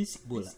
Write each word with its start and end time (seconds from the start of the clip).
Bisik 0.00 0.24
bola. 0.24 0.48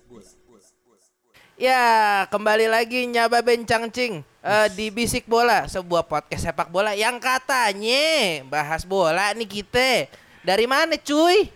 Ya, 1.58 1.82
kembali 2.30 2.70
lagi 2.70 3.10
nyaba 3.10 3.42
bencang 3.42 3.90
cing 3.90 4.22
eh, 4.22 4.68
di 4.70 4.86
Bisik 4.94 5.26
Bola, 5.26 5.66
sebuah 5.66 6.06
podcast 6.06 6.46
sepak 6.46 6.70
bola 6.70 6.94
yang 6.94 7.18
katanya 7.18 8.46
bahas 8.46 8.86
bola 8.86 9.34
nih 9.34 9.50
kita. 9.50 10.06
Dari 10.46 10.70
mana 10.70 10.94
cuy? 10.94 11.50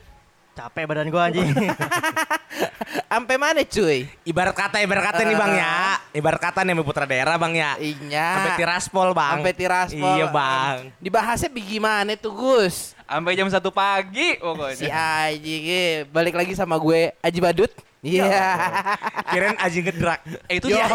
Capek 0.59 0.83
badan 0.83 1.15
gua 1.15 1.31
anjing. 1.31 1.47
Ampe 3.15 3.39
mana 3.39 3.63
cuy? 3.63 4.11
Ibarat 4.27 4.59
kata 4.59 4.83
ibarat 4.83 5.15
kata 5.15 5.23
nih 5.23 5.39
Bang 5.39 5.55
ya. 5.55 6.03
Ibarat 6.11 6.43
kata 6.43 6.67
nih 6.67 6.75
putra 6.83 7.07
daerah 7.07 7.39
Bang 7.39 7.55
ya. 7.55 7.79
Iya. 7.79 8.29
Sampai 8.35 8.59
tiraspol 8.59 9.09
Bang. 9.15 9.39
Sampai 9.39 9.55
tiraspol. 9.55 10.11
Iya 10.19 10.27
Bang. 10.35 10.91
Dibahasnya 10.99 11.55
bagaimana 11.55 12.19
tuh 12.19 12.35
Gus? 12.35 12.96
Sampai 13.07 13.33
jam 13.33 13.47
satu 13.47 13.71
pagi 13.71 14.35
pokoknya. 14.37 14.75
Si 14.75 14.87
Aji 14.87 15.57
eh, 15.65 15.93
balik 16.07 16.35
lagi 16.35 16.53
sama 16.53 16.75
gue 16.77 17.15
Aji 17.17 17.39
Badut. 17.39 17.71
Iya. 18.03 18.29
Kirain 19.27 19.57
aji 19.57 19.79
ngedrak. 19.81 20.21
Eh, 20.47 20.59
itu 20.59 20.67
dia. 20.69 20.87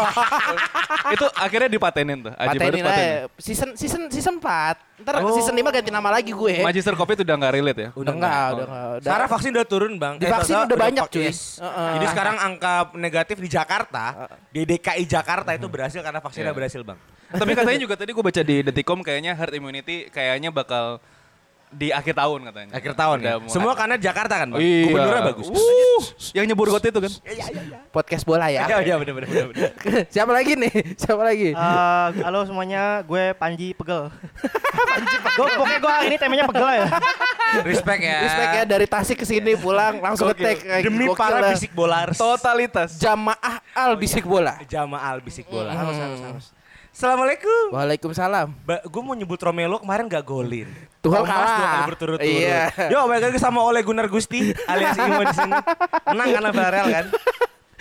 itu 1.10 1.26
akhirnya 1.34 1.68
dipatenin 1.68 2.18
tuh. 2.22 2.32
Aji 2.32 2.56
Badut 2.56 2.72
Patenin 2.72 2.84
patenin. 2.84 3.12
aja. 3.18 3.36
Season 3.36 3.68
season 3.74 4.02
season 4.08 4.34
4. 4.38 4.80
Ntar 5.02 5.14
Oh. 5.20 5.34
season 5.34 5.52
5 5.52 5.68
ganti 5.68 5.90
nama 5.90 6.08
lagi 6.10 6.30
gue. 6.30 6.62
Magister 6.62 6.94
Kopi 6.94 7.12
itu 7.14 7.22
udah 7.22 7.36
nggak 7.36 7.52
relate 7.52 7.80
ya? 7.80 7.88
Udah 7.92 8.12
enggak, 8.12 8.32
udah 8.32 8.64
enggak. 8.64 8.86
Udah. 8.88 9.02
Sekarang 9.02 9.28
vaksin 9.28 9.50
udah 9.50 9.66
turun 9.66 9.92
Bang. 9.96 10.14
Divaksin 10.16 10.54
total 10.54 10.64
udah 10.64 10.78
banyak, 10.78 11.04
pak- 11.04 11.12
cuy. 11.12 11.24
yes. 11.26 11.40
Heeh. 11.58 11.90
Jadi 11.92 12.06
sekarang 12.08 12.36
angka 12.38 12.72
negatif 12.94 13.36
di 13.36 13.48
Jakarta, 13.50 14.04
di 14.48 14.60
DKI 14.62 15.04
Jakarta 15.04 15.50
itu 15.50 15.66
berhasil 15.66 16.00
karena 16.00 16.18
vaksinnya 16.18 16.48
Iya. 16.48 16.56
berhasil 16.56 16.80
Bang. 16.82 16.98
Tapi 17.28 17.52
katanya 17.52 17.80
juga 17.84 17.94
tadi 17.94 18.10
gue 18.10 18.24
baca 18.24 18.42
di 18.42 18.56
Detikom 18.62 18.98
kayaknya 19.00 19.32
herd 19.34 19.52
immunity 19.52 20.06
kayaknya 20.08 20.48
bakal 20.48 20.96
di 21.72 21.88
akhir 21.88 22.14
tahun 22.14 22.40
katanya. 22.52 22.70
Akhir 22.76 22.92
tahun 22.92 23.18
ya. 23.24 23.32
Semua 23.48 23.72
karena 23.72 23.96
Jakarta 23.96 24.34
kan 24.44 24.48
Bang. 24.52 24.60
Iya. 24.60 24.84
Gubernurnya 24.86 25.22
bagus. 25.32 25.46
Uh, 25.48 26.00
yang 26.36 26.44
nyebur 26.44 26.68
got 26.68 26.84
itu 26.84 27.00
kan. 27.00 27.12
Podcast 27.88 28.24
bola 28.28 28.52
ya. 28.52 28.68
Iya 28.68 28.76
iya 28.84 28.94
bener. 29.00 29.14
bener. 29.16 29.72
Siapa 30.14 30.30
lagi 30.30 30.52
nih? 30.54 30.72
Siapa 31.02 31.22
lagi? 31.24 31.56
Eh, 31.56 32.08
halo 32.22 32.44
semuanya, 32.44 33.00
gue 33.02 33.32
Panji 33.34 33.72
Pegel. 33.72 34.12
Panji 34.92 35.16
Pegel. 35.18 35.46
Pokoknya 35.56 35.78
gue 35.80 35.94
ini 36.12 36.16
temanya 36.20 36.44
pegel 36.48 36.68
ya. 36.68 36.86
Respect 37.64 38.00
ya. 38.00 38.18
Respect 38.24 38.52
ya 38.52 38.64
dari 38.64 38.86
Tasik 38.88 39.16
ke 39.20 39.26
sini 39.28 39.52
pulang 39.56 40.00
langsung 40.00 40.28
Gokil. 40.28 40.44
ngetek. 40.44 40.58
Eh, 40.68 40.80
Demi 40.84 41.04
gokil 41.08 41.20
para 41.20 41.38
lah. 41.40 41.52
bisik 41.56 41.72
bolars. 41.72 42.16
Totalitas. 42.16 42.90
jamaah 43.00 43.60
al 43.72 43.92
bisik 43.96 44.24
bola. 44.24 44.60
Jamaal 44.68 45.20
bisik 45.20 45.48
bola. 45.48 45.72
Hmm. 45.72 45.80
Harus 45.84 45.96
harus 45.96 46.20
harus. 46.20 46.46
Assalamualaikum. 46.92 47.72
Waalaikumsalam. 47.72 48.48
gue 48.84 49.02
mau 49.02 49.16
nyebut 49.16 49.40
Romelo 49.40 49.80
kemarin 49.80 50.04
gak 50.06 50.22
golin. 50.22 50.68
Tuhan 51.00 51.24
kalah. 51.24 51.48
dua 51.48 51.56
kali 51.58 51.80
berturut-turut. 51.88 52.20
Iya. 52.22 52.68
Yo, 52.92 53.08
balik 53.08 53.32
lagi 53.32 53.40
sama 53.40 53.64
Ole 53.64 53.80
Gunnar 53.80 54.06
Gusti 54.06 54.52
alias 54.68 54.94
Imo 54.94 55.24
di 55.24 55.32
sini. 55.32 55.52
Menang 56.06 56.28
karena 56.30 56.48
Villarreal 56.52 56.88
kan? 56.92 57.06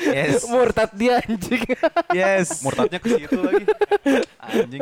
Yes. 0.02 0.48
Murtad 0.48 0.90
dia 0.96 1.20
anjing. 1.20 1.62
Yes. 2.10 2.64
Murtadnya 2.64 2.98
ke 2.98 3.08
situ 3.12 3.38
lagi. 3.38 3.64
Anjing. 4.42 4.82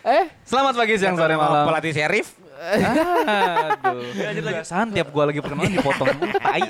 eh, 0.00 0.24
Selamat 0.40 0.74
pagi, 0.78 0.94
siang, 0.96 1.12
sore, 1.12 1.34
malam. 1.34 1.66
Pelatih 1.68 1.92
Sheriff. 1.92 2.28
Aduh. 2.54 4.00
Kebiasaan 4.14 4.94
tiap 4.94 5.10
gue 5.10 5.24
lagi 5.26 5.38
perkenalan 5.42 5.74
dipotong. 5.74 6.08
Tai. 6.38 6.62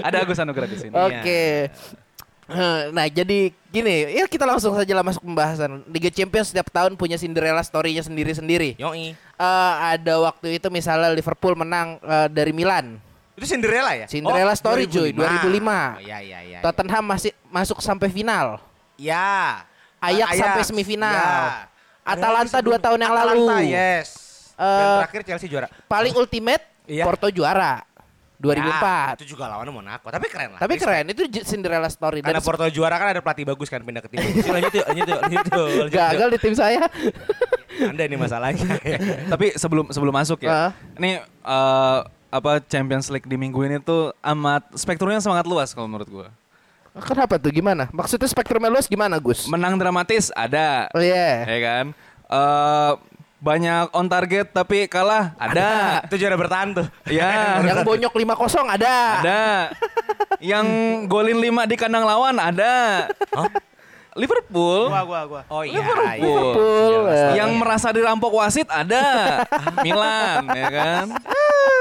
Ada 0.00 0.16
Agus 0.18 0.38
Anugrah 0.38 0.66
di 0.66 0.80
sini. 0.80 0.94
oke. 0.96 1.22
Eh, 1.22 1.70
Nah 2.90 3.06
jadi 3.06 3.50
gini, 3.68 3.96
ya 4.12 4.24
kita 4.26 4.44
langsung 4.44 4.76
saja 4.76 4.92
lah 4.92 5.04
masuk 5.04 5.22
pembahasan. 5.22 5.82
Liga 5.88 6.12
Champions 6.12 6.52
setiap 6.52 6.68
tahun 6.68 6.94
punya 6.94 7.16
Cinderella 7.16 7.60
story-nya 7.60 8.04
sendiri-sendiri. 8.04 8.76
Yoi. 8.76 9.16
Eh, 9.16 9.74
ada 9.96 10.14
waktu 10.22 10.60
itu 10.60 10.68
misalnya 10.68 11.10
Liverpool 11.10 11.56
menang 11.56 11.96
eh, 11.98 12.28
dari 12.28 12.52
Milan. 12.52 13.00
Itu 13.32 13.48
Cinderella 13.48 13.96
ya? 13.96 14.06
Cinderella 14.06 14.52
story, 14.52 14.84
cuy, 14.84 15.10
2005. 15.10 15.16
Oh, 15.16 16.04
iya 16.04 16.18
iya 16.20 16.38
iya. 16.44 16.58
Tottenham 16.60 17.04
masih 17.08 17.32
masuk 17.48 17.80
sampai 17.80 18.12
final. 18.12 18.60
Ya. 19.00 19.64
Ajax 19.98 20.36
sampai 20.36 20.62
semifinal. 20.62 21.14
Ya. 21.14 21.66
Atalanta 22.02 22.58
dua 22.58 22.76
tahun 22.82 22.98
yang 22.98 23.14
Atalanta, 23.14 23.56
lalu. 23.62 23.70
yes. 23.70 24.08
Eh, 24.52 24.62
Dan 24.62 24.86
terakhir 25.06 25.22
Chelsea 25.24 25.48
juara. 25.48 25.66
Paling 25.88 26.12
ultimate 26.18 26.72
Iya. 26.82 27.06
Porto 27.06 27.30
juara 27.30 27.86
2004. 28.42 28.58
Ya, 28.58 29.14
itu 29.14 29.24
juga 29.38 29.46
lawannya 29.46 29.70
Monaco, 29.70 30.06
tapi 30.10 30.26
keren 30.26 30.58
lah. 30.58 30.60
Tapi 30.60 30.74
keren 30.82 31.06
itu 31.14 31.22
Cinderella 31.46 31.86
story 31.86 32.18
dan 32.18 32.34
Karena 32.34 32.42
Porto 32.42 32.66
juara 32.66 32.98
kan 32.98 33.14
ada 33.14 33.22
pelatih 33.22 33.46
bagus 33.46 33.70
kan 33.70 33.78
pindah 33.86 34.02
ke 34.02 34.10
tim. 34.10 34.18
lanjut 34.50 34.72
yuk, 34.74 34.86
lanjut 34.90 35.06
yuk, 35.06 35.20
lanjut 35.22 35.46
yuk. 35.46 35.66
gagal 35.94 36.28
di 36.34 36.38
tim 36.42 36.54
saya. 36.58 36.82
Anda 37.78 38.02
ini 38.04 38.18
masalahnya. 38.18 38.66
Tapi 39.32 39.54
sebelum 39.54 39.94
sebelum 39.94 40.10
masuk 40.10 40.42
ya, 40.42 40.74
ini 40.98 41.22
eh, 41.22 41.98
apa 42.32 42.52
Champions 42.66 43.06
League 43.14 43.30
di 43.30 43.38
minggu 43.38 43.62
ini 43.62 43.78
tuh 43.78 44.10
amat 44.20 44.74
spektrumnya 44.74 45.22
sangat 45.22 45.46
luas 45.46 45.70
kalau 45.70 45.86
menurut 45.86 46.10
gue. 46.10 46.28
Kenapa 46.92 47.40
tuh 47.40 47.48
gimana? 47.48 47.88
Maksudnya 47.88 48.28
spektrumnya 48.28 48.68
luas 48.68 48.84
gimana, 48.84 49.16
Gus? 49.16 49.48
Menang 49.48 49.80
dramatis 49.80 50.28
ada, 50.36 50.92
Oh 50.92 51.00
iya. 51.00 51.48
ya 51.48 51.58
kan? 51.64 51.86
Eh, 52.28 52.92
banyak 53.42 53.90
on 53.90 54.06
target 54.06 54.54
tapi 54.54 54.86
kalah 54.86 55.34
ada, 55.34 55.98
itu 56.06 56.14
juara 56.14 56.38
bertahan 56.38 56.78
tuh. 56.78 56.86
ya 57.10 57.58
Yang 57.66 57.82
bonyok 57.82 58.14
5-0 58.14 58.70
ada. 58.70 58.96
ada. 59.18 59.42
Yang 60.38 60.66
golin 61.10 61.38
5 61.42 61.66
di 61.66 61.74
kandang 61.74 62.06
lawan 62.06 62.38
ada. 62.38 63.10
Liverpool. 64.12 64.92
Gua, 64.92 65.02
gua, 65.08 65.20
gua. 65.24 65.42
Oh 65.48 65.64
iya. 65.64 65.80
Liverpool. 65.80 66.20
Liverpool, 66.20 66.94
ya. 67.08 67.28
Yang 67.42 67.50
merasa 67.56 67.88
dirampok 67.90 68.30
wasit 68.30 68.68
ada. 68.68 69.40
Milan, 69.84 70.46
ya 70.52 70.68
kan? 70.68 71.06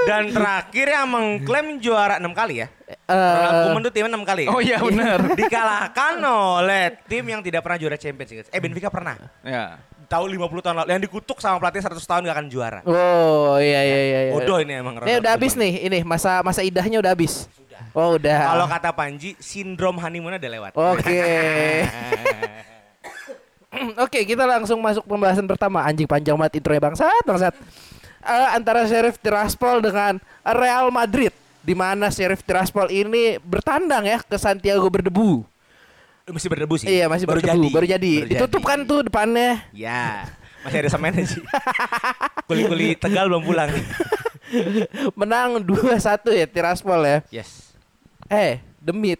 Dan 0.07 0.23
terakhir 0.31 0.87
yang 0.87 1.07
mengklaim 1.11 1.77
juara 1.77 2.17
6 2.17 2.25
kali 2.31 2.65
ya. 2.65 2.67
Eh, 2.87 2.95
Ronald 3.11 3.59
Koeman 3.67 3.81
tuh 3.83 3.93
timnya 3.93 4.15
6 4.15 4.23
kali. 4.23 4.43
ya? 4.47 4.49
Oh 4.49 4.61
iya 4.63 4.77
benar. 4.79 5.19
Dikalahkan 5.35 6.13
oleh 6.23 6.97
tim 7.05 7.21
yang 7.27 7.43
tidak 7.43 7.61
pernah 7.61 7.77
juara 7.77 7.97
Champions 7.99 8.31
League. 8.31 8.49
Eh 8.49 8.59
Benfica 8.63 8.87
pernah. 8.87 9.19
Ya. 9.43 9.77
Tahun 10.11 10.27
50 10.27 10.59
tahun 10.59 10.75
lalu 10.83 10.89
yang 10.91 11.03
dikutuk 11.07 11.39
sama 11.39 11.55
pelatih 11.63 11.79
100 11.87 12.03
tahun 12.03 12.21
gak 12.27 12.35
akan 12.35 12.47
juara. 12.51 12.79
Oh 12.83 13.55
iya 13.55 13.79
iya 13.79 13.99
iya. 14.03 14.19
iya. 14.27 14.33
Bodoh 14.35 14.59
ini 14.59 14.73
emang 14.75 14.99
Ini 14.99 15.23
udah 15.23 15.31
habis 15.31 15.55
nih, 15.55 15.87
ini 15.87 16.03
masa 16.03 16.43
masa 16.43 16.59
idahnya 16.59 16.99
udah 16.99 17.15
habis. 17.15 17.47
Oh 17.95 18.19
udah. 18.19 18.51
Kalau 18.51 18.67
kata 18.67 18.89
Panji, 18.91 19.39
sindrom 19.39 19.95
honeymoon 19.99 20.35
udah 20.35 20.51
lewat. 20.51 20.71
Oke. 20.75 21.23
Oke, 24.03 24.27
kita 24.27 24.43
langsung 24.43 24.83
masuk 24.83 25.07
pembahasan 25.07 25.47
pertama. 25.47 25.79
Anjing 25.87 26.07
panjang 26.07 26.35
banget 26.35 26.59
intronya 26.59 26.91
bangsat, 26.91 27.23
bangsat. 27.23 27.55
Eh, 28.21 28.49
antara 28.51 28.83
Sheriff 28.85 29.17
Tiraspol 29.17 29.79
dengan 29.79 30.19
Real 30.43 30.91
Madrid 30.91 31.33
di 31.61 31.73
mana 31.77 32.09
Sheriff 32.09 32.45
Tiraspol 32.45 32.89
ini 32.91 33.37
bertandang 33.41 34.05
ya 34.05 34.19
ke 34.21 34.37
Santiago 34.37 34.85
berdebu. 34.91 35.50
Masih 36.31 36.49
berdebu 36.49 36.75
sih. 36.79 36.87
Iya, 36.87 37.05
masih 37.11 37.25
baru 37.27 37.39
berdebu, 37.43 37.63
jadi. 37.63 37.75
baru 37.75 37.87
jadi. 37.87 38.13
Baru 38.13 38.29
Ditutup 38.31 38.61
jadi. 38.63 38.69
kan 38.71 38.79
tuh 38.87 38.99
depannya. 39.05 39.51
Ya. 39.75 40.31
Masih 40.63 40.77
ada 40.85 40.89
semennya 40.89 41.23
sih. 41.27 41.43
Kuli-kuli 42.47 42.95
Tegal 42.95 43.27
belum 43.27 43.43
pulang. 43.43 43.69
Menang 45.19 45.63
2-1 45.63 45.95
ya 46.31 46.45
Tiraspol 46.47 47.01
ya. 47.03 47.17
Yes. 47.33 47.73
Eh, 48.29 48.63
demit. 48.79 49.19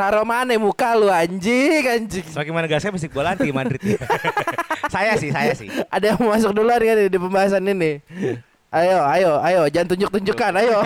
Taruh 0.00 0.24
mana 0.24 0.56
muka 0.56 0.96
lu 0.96 1.12
anjing, 1.12 1.84
anjing. 1.84 2.24
Semakin 2.24 2.52
mana 2.56 2.64
gasnya 2.64 2.88
musik 2.88 3.12
bola 3.12 3.36
anti 3.36 3.52
Madrid. 3.52 4.00
saya 4.94 5.12
sih, 5.20 5.28
saya 5.28 5.52
sih. 5.52 5.68
Ada 5.92 6.16
yang 6.16 6.24
mau 6.24 6.32
masuk 6.32 6.56
duluan 6.56 6.80
kan 6.80 7.04
di 7.04 7.18
pembahasan 7.20 7.68
ini? 7.68 8.00
Ayo, 8.70 9.02
ayo, 9.02 9.30
ayo, 9.42 9.60
jangan 9.66 9.88
tunjuk-tunjukkan, 9.90 10.52
ayo. 10.62 10.78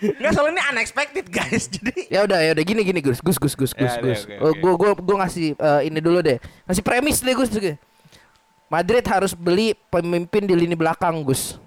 Enggak 0.00 0.32
soalnya 0.36 0.52
ini 0.56 0.62
unexpected 0.72 1.28
guys. 1.28 1.68
Jadi 1.68 2.08
ya 2.08 2.24
udah, 2.24 2.40
ya 2.40 2.50
udah 2.56 2.64
gini 2.64 2.80
gini 2.80 3.00
Gus, 3.00 3.20
Gus, 3.20 3.36
Gus, 3.36 3.52
Gus, 3.52 3.72
Gus, 3.72 3.92
Ya, 3.92 4.00
Gus. 4.00 4.20
oke, 4.24 4.32
oke, 4.32 4.40
Oh. 4.40 4.52
Gua 4.56 4.72
gua 4.74 4.90
gua 4.96 5.16
ngasih 5.20 5.52
eh, 5.52 5.80
ini 5.86 6.00
dulu 6.00 6.24
deh. 6.24 6.40
Ngasih 6.64 6.80
premis 6.80 7.20
deh 7.20 7.36
Gus. 7.36 7.52
Madrid 8.72 9.04
harus 9.04 9.36
beli 9.36 9.76
pemimpin 9.92 10.48
di 10.48 10.56
lini 10.56 10.72
belakang 10.72 11.20
Gus. 11.20 11.60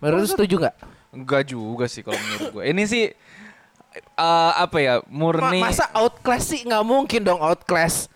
Menurut 0.00 0.24
lu 0.24 0.28
setuju 0.28 0.54
nggak? 0.56 0.76
Enggak 1.12 1.42
juga 1.46 1.84
sih 1.84 2.00
kalau 2.00 2.16
menurut 2.16 2.48
gue. 2.50 2.62
Ini 2.64 2.82
sih 2.88 3.04
eh, 4.16 4.52
apa 4.56 4.76
ya 4.80 5.04
Ma- 5.04 5.08
murni. 5.10 5.60
masa 5.60 5.84
outclass 5.92 6.48
sih 6.48 6.64
nggak 6.64 6.80
mungkin 6.80 7.20
dong 7.22 7.40
outclass. 7.40 8.08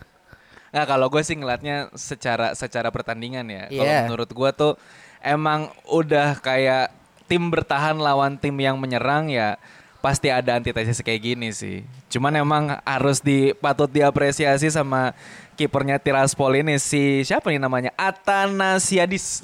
Nah 0.70 0.84
kalau 0.84 1.06
gue 1.06 1.20
sih 1.20 1.34
ngeliatnya 1.34 1.88
secara 1.92 2.52
secara 2.52 2.88
pertandingan 2.88 3.46
ya. 3.46 3.64
Kalau 3.68 3.84
Iya. 3.84 4.00
menurut 4.04 4.28
gue 4.28 4.50
tuh 4.52 4.72
emang 5.18 5.66
udah 5.86 6.38
kayak 6.38 6.90
tim 7.26 7.46
bertahan 7.46 7.96
lawan 7.96 8.34
tim 8.34 8.54
yang 8.54 8.76
menyerang 8.76 9.26
ya 9.26 9.58
pasti 9.98 10.30
ada 10.30 10.54
antitesis 10.54 11.00
kayak 11.00 11.22
gini 11.24 11.50
sih. 11.50 11.82
Cuman 12.06 12.30
emang 12.36 12.64
harus 12.82 13.18
dipatut 13.18 13.90
diapresiasi 13.90 14.70
sama 14.70 15.10
kipernya 15.54 15.98
Tiraspol 15.98 16.54
ini 16.56 16.78
si 16.78 17.22
siapa 17.22 17.50
nih 17.50 17.58
namanya 17.58 17.90
Atanasiadis. 17.98 19.42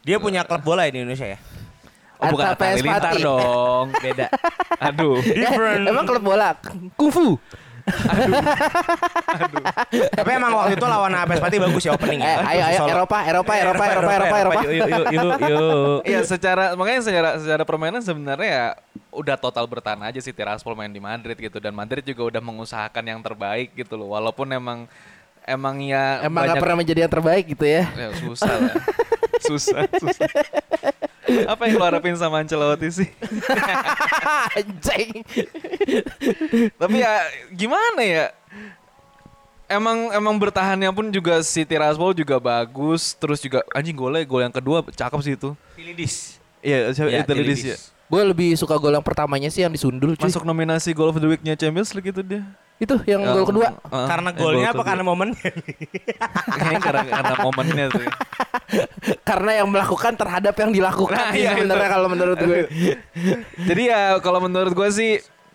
Dia 0.00 0.16
punya 0.16 0.44
klub 0.44 0.60
bola 0.62 0.84
ya 0.84 0.92
di 0.92 1.00
Indonesia 1.00 1.28
ya. 1.28 1.38
Oh 2.20 2.28
bukan 2.28 2.52
Atta 2.52 2.76
Pespati. 2.76 3.24
dong. 3.24 3.86
Beda. 3.96 4.28
Aduh. 4.92 5.24
Different. 5.24 5.88
Emang 5.88 6.04
klub 6.04 6.20
bola 6.20 6.52
kungfu. 6.92 7.40
Tapi 10.10 10.30
emang 10.30 10.52
waktu 10.54 10.74
itu 10.74 10.86
lawan 10.86 11.12
APS 11.12 11.38
Pati 11.38 11.56
bagus 11.58 11.82
ya 11.82 11.92
opening 11.92 12.20
Eh, 12.20 12.26
ya. 12.26 12.36
ayo 12.46 12.62
ayo 12.64 12.78
Solo. 12.80 12.90
Eropa 12.92 13.18
Eropa 13.22 13.52
Eropa 13.54 13.84
Eropa 13.84 14.12
Eropa 14.12 14.36
Eropa. 14.38 14.60
Yuk 14.62 14.72
yuk 14.72 15.06
yuk 15.08 15.38
yuk. 15.42 15.98
Iya 16.04 16.20
secara 16.22 16.64
makanya 16.72 17.00
secara 17.02 17.30
secara 17.36 17.62
permainan 17.62 18.00
sebenarnya 18.00 18.48
ya 18.48 18.66
udah 19.10 19.36
total 19.36 19.66
bertahan 19.66 20.00
aja 20.02 20.18
sih 20.18 20.30
Tiraspol 20.30 20.72
main 20.72 20.88
di 20.88 20.98
Madrid 20.98 21.34
gitu 21.34 21.58
dan 21.58 21.72
Madrid 21.72 22.02
juga 22.02 22.28
udah 22.28 22.40
mengusahakan 22.40 23.04
yang 23.04 23.20
terbaik 23.20 23.74
gitu 23.74 23.94
loh 23.94 24.10
walaupun 24.10 24.46
emang 24.48 24.86
emang 25.42 25.76
ya 25.80 26.22
Emang 26.22 26.46
banyak- 26.46 26.58
pernah 26.58 26.76
menjadi 26.76 27.00
yang 27.00 27.12
terbaik 27.12 27.44
gitu 27.48 27.64
ya. 27.64 27.90
ya, 27.90 28.08
susah 28.16 28.46
lah 28.48 28.74
susah 29.48 29.86
susah. 29.96 30.30
Apa 31.46 31.70
yang 31.70 31.78
lo 31.78 31.84
harapin 31.86 32.16
sama 32.18 32.42
Ancelotti 32.42 32.88
sih? 32.90 33.08
Anjing. 34.58 35.22
tapi 36.76 36.96
ya 37.00 37.12
gimana 37.54 38.02
ya? 38.02 38.26
Emang 39.70 40.10
emang 40.10 40.34
bertahannya 40.34 40.90
pun 40.90 41.06
juga 41.14 41.38
si 41.46 41.62
Tiraspol 41.62 42.10
juga 42.10 42.42
bagus 42.42 43.14
terus 43.14 43.38
juga 43.38 43.62
anjing 43.70 43.94
golnya 43.94 44.26
gol 44.26 44.42
yang 44.42 44.50
kedua 44.50 44.82
cakep 44.82 45.20
sih 45.22 45.34
itu. 45.38 45.54
Filidis. 45.78 46.42
iya 46.60 46.90
siapa? 46.90 47.08
Ya, 47.08 47.22
itu 47.22 47.32
Lidis 47.32 47.62
ya 47.62 47.78
Gue 48.10 48.22
lebih 48.24 48.50
suka 48.54 48.74
gol 48.74 48.90
yang 48.90 49.00
pertamanya 49.00 49.46
sih 49.46 49.62
yang 49.62 49.70
disundul 49.70 50.12
cuy. 50.12 50.26
masuk 50.26 50.42
nominasi 50.42 50.90
Goal 50.90 51.08
of 51.08 51.16
the 51.16 51.28
Week-nya 51.28 51.54
Champions 51.54 51.94
League 51.94 52.10
itu 52.10 52.20
dia 52.20 52.42
Itu 52.76 52.98
yang 53.04 53.22
gol 53.22 53.46
kedua. 53.46 53.70
Heeh, 53.70 54.06
Karena 54.06 54.28
yang 54.28 54.36
golnya 54.36 54.58
gol 54.58 54.66
apa 54.66 54.74
kedua. 54.74 54.88
karena 54.88 55.04
momennya? 55.04 55.38
Kayaknya 56.50 56.80
karena 56.80 57.02
karena 57.06 57.34
momennya 57.40 57.84
tuh. 57.88 58.02
Karena 59.22 59.50
yang 59.52 59.68
melakukan 59.68 60.12
terhadap 60.14 60.54
yang 60.56 60.70
dilakukan 60.70 61.18
Nah, 61.20 61.30
sih 61.30 61.40
iya, 61.40 61.54
sebenarnya 61.54 61.88
kalau 61.88 62.08
menurut 62.08 62.38
gue. 62.38 62.58
Jadi 63.68 63.82
ya 63.84 64.00
kalau 64.18 64.38
menurut 64.40 64.72
gue 64.72 64.88
sih 64.90 65.12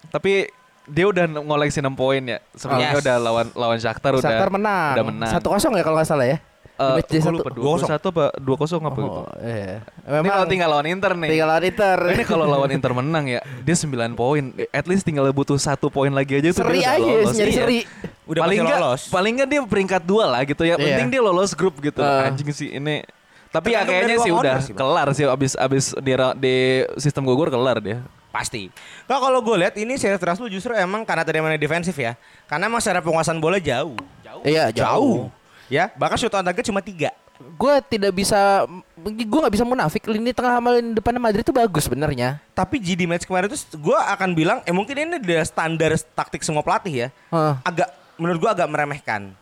tapi 0.08 0.48
dia 0.86 1.06
udah 1.06 1.26
ngoleksi 1.34 1.80
6 1.80 1.92
poin 1.92 2.22
ya. 2.22 2.40
Sebelumnya 2.54 2.94
Yes. 2.94 3.02
udah 3.02 3.16
lawan 3.18 3.48
lawan 3.52 3.80
Shakhtar 3.80 4.12
udah 4.14 4.24
Shakhtar 4.24 4.50
menang. 4.50 4.94
Udah 4.94 5.06
menang. 5.06 5.30
Satu 5.30 5.48
kosong 5.50 5.74
ya 5.74 5.84
kalau 5.84 5.98
nggak 5.98 6.08
salah 6.08 6.28
ya. 6.28 6.38
Eh, 6.76 7.00
gua 7.00 7.22
satu. 7.24 7.40
lupa 7.40 7.50
2-1 7.56 8.12
apa 8.12 8.24
2-0 8.36 8.84
apa 8.84 9.00
gitu. 9.00 9.22
Oh, 9.24 9.28
iya. 9.40 9.80
Ini 9.80 10.12
Memang 10.12 10.28
kalau 10.30 10.46
tinggal 10.46 10.70
lawan 10.70 10.88
Inter 10.88 11.12
nih. 11.16 11.30
tinggal 11.32 11.48
lawan 11.48 11.64
Inter. 11.64 11.98
Ini 12.12 12.24
kalau 12.24 12.46
lawan 12.46 12.70
Inter 12.70 12.92
menang 13.00 13.26
ya, 13.26 13.40
dia 13.64 13.76
9 13.76 13.88
poin. 14.12 14.44
At 14.70 14.86
least 14.86 15.08
tinggal 15.08 15.24
butuh 15.32 15.56
satu 15.56 15.88
poin 15.88 16.12
lagi 16.12 16.36
aja 16.36 16.52
tuh 16.52 16.62
seri 16.62 16.84
aja, 16.84 17.00
lolos. 17.00 17.32
nyari 17.32 17.52
Iya. 17.52 17.60
seri. 17.64 17.80
Udah 18.26 18.42
paling 18.44 18.60
pasti 18.60 18.68
nggak 18.68 18.82
lolos. 18.84 19.02
paling 19.08 19.32
nggak 19.36 19.48
dia 19.48 19.60
peringkat 19.64 20.02
dua 20.04 20.24
lah 20.28 20.42
gitu 20.44 20.64
ya. 20.64 20.76
Iya. 20.76 20.84
Penting 21.00 21.08
dia 21.10 21.22
lolos 21.24 21.52
grup 21.54 21.80
gitu. 21.80 22.04
Eh. 22.04 22.28
Anjing 22.28 22.50
sih 22.52 22.70
ini. 22.74 23.08
Tapi 23.48 23.72
ya 23.72 23.88
Tergantung 23.88 23.96
kayaknya 23.96 24.18
sih 24.20 24.34
udah 24.36 24.56
sih, 24.60 24.74
kelar 24.76 25.08
sih 25.16 25.24
abis 25.24 25.52
abis 25.56 25.86
di, 25.96 26.12
di 26.36 26.56
sistem 27.00 27.24
gugur 27.24 27.48
kelar 27.48 27.80
dia. 27.80 28.04
Pasti. 28.28 28.68
Nah, 29.08 29.16
kalau 29.16 29.40
gue 29.40 29.56
lihat 29.56 29.80
ini 29.80 29.96
Sheriff 29.96 30.20
Tiraspol 30.20 30.52
justru 30.52 30.76
emang 30.76 31.08
karena 31.08 31.24
tadi 31.24 31.40
mainnya 31.40 31.56
defensif 31.56 31.96
ya. 31.96 32.20
Karena 32.46 32.68
emang 32.68 32.84
secara 32.84 33.00
penguasaan 33.00 33.40
bola 33.40 33.56
jauh. 33.56 33.96
Iya, 34.44 34.76
jauh. 34.76 35.32
Ya, 35.66 35.90
bahkan 35.98 36.18
shoot 36.18 36.34
on 36.34 36.46
target 36.46 36.66
cuma 36.70 36.82
tiga. 36.82 37.10
Gue 37.36 37.84
tidak 37.92 38.16
bisa, 38.16 38.64
gue 39.04 39.40
nggak 39.44 39.54
bisa 39.60 39.68
munafik. 39.68 40.08
Lini 40.08 40.32
tengah 40.32 40.56
sama 40.56 40.80
lini 40.80 40.96
depannya 40.96 41.20
Madrid 41.20 41.44
itu 41.44 41.52
bagus 41.52 41.84
sebenarnya. 41.84 42.40
Tapi 42.56 42.80
GD 42.80 43.04
match 43.04 43.28
kemarin 43.28 43.52
itu 43.52 43.60
gue 43.76 43.98
akan 43.98 44.30
bilang, 44.32 44.58
eh 44.64 44.72
mungkin 44.72 44.96
ini 44.96 45.20
udah 45.20 45.44
standar 45.44 45.92
taktik 46.16 46.46
semua 46.48 46.64
pelatih 46.64 47.08
ya. 47.08 47.08
Hah. 47.36 47.60
Agak 47.68 47.92
menurut 48.16 48.40
gue 48.40 48.52
agak 48.56 48.68
meremehkan. 48.72 49.36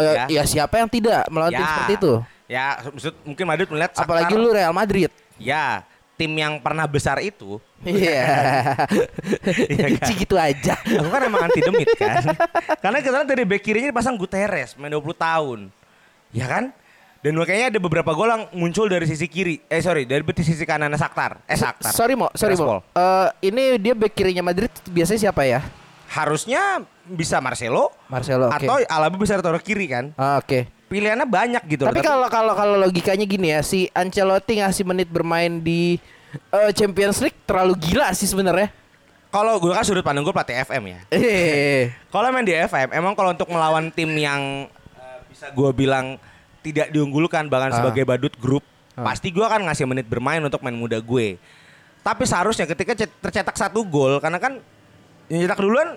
Eh, 0.00 0.14
Ya. 0.16 0.24
ya. 0.26 0.42
siapa 0.42 0.80
yang 0.80 0.90
tidak 0.90 1.28
melawan 1.30 1.54
tim 1.54 1.62
seperti 1.62 1.94
itu? 2.02 2.12
Ya, 2.50 2.82
maksud 2.82 3.14
mungkin 3.22 3.44
Madrid 3.46 3.68
melihat 3.70 3.90
Apalagi 3.94 4.34
lu 4.34 4.50
Real 4.50 4.74
Madrid. 4.74 5.12
Ya, 5.38 5.86
tim 6.20 6.32
yang 6.36 6.60
pernah 6.60 6.84
besar 6.84 7.16
itu. 7.24 7.56
Iya. 7.80 8.20
Iya 9.72 9.86
kan? 9.96 10.08
Gitu 10.12 10.36
aja. 10.36 10.76
Aku 10.76 11.08
kan 11.08 11.22
emang 11.24 11.48
anti 11.48 11.64
demit 11.64 11.88
kan. 11.96 12.20
Karena 12.84 13.00
kita 13.00 13.24
dari 13.24 13.48
back 13.48 13.64
kirinya 13.64 13.88
dipasang 13.88 14.20
Guterres, 14.20 14.76
main 14.76 14.92
20 14.92 15.16
tahun. 15.16 15.58
Ya 16.36 16.44
kan? 16.44 16.76
Dan 17.20 17.36
makanya 17.36 17.72
ada 17.72 17.80
beberapa 17.80 18.12
gol 18.12 18.28
yang 18.28 18.44
muncul 18.52 18.88
dari 18.88 19.08
sisi 19.08 19.28
kiri. 19.28 19.60
Eh 19.68 19.80
sorry, 19.80 20.04
dari 20.04 20.20
sisi 20.44 20.64
kanan 20.68 20.92
Saktar. 20.96 21.40
Eh 21.48 21.56
Saktar. 21.56 21.92
Sorry 21.92 22.16
mo, 22.16 22.28
sorry 22.36 22.56
mo. 22.56 22.84
Eh, 22.96 23.28
ini 23.48 23.80
dia 23.80 23.96
back 23.96 24.12
kirinya 24.12 24.44
Madrid 24.44 24.72
biasanya 24.88 25.28
siapa 25.28 25.44
ya? 25.48 25.64
Harusnya 26.10 26.84
bisa 27.08 27.40
Marcelo 27.40 27.92
Marcelo. 28.08 28.48
Atau 28.52 28.76
Alaba 28.88 29.16
bisa 29.16 29.40
taruh 29.40 29.60
kiri 29.60 29.88
kan. 29.88 30.12
Ah, 30.16 30.40
Oke. 30.40 30.68
Pilihannya 30.90 31.22
banyak 31.22 31.62
gitu. 31.68 31.86
Tapi 31.86 32.02
kalau 32.02 32.26
kalau 32.26 32.52
kalau 32.52 32.74
logikanya 32.76 33.22
gini 33.22 33.54
ya, 33.54 33.62
si 33.62 33.86
Ancelotti 33.90 34.58
ngasih 34.58 34.82
menit 34.82 35.06
bermain 35.06 35.62
di 35.62 36.02
eh, 36.50 36.70
Champions 36.72 37.22
League 37.22 37.38
terlalu 37.44 37.78
gila 37.78 38.10
sih 38.10 38.26
sebenarnya. 38.26 38.74
kalau 39.30 39.54
gue 39.56 39.70
kan 39.70 39.86
sudut 39.86 40.02
pandang 40.02 40.26
gue 40.26 40.34
pelatih 40.34 40.58
FM 40.60 40.82
ya. 40.88 40.98
Eh, 41.08 41.94
Kalau 42.10 42.26
main 42.28 42.42
di 42.42 42.50
FM, 42.50 42.90
emang 42.90 43.14
kalau 43.14 43.30
untuk 43.30 43.46
melawan 43.46 43.86
tim 43.88 44.10
yang 44.10 44.66
eh, 44.66 45.18
bisa 45.24 45.46
gue 45.48 45.70
bilang 45.70 46.18
tidak 46.60 46.90
diunggulkan 46.90 47.46
bahkan 47.46 47.70
Ah. 47.70 47.78
sebagai 47.78 48.02
badut 48.02 48.34
grup, 48.34 48.66
Ah. 48.92 49.06
pasti 49.06 49.30
gue 49.30 49.40
akan 49.40 49.70
ngasih 49.70 49.86
menit 49.86 50.04
bermain 50.04 50.42
untuk 50.42 50.58
main 50.58 50.74
muda 50.74 50.98
gue. 50.98 51.38
Tapi 52.00 52.22
seharusnya 52.24 52.66
ketika 52.66 52.98
cet- 52.98 53.14
tercetak 53.22 53.54
satu 53.54 53.86
gol, 53.86 54.18
karena 54.18 54.36
kan 54.36 54.58
yang 55.30 55.46
cetak 55.46 55.62
duluan 55.62 55.94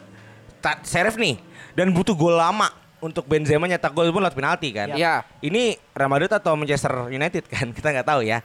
Serif 0.80 1.18
nih, 1.18 1.42
dan 1.74 1.90
butuh 1.90 2.14
gol 2.14 2.38
lama 2.38 2.70
untuk 3.04 3.28
Benzema 3.28 3.68
nyetak 3.68 3.92
gol 3.92 4.08
pun 4.16 4.24
lewat 4.24 4.34
penalti 4.40 4.72
kan. 4.72 4.96
Ya. 4.96 5.28
Ini 5.44 5.76
Real 5.92 6.08
Madrid 6.08 6.32
atau 6.32 6.56
Manchester 6.56 7.12
United 7.12 7.44
kan, 7.52 7.68
kita 7.78 7.92
nggak 7.92 8.08
tahu 8.08 8.24
ya. 8.24 8.40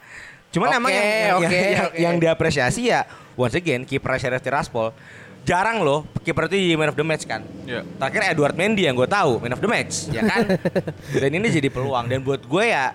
Cuman 0.50 0.68
Oke, 0.72 0.78
emang 0.80 0.90
yang, 0.90 1.06
yang, 1.06 1.36
oke, 1.36 1.44
yang, 1.44 1.52
yang, 1.52 1.86
oke. 1.86 1.98
yang 2.00 2.14
diapresiasi 2.18 2.88
ya 2.88 3.04
once 3.36 3.52
again 3.52 3.84
kiper 3.84 4.16
Sheriff 4.16 4.40
Tiraspol 4.40 4.96
jarang 5.44 5.80
loh 5.80 6.04
kiper 6.24 6.48
itu 6.48 6.56
jadi 6.60 6.76
man 6.76 6.92
of 6.92 6.96
the 6.96 7.04
match 7.04 7.24
kan. 7.24 7.44
Iya. 7.64 7.84
Terakhir 7.96 8.36
Edward 8.36 8.56
Mendy 8.56 8.84
yang 8.84 8.96
gue 8.96 9.08
tahu 9.08 9.40
man 9.40 9.52
of 9.56 9.60
the 9.60 9.68
match 9.68 10.08
ya 10.08 10.24
kan. 10.24 10.44
dan 11.24 11.30
ini 11.32 11.46
jadi 11.48 11.68
peluang 11.72 12.08
dan 12.08 12.20
buat 12.24 12.44
gue 12.44 12.64
ya 12.64 12.92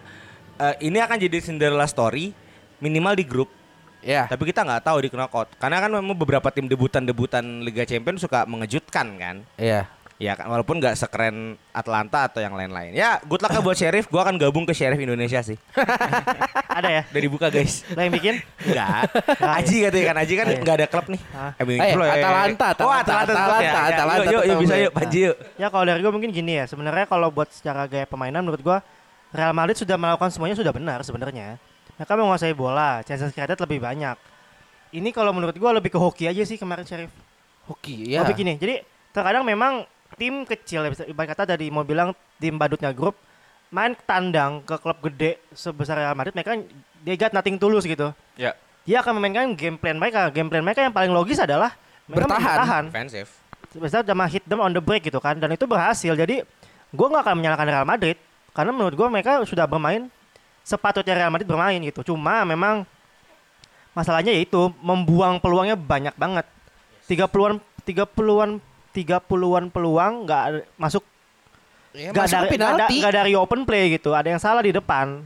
eh, 0.61 0.75
ini 0.85 0.97
akan 1.01 1.17
jadi 1.17 1.37
Cinderella 1.41 1.85
story 1.89 2.33
minimal 2.77 3.13
di 3.17 3.25
grup. 3.25 3.49
ya. 4.03 4.27
Tapi 4.27 4.51
kita 4.51 4.67
nggak 4.67 4.83
tahu 4.83 4.97
di 5.01 5.09
knockout 5.09 5.55
karena 5.57 5.77
kan 5.79 5.89
memang 5.93 6.17
beberapa 6.17 6.51
tim 6.51 6.67
debutan-debutan 6.67 7.63
Liga 7.63 7.87
Champions 7.87 8.21
suka 8.21 8.43
mengejutkan 8.49 9.07
kan. 9.17 9.35
Iya. 9.55 9.87
Ya 10.17 10.37
kan 10.37 10.45
walaupun 10.45 10.77
nggak 10.77 10.93
sekeren 10.93 11.57
Atlanta 11.69 12.25
atau 12.25 12.39
yang 12.39 12.53
lain-lain. 12.53 12.93
Ya 12.93 13.17
good 13.23 13.41
luck 13.41 13.51
buat 13.59 13.75
Sheriff. 13.75 14.05
Gue 14.07 14.17
akan 14.17 14.37
gabung 14.37 14.63
ke 14.63 14.71
Sheriff 14.71 14.95
Indonesia 14.95 15.41
sih. 15.41 15.57
Ada 16.77 16.89
ya? 16.89 17.01
Udah 17.05 17.21
dibuka 17.21 17.47
guys. 17.49 17.81
Lo 17.89 17.99
yang 17.99 18.13
bikin? 18.13 18.35
Enggak. 18.63 19.09
Aji 19.37 19.75
katanya 19.83 20.05
kan 20.05 20.17
Aji 20.21 20.33
kan 20.33 20.45
Oh, 20.45 20.51
iya. 20.51 20.61
nggak 20.61 20.75
ada 20.75 20.87
klub 20.87 21.05
nih. 21.09 21.21
Hah? 21.29 21.51
MU 21.59 21.71
Eh, 21.71 21.77
Inflow 21.81 22.05
ya. 22.05 22.13
Atalanta, 22.13 22.65
Oh, 22.65 22.71
Atalanta, 22.71 22.93
Atalanta, 23.03 23.33
ya. 23.33 23.33
Atalanta, 23.33 23.61
Ya, 23.61 23.89
Atalanta 23.93 24.17
Yuk, 24.17 24.31
yuk, 24.31 24.41
tetap 24.41 24.49
yuk 24.49 24.59
bisa 24.61 24.75
yuk 24.77 24.91
Panji 24.93 25.19
yuk. 25.23 25.35
Ya 25.55 25.67
kalau 25.69 25.83
dari 25.83 25.99
gue 26.01 26.11
mungkin 26.13 26.29
gini 26.29 26.51
ya. 26.57 26.65
Sebenarnya 26.65 27.05
kalau 27.05 27.27
buat 27.29 27.49
secara 27.49 27.85
gaya 27.85 28.05
permainan 28.05 28.41
menurut 28.41 28.61
gue 28.61 28.77
Real 29.33 29.53
Madrid 29.53 29.75
sudah 29.75 29.97
melakukan 29.97 30.29
semuanya 30.29 30.53
sudah 30.53 30.69
benar 30.69 31.01
sebenarnya. 31.01 31.57
Mereka 31.93 32.13
menguasai 32.13 32.53
bola, 32.53 33.01
chances 33.01 33.29
created 33.29 33.57
lebih 33.59 33.81
banyak. 33.81 34.17
Ini 34.93 35.09
kalau 35.09 35.33
menurut 35.33 35.53
gue 35.53 35.71
lebih 35.73 35.89
ke 35.89 35.97
hoki 35.97 36.29
aja 36.29 36.41
sih 36.41 36.55
kemarin 36.55 36.85
Sheriff. 36.85 37.09
Hoki, 37.65 38.13
ya. 38.13 38.21
Lebih 38.21 38.35
gini. 38.35 38.53
Jadi 38.57 38.75
terkadang 39.09 39.41
memang 39.41 39.85
tim 40.15 40.45
kecil 40.45 40.85
ya 40.85 40.89
bisa 40.91 41.03
ibarat 41.05 41.33
kata 41.35 41.55
dari 41.55 41.67
mau 41.73 41.83
bilang 41.83 42.13
tim 42.37 42.55
badutnya 42.57 42.93
grup 42.93 43.17
main 43.73 43.97
tandang 44.05 44.61
ke 44.61 44.77
klub 44.77 45.01
gede 45.01 45.41
sebesar 45.49 45.97
Real 45.97 46.13
Madrid 46.13 46.37
mereka 46.37 46.61
they 47.01 47.17
got 47.17 47.33
nothing 47.33 47.57
tulus 47.57 47.83
gitu. 47.89 48.13
Ya. 48.37 48.53
Dia 48.85 49.01
akan 49.01 49.17
memainkan 49.17 49.55
game 49.57 49.79
plan 49.79 49.95
mereka. 49.97 50.29
Game 50.29 50.51
plan 50.51 50.61
mereka 50.61 50.83
yang 50.85 50.93
paling 50.93 51.09
logis 51.09 51.39
adalah 51.39 51.73
Bertahan. 52.05 52.37
bertahan. 52.37 52.83
Defensif. 52.91 53.27
Biasanya 53.73 54.05
sama 54.05 54.25
hit 54.29 54.45
them 54.45 54.61
on 54.61 54.69
the 54.69 54.83
break 54.83 55.01
gitu 55.07 55.17
kan 55.17 55.33
dan 55.41 55.49
itu 55.49 55.65
berhasil 55.65 56.13
jadi 56.13 56.45
gue 56.93 57.07
nggak 57.09 57.23
akan 57.25 57.35
menyalahkan 57.41 57.65
Real 57.65 57.87
Madrid 57.89 58.17
karena 58.53 58.69
menurut 58.69 58.93
gue 58.93 59.07
mereka 59.09 59.41
sudah 59.49 59.65
bermain 59.65 60.05
sepatutnya 60.61 61.17
Real 61.17 61.33
Madrid 61.33 61.49
bermain 61.49 61.81
gitu 61.81 62.13
cuma 62.13 62.45
memang 62.45 62.85
masalahnya 63.97 64.29
yaitu 64.29 64.69
membuang 64.77 65.41
peluangnya 65.41 65.73
banyak 65.73 66.13
banget 66.13 66.45
tiga 67.09 67.25
puluhan 67.25 68.61
tiga 68.93 69.17
puluhan 69.17 69.67
peluang 69.67 70.23
nggak 70.23 70.41
ada- 70.43 70.65
masuk 70.75 71.03
Ya, 71.91 72.09
nggak 72.09 72.23
masuk 72.23 72.33
dari 72.35 72.47
nggak 72.47 72.53
ada- 72.55 72.77
penalti. 72.79 72.95
nggak 72.97 73.13
dari 73.15 73.33
open 73.33 73.61
play 73.63 73.85
gitu 73.91 74.09
ada 74.11 74.25
yang 74.25 74.37
salah 74.37 74.61
di 74.61 74.71
depan 74.71 75.25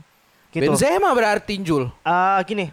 gitu 0.50 0.68
Benzema 0.68 1.12
berarti 1.12 1.54
Jul. 1.60 1.88
Eh, 2.02 2.40
gini 2.44 2.66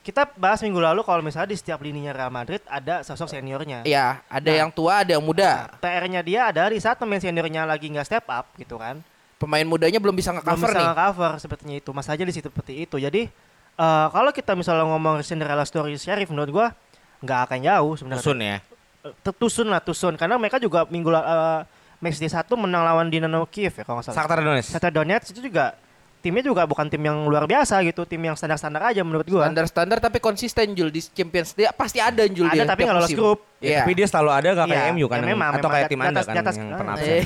kita 0.00 0.26
bahas 0.34 0.58
minggu 0.58 0.78
lalu 0.78 1.02
kalau 1.02 1.22
misalnya 1.22 1.50
di 1.50 1.56
setiap 1.56 1.78
lininya 1.78 2.10
Real 2.10 2.26
Madrid 2.28 2.58
ada 2.66 3.02
sosok 3.02 3.30
seniornya. 3.30 3.82
Iya, 3.82 4.18
ada 4.24 4.42
Nah. 4.44 4.58
yang 4.58 4.70
tua, 4.70 4.98
ada 4.98 5.10
yang 5.12 5.22
muda. 5.22 5.70
PR-nya 5.78 6.18
dia 6.20 6.50
adalah 6.50 6.66
di 6.68 6.78
saat 6.78 6.98
pemain 6.98 7.18
seniornya 7.18 7.62
lagi 7.62 7.86
nggak 7.86 8.02
step 8.04 8.26
up 8.26 8.50
gitu 8.56 8.74
kan. 8.76 8.98
Pemain 9.38 9.62
mudanya 9.62 9.98
belum 9.98 10.10
bisa 10.12 10.30
Belum 10.30 10.42
nge-cover 10.42 10.66
bisa 10.68 10.80
nih. 10.80 10.94
cover 10.96 11.32
sepertinya 11.38 11.76
itu. 11.76 11.90
Mas 11.92 12.06
aja 12.06 12.18
di 12.18 12.30
situ 12.30 12.46
seperti 12.46 12.72
itu. 12.80 12.96
Jadi 12.96 13.30
eh, 13.72 14.06
kalau 14.08 14.30
kita 14.30 14.52
misalnya 14.52 14.82
ngomong 14.84 15.22
Cinderella 15.22 15.62
story 15.62 15.94
Sheriff 15.94 16.26
menurut 16.28 16.50
gua 16.50 16.66
nggak 17.20 17.40
akan 17.44 17.58
jauh 17.60 17.92
sebenarnya. 17.94 18.26
Ya. 18.34 18.58
Eh, 19.02 19.32
Tusun 19.32 19.66
lah 19.66 19.78
Tusun 19.78 20.14
karena 20.14 20.38
mereka 20.38 20.56
juga 20.56 20.86
minggu 20.86 21.10
eh, 21.10 21.60
match 21.98 22.18
day 22.18 22.26
satu 22.26 22.54
menang 22.54 22.82
lawan 22.82 23.06
Dinamo 23.06 23.46
Kiev 23.46 23.72
ya 23.72 23.82
kalau 23.82 23.98
nggak 23.98 24.06
salah. 24.08 24.16
Shakhtar 24.16 24.38
Donetsk. 24.40 24.68
Shakhtar 24.70 24.92
Donetsk 24.92 25.26
itu 25.30 25.40
juga 25.44 25.74
timnya 26.18 26.38
juga 26.40 26.62
bukan 26.62 26.86
tim 26.86 26.98
yang 26.98 27.26
luar 27.26 27.44
biasa 27.44 27.82
gitu, 27.82 28.06
tim 28.06 28.22
yang 28.22 28.34
standar-standar 28.34 28.78
aja 28.84 29.02
menurut 29.02 29.26
gua. 29.26 29.42
Standar-standar 29.42 29.98
tapi 29.98 30.18
konsisten 30.18 30.70
Jul 30.70 30.88
di 30.88 31.02
Champions 31.02 31.50
dia 31.50 31.70
pasti 31.70 31.98
ada 31.98 32.22
Jul 32.24 32.46
Ada 32.46 32.54
dia 32.56 32.62
tapi 32.64 32.78
tiap 32.78 32.86
nggak 32.86 32.98
lolos 33.00 33.10
grup. 33.12 33.38
Ya, 33.58 33.66
Iya. 33.68 33.78
Tapi 33.82 33.92
dia 33.92 34.06
selalu 34.06 34.30
ada 34.30 34.48
gak 34.52 34.66
kayak 34.66 34.82
Iya, 34.84 34.92
MU 34.92 35.06
kan 35.06 35.16
ya 35.16 35.22
memang, 35.24 35.50
atau 35.50 35.58
memang 35.60 35.72
kayak 35.72 35.86
tim 35.86 35.98
atas- 35.98 36.06
Anda 36.06 36.22
kan 36.22 36.34
atas- 36.38 36.56
yang 36.56 36.68
pernah 36.72 36.94
absen. 36.98 37.22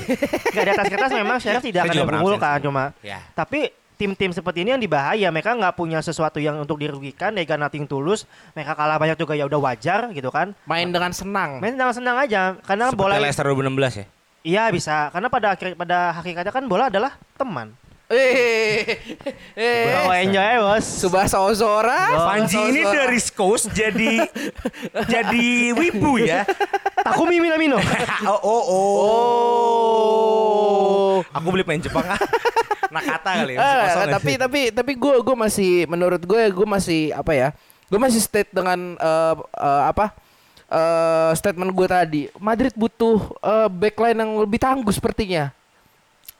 Gak 0.49 0.63
di 0.65 0.71
atas 0.73 0.85
kertas 0.87 1.11
memang 1.13 1.37
Sheriff 1.37 1.63
tidak 1.63 1.81
akan 1.83 1.93
absen. 1.93 2.59
cuma 2.59 2.83
Ya. 3.01 3.19
tapi 3.31 3.59
tim-tim 3.97 4.31
seperti 4.31 4.61
ini 4.61 4.77
yang 4.77 4.81
dibahaya. 4.81 5.27
Mereka 5.33 5.57
nggak 5.57 5.73
punya 5.73 5.99
sesuatu 5.99 6.37
yang 6.37 6.61
untuk 6.61 6.77
dirugikan. 6.77 7.33
Mereka 7.33 7.57
nothing 7.57 7.89
tulus 7.89 8.29
mereka 8.53 8.77
kalah 8.77 9.01
banyak 9.01 9.17
juga 9.17 9.33
ya 9.33 9.49
udah 9.49 9.59
wajar 9.59 10.13
gitu 10.13 10.29
kan. 10.29 10.53
Main 10.69 10.93
dengan 10.93 11.11
senang. 11.11 11.57
main 11.57 11.73
senang-senang 11.73 12.15
aja. 12.21 12.41
Karena 12.63 12.93
Seperti 12.93 13.01
bola 13.01 13.17
Leicester 13.17 13.45
2016 13.49 13.99
ya. 13.99 14.05
iya 14.45 14.63
bisa. 14.69 15.09
Karena 15.09 15.27
pada 15.27 15.57
akhir 15.57 15.73
pada 15.73 16.13
hakikatnya 16.21 16.53
kan 16.53 16.63
bola 16.69 16.87
adalah 16.93 17.17
teman 17.35 17.73
Eh, 18.07 19.03
eh, 19.59 19.91
oh 20.07 20.15
enjoy 20.15 20.63
bos 20.63 20.87
Subasa 20.87 21.43
Ozora. 21.43 22.15
Panji 22.31 22.55
ini 22.55 22.79
dari 22.79 23.19
Skos 23.19 23.67
jadi 23.67 24.23
jadi 25.11 25.75
wibu 25.75 26.15
ya. 26.15 26.47
Takumi 27.03 27.43
Minamino 27.43 27.75
oh, 28.31 28.39
oh, 28.39 28.63
oh. 28.63 28.87
Oh. 31.19 31.35
Aku 31.35 31.51
beli 31.51 31.67
main 31.67 31.83
Jepang. 31.83 32.07
Nakata 32.95 33.43
kali 33.43 33.59
ya. 33.59 33.59
Ah, 33.59 33.75
kosong 33.91 34.07
tapi 34.15 34.31
tapi 34.39 34.61
tapi 34.71 34.91
gue 34.95 35.15
gue 35.19 35.35
masih 35.35 35.83
menurut 35.91 36.23
gue 36.23 36.41
gue 36.47 36.67
masih 36.67 37.11
apa 37.11 37.35
ya 37.35 37.51
gue 37.91 37.99
masih 37.99 38.23
state 38.23 38.55
dengan 38.55 38.95
eh, 38.95 39.35
eh, 39.35 39.83
apa 39.91 40.15
eh, 40.71 41.35
statement 41.35 41.75
gue 41.75 41.87
tadi 41.91 42.21
Madrid 42.39 42.71
butuh 42.71 43.35
eh, 43.43 43.67
backline 43.67 44.15
yang 44.15 44.31
lebih 44.47 44.63
tangguh 44.63 44.95
sepertinya 44.95 45.51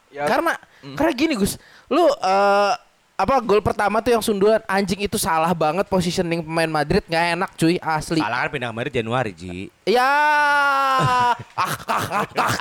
Ya, 0.07 0.23
karena 0.23 0.55
karena 0.95 1.11
gini 1.11 1.33
Gus 1.35 1.59
lu 1.87 2.07
eh, 2.07 2.73
apa 3.17 3.41
gol 3.41 3.65
pertama 3.65 3.97
tuh 3.97 4.13
yang 4.13 4.21
sundulan 4.21 4.61
anjing 4.69 5.01
itu 5.01 5.17
salah 5.17 5.49
banget 5.49 5.89
positioning 5.89 6.45
pemain 6.45 6.69
Madrid 6.69 7.01
nggak 7.01 7.25
enak 7.33 7.49
cuy 7.57 7.75
asli 7.81 8.21
Salah 8.21 8.45
kan 8.45 8.49
pindah 8.53 8.69
kemarin 8.69 8.93
Januari 8.93 9.31
Ji. 9.33 9.73
ya 9.89 10.05
ah, 10.05 11.33
ah, 11.57 11.73
ah, 11.89 12.25
ah. 12.37 12.53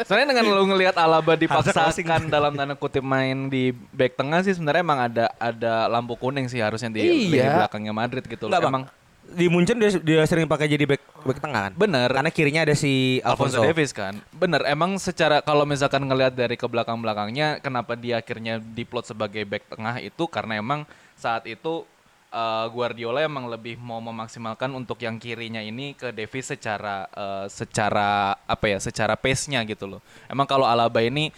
Sebenarnya 0.00 0.28
dengan 0.32 0.44
lu 0.48 0.64
ngelihat 0.64 0.96
Alaba 0.96 1.36
dipaksakan 1.36 2.32
dalam 2.32 2.56
tanda 2.56 2.72
kutip 2.72 3.04
main 3.04 3.52
di 3.52 3.76
back 3.92 4.16
tengah 4.16 4.40
sih 4.40 4.56
sebenarnya 4.56 4.80
emang 4.80 5.00
ada 5.12 5.24
ada 5.36 5.92
lampu 5.92 6.16
kuning 6.16 6.48
sih 6.48 6.56
harusnya 6.56 6.88
di 6.88 7.04
Iya. 7.32 7.68
belakangnya 7.68 7.92
Madrid 7.92 8.24
gitu 8.24 8.48
loh. 8.48 8.56
Bang. 8.58 8.88
Di 9.22 9.46
Munchen 9.46 9.78
dia, 9.78 9.90
dia 10.02 10.22
sering 10.26 10.50
pakai 10.50 10.66
jadi 10.66 10.84
back 10.84 11.02
back 11.22 11.38
tengah 11.38 11.70
kan? 11.70 11.72
bener 11.78 12.10
Karena 12.10 12.30
kirinya 12.34 12.62
ada 12.66 12.74
si 12.74 13.22
Alfonso 13.22 13.62
Alfonso. 13.62 13.70
Davis 13.70 13.90
kan. 13.94 14.14
Bener, 14.34 14.60
emang 14.66 14.98
secara 14.98 15.40
kalau 15.40 15.62
misalkan 15.62 16.02
ngelihat 16.04 16.34
dari 16.34 16.58
ke 16.58 16.66
belakang-belakangnya 16.66 17.62
kenapa 17.62 17.94
dia 17.94 18.18
akhirnya 18.18 18.58
diplot 18.58 19.06
sebagai 19.06 19.46
back 19.46 19.70
tengah 19.72 20.02
itu 20.02 20.24
karena 20.26 20.58
emang 20.58 20.84
saat 21.14 21.46
itu 21.46 21.86
eh, 22.34 22.66
Guardiola 22.74 23.22
emang 23.22 23.46
lebih 23.46 23.78
mau 23.78 24.02
memaksimalkan 24.02 24.68
untuk 24.74 24.98
yang 25.00 25.16
kirinya 25.22 25.62
ini 25.62 25.94
ke 25.94 26.10
Davis 26.10 26.50
secara 26.50 27.06
eh, 27.14 27.46
secara 27.48 28.36
apa 28.42 28.66
ya, 28.68 28.78
secara 28.82 29.14
pace-nya 29.14 29.62
gitu 29.64 29.86
loh. 29.86 30.00
Emang 30.26 30.44
kalau 30.44 30.66
Alaba 30.66 31.00
ini 31.00 31.30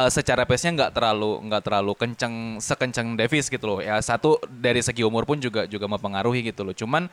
eh, 0.00 0.10
secara 0.10 0.48
pace-nya 0.48 0.72
nggak 0.72 0.92
terlalu 0.96 1.44
nggak 1.50 1.62
terlalu 1.62 1.92
kenceng 1.92 2.56
sekenceng 2.58 3.14
Davis 3.20 3.52
gitu 3.52 3.64
loh. 3.68 3.78
Ya 3.84 4.00
satu 4.00 4.40
dari 4.48 4.80
segi 4.80 5.04
umur 5.04 5.28
pun 5.28 5.36
juga 5.36 5.68
juga 5.68 5.84
mempengaruhi 5.84 6.48
gitu 6.48 6.64
loh. 6.64 6.72
Cuman 6.72 7.12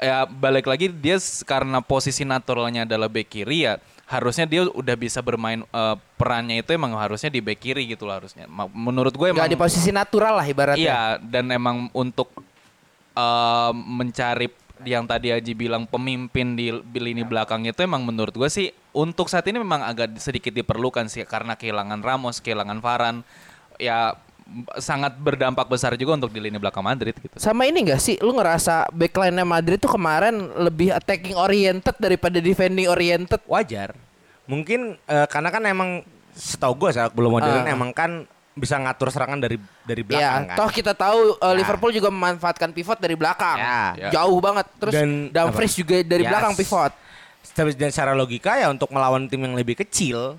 ya 0.00 0.24
balik 0.24 0.64
lagi 0.70 0.88
dia 0.88 1.20
karena 1.44 1.84
posisi 1.84 2.24
naturalnya 2.24 2.88
adalah 2.88 3.10
back 3.12 3.28
kiri 3.36 3.68
ya 3.68 3.76
harusnya 4.08 4.48
dia 4.48 4.66
udah 4.66 4.96
bisa 4.98 5.22
bermain 5.22 5.62
eh, 5.62 5.96
perannya 6.18 6.62
itu 6.62 6.70
emang 6.74 6.98
harusnya 6.98 7.30
di 7.30 7.38
back 7.38 7.62
kiri 7.62 7.86
gitu 7.86 8.06
loh 8.06 8.18
harusnya. 8.18 8.46
Menurut 8.74 9.14
gue 9.14 9.30
emang 9.30 9.46
nggak 9.46 9.54
di 9.54 9.60
posisi 9.60 9.90
natural 9.94 10.42
lah 10.42 10.46
ibaratnya 10.50 10.82
Iya, 10.82 11.02
dan 11.22 11.46
emang 11.54 11.86
untuk 11.94 12.30
eh, 13.14 13.72
mencari 13.74 14.59
yang 14.84 15.04
tadi 15.04 15.32
Aji 15.34 15.52
bilang 15.56 15.84
pemimpin 15.84 16.56
di, 16.56 16.70
lini 16.96 17.24
belakang 17.24 17.64
itu 17.66 17.80
emang 17.82 18.04
menurut 18.04 18.32
gue 18.32 18.50
sih 18.50 18.72
untuk 18.90 19.30
saat 19.30 19.46
ini 19.46 19.60
memang 19.60 19.84
agak 19.86 20.18
sedikit 20.18 20.50
diperlukan 20.50 21.06
sih 21.06 21.22
karena 21.24 21.54
kehilangan 21.54 22.00
Ramos, 22.02 22.42
kehilangan 22.42 22.78
Varane, 22.82 23.22
ya 23.78 24.14
sangat 24.82 25.14
berdampak 25.14 25.70
besar 25.70 25.94
juga 25.94 26.18
untuk 26.18 26.34
di 26.34 26.42
lini 26.42 26.58
belakang 26.58 26.82
Madrid 26.82 27.14
gitu. 27.14 27.38
Sama 27.38 27.70
ini 27.70 27.86
gak 27.86 28.02
sih, 28.02 28.18
lu 28.18 28.34
ngerasa 28.34 28.90
backline-nya 28.90 29.46
Madrid 29.46 29.78
tuh 29.78 29.94
kemarin 29.94 30.34
lebih 30.58 30.90
attacking 30.90 31.38
oriented 31.38 31.94
daripada 32.02 32.42
defending 32.42 32.90
oriented? 32.90 33.38
Wajar. 33.46 33.94
Mungkin 34.50 34.98
eh, 35.06 35.26
karena 35.30 35.48
kan 35.54 35.62
emang 35.62 36.02
setahu 36.34 36.86
gue 36.86 36.90
saat 36.94 37.14
belum 37.14 37.38
modern 37.38 37.62
Ah. 37.66 37.70
emang 37.70 37.94
kan 37.94 38.26
bisa 38.50 38.76
ngatur 38.76 39.08
serangan 39.08 39.38
dari 39.38 39.56
dari 39.82 40.02
belakang 40.02 40.42
Ya, 40.42 40.50
kan. 40.52 40.56
toh 40.58 40.68
kita 40.68 40.92
tahu 40.92 41.38
uh, 41.38 41.54
Ya. 41.54 41.56
Liverpool 41.56 41.90
juga 41.90 42.10
memanfaatkan 42.10 42.70
pivot 42.70 42.98
dari 42.98 43.14
belakang. 43.14 43.56
Ya. 43.56 43.80
Ya. 43.96 44.08
Jauh 44.12 44.38
banget. 44.38 44.66
Terus 44.76 44.92
Dan- 44.92 45.30
Dumfries 45.30 45.70
apa? 45.70 45.80
juga 45.80 45.94
dari 46.02 46.22
Yes. 46.22 46.30
belakang 46.30 46.54
pivot. 46.54 46.92
Tapi 47.50 47.70
dan 47.72 47.88
secara 47.88 48.12
logika 48.12 48.54
ya 48.54 48.68
untuk 48.68 48.90
melawan 48.90 49.24
tim 49.24 49.40
yang 49.40 49.54
lebih 49.54 49.78
kecil 49.78 50.36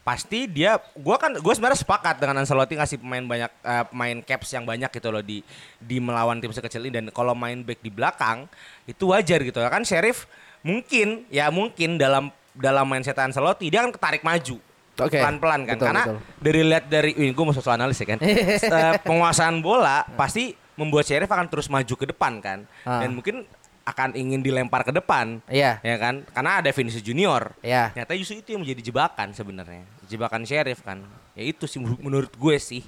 pasti 0.00 0.44
dia 0.44 0.76
gua 0.94 1.16
kan 1.16 1.32
gue 1.32 1.48
sebenarnya 1.50 1.80
sepakat 1.80 2.20
dengan 2.20 2.36
Ancelotti 2.36 2.76
ngasih 2.76 3.00
pemain 3.00 3.24
banyak 3.24 3.48
eh, 3.56 3.84
pemain 3.88 4.16
caps 4.20 4.52
yang 4.52 4.62
banyak 4.62 4.92
gitu 4.92 5.08
loh 5.08 5.24
di 5.24 5.40
di 5.80 5.96
melawan 5.96 6.36
tim 6.38 6.52
sekecil 6.52 6.84
ini 6.84 6.92
dan 6.92 7.04
kalau 7.08 7.32
main 7.32 7.64
back 7.64 7.80
di 7.80 7.88
belakang 7.88 8.44
itu 8.84 9.08
wajar 9.08 9.40
gitu 9.40 9.56
kan 9.56 9.80
Sheriff 9.80 10.28
mungkin 10.60 11.24
ya 11.28 11.48
mungkin 11.48 11.96
dalam 11.96 12.28
dalam 12.52 12.84
mindset 12.84 13.16
Ancelotti 13.16 13.72
dia 13.72 13.80
kan 13.80 13.90
ketarik 13.90 14.20
maju 14.20 14.60
Oke. 14.96 15.16
pelan-pelan 15.16 15.60
kan 15.64 15.74
Betul, 15.74 15.86
karena 15.86 16.02
betul. 16.04 16.18
dari 16.38 16.60
lihat 16.62 16.84
dari 16.86 17.10
ini 17.16 17.30
gue 17.30 17.44
mau 17.44 17.50
sosok 17.50 17.72
analis 17.72 17.96
ya 17.96 18.06
kan 18.06 18.18
Eh, 18.24 18.94
penguasaan 19.00 19.58
bola 19.58 20.06
pasti 20.10 20.50
membuat 20.74 21.02
Sheriff 21.02 21.26
akan 21.26 21.46
terus 21.46 21.66
maju 21.66 21.94
ke 21.94 22.06
depan 22.06 22.38
kan 22.38 22.58
Ah. 22.82 23.00
dan 23.00 23.10
mungkin 23.12 23.42
akan 23.82 24.12
ingin 24.12 24.40
dilempar 24.40 24.80
ke 24.80 24.90
depan 24.90 25.42
Iya. 25.44 25.76
ya 25.78 25.96
kan 25.96 26.22
karena 26.26 26.50
ada 26.58 26.70
Vinicius 26.70 27.00
Junior 27.00 27.52
Iya. 27.58 27.90
ternyata 27.90 28.14
justru 28.14 28.38
itu 28.38 28.48
yang 28.50 28.62
menjadi 28.62 28.82
jebakan 28.84 29.28
sebenarnya 29.30 29.82
jebakan 30.04 30.42
Sheriff 30.42 30.80
kan 30.80 31.02
ya 31.32 31.44
itu 31.44 31.64
sih 31.64 31.76
menur- 31.76 32.00
menurut 32.00 32.30
gue 32.30 32.56
sih 32.56 32.86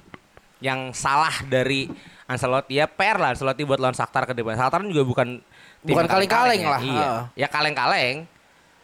yang 0.58 0.90
salah 0.90 1.36
dari 1.44 1.90
Ancelotti 2.24 2.74
ya 2.74 2.86
PR 2.86 3.16
lah 3.16 3.30
Ancelotti 3.30 3.62
buat 3.62 3.76
lawan 3.76 3.92
Shakhtar 3.92 4.24
ke 4.24 4.32
depan 4.32 4.54
Shakhtar 4.54 4.80
juga 4.82 5.02
bukan 5.02 5.38
tim 5.78 5.92
Bukan 5.92 6.06
kaleng-kaleng 6.06 6.58
ya. 6.58 6.68
lah, 6.68 6.80
iya 6.80 6.96
heeh. 6.96 7.22
ya 7.36 7.46
kaleng-kaleng 7.46 8.16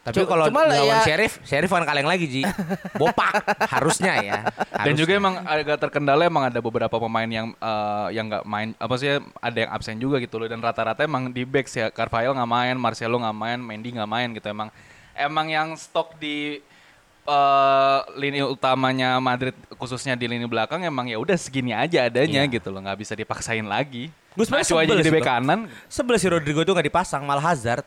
tapi 0.02 0.23
kalau 0.25 0.50
lawan 0.50 0.66
ya- 0.75 1.02
Sheriff 1.02 1.38
Sheriff 1.42 1.71
bukan 1.71 1.82
kaleng 1.82 2.04
lagi 2.04 2.26
Ji 2.26 2.42
bopak 2.92 3.38
harusnya 3.75 4.18
ya 4.18 4.38
Dan 4.82 4.94
juga 4.94 5.14
Harusnya. 5.14 5.16
emang 5.16 5.35
agak 5.40 5.78
terkendala 5.78 6.23
emang 6.23 6.44
ada 6.44 6.59
beberapa 6.59 6.90
pemain 6.92 7.25
yang 7.25 7.54
eh, 7.54 8.06
yang 8.11 8.26
nggak 8.26 8.42
main 8.42 8.75
apa 8.76 8.94
sih 8.97 9.09
ada 9.38 9.56
yang 9.56 9.71
absen 9.71 9.97
juga 9.97 10.18
gitu 10.18 10.37
loh 10.37 10.47
dan 10.47 10.59
rata-rata 10.59 11.00
emang 11.00 11.28
di 11.28 11.42
backs 11.42 11.73
ya 11.73 11.87
Carvajal 11.88 12.32
nggak 12.32 12.50
main, 12.50 12.75
Marcelo 12.75 13.14
nggak 13.16 13.37
main, 13.37 13.59
Mendy 13.59 13.88
nggak 13.92 14.11
main 14.11 14.28
gitu 14.30 14.47
emang 14.47 14.68
emang 15.14 15.47
yang 15.47 15.68
stok 15.73 16.16
di 16.16 16.59
eh, 17.23 17.99
lini 18.16 18.42
utamanya 18.42 19.16
Madrid 19.18 19.54
khususnya 19.73 20.12
di 20.12 20.26
lini 20.26 20.42
belakang 20.44 20.82
emang 20.82 21.06
ya 21.06 21.16
udah 21.16 21.37
segini 21.37 21.71
aja 21.71 22.04
adanya 22.04 22.42
Iya. 22.42 22.50
gitu 22.52 22.68
loh 22.68 22.82
nggak 22.82 22.99
bisa 22.99 23.14
dipaksain 23.14 23.62
lagi. 23.62 24.11
Gue 24.32 24.42
sebenarnya 24.42 24.66
aja 24.66 24.75
sebel 24.88 24.99
sih, 24.99 25.12
bek 25.12 25.21
Bang. 25.21 25.28
kanan. 25.38 25.61
Sebelah 25.87 26.16
si 26.16 26.26
Rodrigo 26.26 26.59
itu 26.59 26.73
nggak 26.73 26.88
dipasang 26.88 27.23
malah 27.23 27.44
Hazard. 27.44 27.85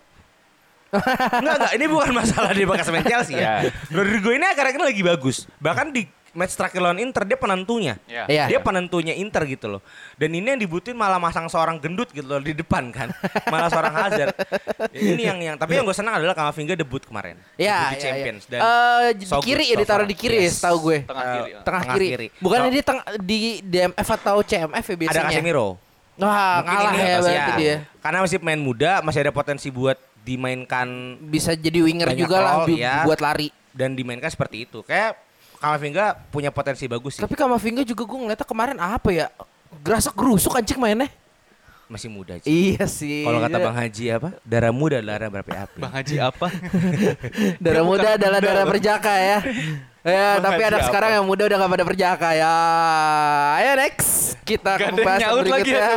Enggak 0.98 1.56
enggak 1.58 1.74
ini 1.74 1.86
bukan 1.86 2.12
masalah 2.14 2.52
dia 2.52 2.66
bekas 2.66 2.88
main 2.90 3.04
Chelsea 3.04 3.36
ya. 3.36 3.66
Ya. 3.66 3.72
Rodrigo 3.90 4.30
ini 4.30 4.46
akhir-akhir 4.46 4.78
ini 4.78 4.86
lagi 4.86 5.02
bagus. 5.02 5.38
Bahkan 5.58 5.90
di 5.90 6.04
match 6.36 6.52
terakhir 6.54 6.84
lawan 6.84 7.00
Inter 7.00 7.24
dia 7.24 7.40
penentunya. 7.40 7.96
Ya. 8.06 8.28
Iya. 8.28 8.46
Dia 8.52 8.60
penentunya 8.60 9.16
Inter 9.16 9.48
gitu 9.48 9.72
loh. 9.72 9.82
Dan 10.16 10.36
ini 10.36 10.44
yang 10.46 10.60
dibutuhin 10.60 10.92
malah 10.94 11.16
masang 11.16 11.48
seorang 11.48 11.80
gendut 11.80 12.12
gitu 12.12 12.28
loh 12.28 12.44
di 12.44 12.52
depan 12.52 12.92
kan. 12.92 13.08
Malah 13.48 13.72
seorang 13.72 13.94
Hazard. 13.96 14.36
Ya, 14.92 15.00
ini 15.16 15.24
yang 15.24 15.40
yang 15.40 15.56
tapi 15.56 15.76
yang 15.76 15.88
gue 15.88 15.96
senang 15.96 16.20
adalah 16.20 16.36
Kamavinga 16.36 16.76
debut 16.76 17.00
kemarin. 17.02 17.40
Ya, 17.56 17.88
debut 17.88 17.88
di 17.88 17.96
ya, 17.96 18.04
Champions 18.04 18.44
ya. 18.44 18.52
dan 18.52 18.60
Eh, 18.60 19.08
di 19.16 19.24
so 19.24 19.40
kiri 19.40 19.66
ya 19.66 19.76
so 19.76 19.82
ditaruh 19.82 20.04
di 20.04 20.16
kiri 20.16 20.36
Yes. 20.38 20.44
ya 20.44 20.52
setahu 20.60 20.78
gue. 20.84 20.98
Tengah 21.08 21.24
Eh, 21.24 21.32
kiri. 21.32 21.40
Tengah, 21.48 21.64
Tengah 21.64 21.84
kiri. 21.96 22.08
kiri. 22.12 22.28
Bukannya 22.38 22.68
Oh. 22.68 22.74
di 22.74 22.82
teng 22.84 23.00
di 23.22 23.40
DMF 23.64 24.08
atau 24.14 24.36
CMF 24.44 24.86
ya 24.86 24.96
biasanya? 24.98 25.24
ada 25.24 25.32
Casemiro. 25.32 25.68
Wah, 26.16 26.64
Mungkin 26.64 26.76
ngalah 26.80 26.92
ini 26.92 27.00
ya 27.04 27.18
berarti 27.20 27.52
dia. 27.60 27.76
Karena 28.00 28.18
masih 28.20 28.38
pemain 28.40 28.60
muda, 28.60 28.92
masih 29.00 29.20
ada 29.20 29.32
potensi 29.32 29.68
buat 29.68 29.96
dimainkan 30.26 31.22
Bisa 31.22 31.54
jadi 31.54 31.86
winger 31.86 32.18
juga 32.18 32.42
lah 32.42 32.56
ya. 32.66 33.06
buat 33.06 33.22
lari. 33.22 33.54
dan 33.76 33.94
dimainkan 33.94 34.32
seperti 34.32 34.66
itu. 34.66 34.82
Kayak 34.82 35.20
Kamavinga 35.60 36.30
punya 36.32 36.50
potensi 36.50 36.88
bagus 36.88 37.20
sih. 37.20 37.24
Tapi 37.24 37.36
Kamavinga 37.38 37.84
juga 37.84 38.04
gue 38.08 38.20
ngeliatnya 38.24 38.48
kemarin 38.48 38.78
apa 38.80 39.10
ya? 39.12 39.28
Gerasa 39.84 40.10
gerusuk 40.16 40.56
anjing 40.56 40.80
mainnya. 40.80 41.12
Masih 41.86 42.10
muda 42.10 42.34
sih. 42.38 42.50
Iya 42.74 42.86
sih. 42.86 43.22
Kalau 43.22 43.38
kata 43.40 43.58
Bang 43.60 43.76
Haji 43.76 44.06
apa? 44.10 44.30
Darah 44.42 44.74
muda 44.74 44.98
darah 45.00 45.30
berapi-api. 45.30 45.78
Bang 45.78 45.94
Haji 45.94 46.16
apa? 46.18 46.48
darah 47.64 47.84
muda 47.84 48.08
adalah 48.14 48.40
muda 48.40 48.48
darah 48.48 48.64
loh. 48.64 48.72
perjaka 48.72 49.14
ya. 49.16 49.40
Ya, 50.06 50.38
Bang 50.38 50.54
tapi 50.54 50.62
Haji 50.62 50.70
anak 50.70 50.78
apa? 50.78 50.88
sekarang 50.88 51.12
yang 51.14 51.26
muda 51.26 51.44
udah 51.50 51.58
gak 51.58 51.72
pada 51.72 51.82
perjaka 51.84 52.30
ya. 52.32 52.56
Ayo 53.58 53.72
next. 53.76 54.38
Kita 54.46 54.72
Gak 54.72 54.86
ke 54.86 54.94
pembahasan 54.94 55.26
lagi 55.26 55.42
berikutnya. 55.66 55.82
ya. 55.82 55.90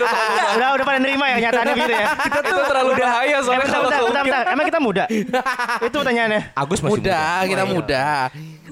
Udah 0.56 0.68
udah 0.72 0.84
pada 0.88 0.96
nerima 0.96 1.24
ya 1.28 1.34
kenyataannya 1.36 1.74
gitu 1.76 1.92
ya. 1.92 2.06
itu 2.40 2.60
terlalu 2.64 2.92
bahaya 2.96 3.28
Eh, 3.30 3.40
soalnya 3.44 3.60
bentar, 3.60 3.76
kalau 3.76 3.84
bentar, 3.84 4.00
bentar, 4.00 4.00
keungkit. 4.00 4.24
bentar. 4.24 4.44
Emang 4.48 4.64
kita 4.64 4.80
muda? 4.80 5.04
Itu 5.84 5.96
pertanyaannya. 6.00 6.40
Agus 6.56 6.78
masih 6.80 6.92
muda. 6.96 7.12
muda, 7.20 7.20
kita 7.44 7.64
muda. 7.68 8.04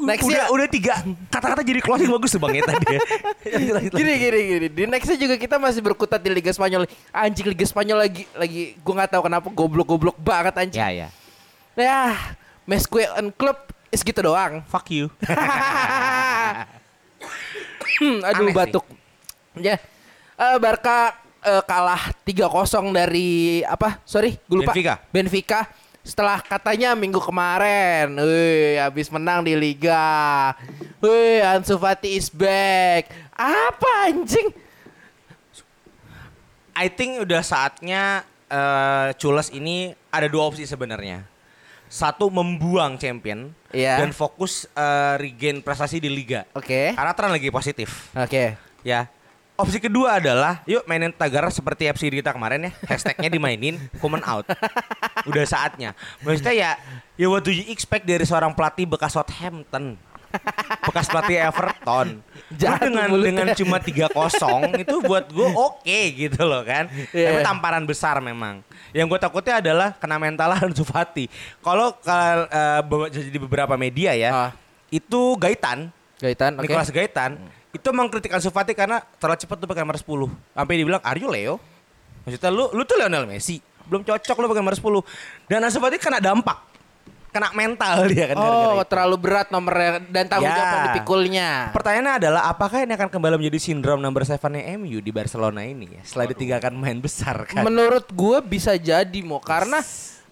Next 0.08 0.24
udah, 0.24 0.44
ya. 0.44 0.46
udah 0.48 0.66
tiga 0.72 0.94
kata-kata 1.28 1.60
jadi 1.60 1.80
closing 1.84 2.08
bagus 2.08 2.32
tuh 2.32 2.40
Bang 2.40 2.56
ya 2.56 2.64
tadi. 2.64 2.96
Gini 3.98 4.12
gini 4.16 4.38
gini. 4.48 4.66
Di 4.72 4.82
nextnya 4.88 5.20
juga 5.20 5.36
kita 5.36 5.60
masih 5.60 5.84
berkutat 5.84 6.20
di 6.24 6.32
Liga 6.32 6.48
Spanyol. 6.48 6.88
Anjing 7.12 7.46
Liga 7.52 7.66
Spanyol 7.68 8.08
lagi 8.08 8.24
lagi 8.32 8.72
gue 8.74 8.94
nggak 8.96 9.10
tahu 9.12 9.22
kenapa 9.28 9.46
goblok-goblok 9.52 10.16
banget 10.16 10.54
anjing. 10.56 10.80
ya 10.80 10.88
ya. 10.90 11.08
Ya, 11.78 12.00
Mesque 12.66 13.06
and 13.14 13.30
Club 13.36 13.54
is 13.92 14.02
gitu 14.02 14.18
doang. 14.18 14.64
Fuck 14.66 14.88
you. 14.90 15.06
Hmm, 17.98 18.22
Aduh 18.22 18.46
Aneh 18.46 18.54
sih. 18.54 18.58
batuk. 18.62 18.84
Ya. 19.58 19.74
Eh, 20.38 20.56
Barca 20.62 21.18
eh, 21.42 21.62
kalah 21.66 22.14
3-0 22.22 22.94
dari 22.94 23.58
apa? 23.66 23.98
Sorry, 24.06 24.38
gue 24.38 24.56
lupa. 24.62 24.70
Benfica. 24.70 24.94
Benfica. 25.10 25.60
Setelah 26.08 26.40
katanya 26.40 26.96
minggu 26.96 27.20
kemarin, 27.20 28.16
wih, 28.16 28.80
habis 28.80 29.12
menang 29.12 29.44
di 29.44 29.52
Liga. 29.52 30.56
Wih, 31.04 31.44
Ansu 31.44 31.76
Fati 31.76 32.16
is 32.16 32.32
back. 32.32 33.12
Apa 33.36 34.08
anjing? 34.08 34.48
I 36.72 36.88
think 36.88 37.20
udah 37.20 37.44
saatnya 37.44 38.24
eh 38.48 39.12
Cules 39.20 39.52
ini 39.52 39.92
ada 40.08 40.24
dua 40.32 40.48
opsi 40.48 40.64
sebenarnya. 40.64 41.28
Satu 41.92 42.32
membuang 42.32 42.96
champion 42.96 43.52
Iya. 43.68 44.00
dan 44.00 44.16
fokus 44.16 44.64
eh, 44.72 45.14
regain 45.20 45.60
prestasi 45.60 46.00
di 46.00 46.08
liga. 46.08 46.48
Oke. 46.56 46.96
Karena 46.96 47.12
tren 47.12 47.36
lagi 47.36 47.52
positif, 47.52 48.08
Oke. 48.16 48.56
ya. 48.80 49.12
Opsi 49.58 49.82
kedua 49.82 50.22
adalah 50.22 50.62
yuk 50.64 50.86
mainin 50.86 51.10
Tagara 51.10 51.50
seperti 51.50 51.90
FC 51.90 52.06
kita 52.08 52.30
kemarin 52.30 52.70
ya. 52.70 52.72
Hashtagnya 52.86 53.26
dimainin, 53.26 53.74
Kuman 53.98 54.22
out. 54.22 54.46
Udah 55.26 55.42
saatnya. 55.44 55.98
Maksudnya 56.22 56.54
ya, 56.54 56.70
ya 57.14 57.26
what 57.26 57.42
do 57.42 57.50
you 57.50 57.66
expect 57.66 58.06
dari 58.06 58.22
seorang 58.22 58.54
pelatih 58.54 58.86
bekas 58.86 59.10
Southampton? 59.12 59.98
bekas 60.84 61.08
pelatih 61.08 61.40
Everton. 61.40 62.20
Jahat 62.54 62.86
dengan 62.86 63.08
mulutnya. 63.10 63.26
dengan 63.34 63.48
cuma 63.56 63.80
3-0 63.80 64.12
itu 64.78 64.96
buat 65.02 65.24
gue 65.26 65.48
oke 65.50 66.00
gitu 66.14 66.44
loh 66.44 66.62
kan. 66.62 66.86
Iya. 67.10 67.32
Tapi 67.32 67.40
tamparan 67.42 67.82
besar 67.82 68.20
memang. 68.20 68.62
Yang 68.92 69.06
gue 69.10 69.18
takutnya 69.18 69.58
adalah 69.58 69.88
kena 69.96 70.20
mental 70.20 70.54
Ansu 70.54 70.84
Fati. 70.84 71.26
Kalau 71.58 71.98
be- 72.84 73.10
jadi 73.10 73.38
beberapa 73.40 73.74
media 73.74 74.14
ya, 74.14 74.30
Ah. 74.30 74.50
itu 74.86 75.34
Gaitan, 75.34 75.90
Gaitan. 76.20 76.54
Nicolas 76.54 76.92
Gaitan, 76.92 77.40
itu 77.68 77.88
mengkritik 77.92 78.32
Ansu 78.32 78.48
Fati 78.48 78.72
karena 78.72 78.98
terlalu 79.20 79.38
cepat 79.38 79.56
tuh 79.60 79.68
pakai 79.68 79.82
nomor 79.84 79.98
10. 80.00 80.30
Sampai 80.56 80.74
dibilang, 80.76 81.02
"Are 81.04 81.18
you 81.18 81.28
Leo?" 81.28 81.60
Maksudnya 82.24 82.50
lu 82.52 82.68
lu 82.72 82.82
tuh 82.84 82.96
Lionel 82.96 83.24
Messi. 83.24 83.60
Belum 83.84 84.04
cocok 84.04 84.36
lu 84.36 84.46
pakai 84.48 84.60
nomor 84.60 84.76
10. 84.76 85.00
Dan 85.44 85.64
Ansu 85.64 85.78
Fati 85.78 85.96
kena 85.96 86.20
dampak. 86.20 86.64
Kena 87.28 87.52
mental 87.52 88.08
dia 88.08 88.32
kan 88.32 88.40
Oh, 88.40 88.80
itu. 88.80 88.88
terlalu 88.88 89.16
berat 89.20 89.52
nomornya 89.52 90.00
dan 90.00 90.32
tanggung 90.32 90.48
Ya. 90.48 90.56
jawab 90.56 90.80
dipikulnya. 90.88 91.48
Pertanyaannya 91.76 92.14
adalah 92.24 92.42
apakah 92.48 92.80
ini 92.80 92.96
akan 92.96 93.12
kembali 93.12 93.36
menjadi 93.36 93.60
sindrom 93.60 94.00
number 94.00 94.24
7-nya 94.24 94.64
MU 94.80 95.04
di 95.04 95.12
Barcelona 95.12 95.60
ini 95.60 95.92
ya? 95.92 96.00
Setelah 96.08 96.32
ditinggalkan 96.32 96.72
main 96.72 96.96
besar 97.04 97.44
kan. 97.44 97.68
Menurut 97.68 98.08
gue 98.08 98.38
bisa 98.40 98.72
jadi 98.74 99.20
mau 99.20 99.44
karena 99.44 99.84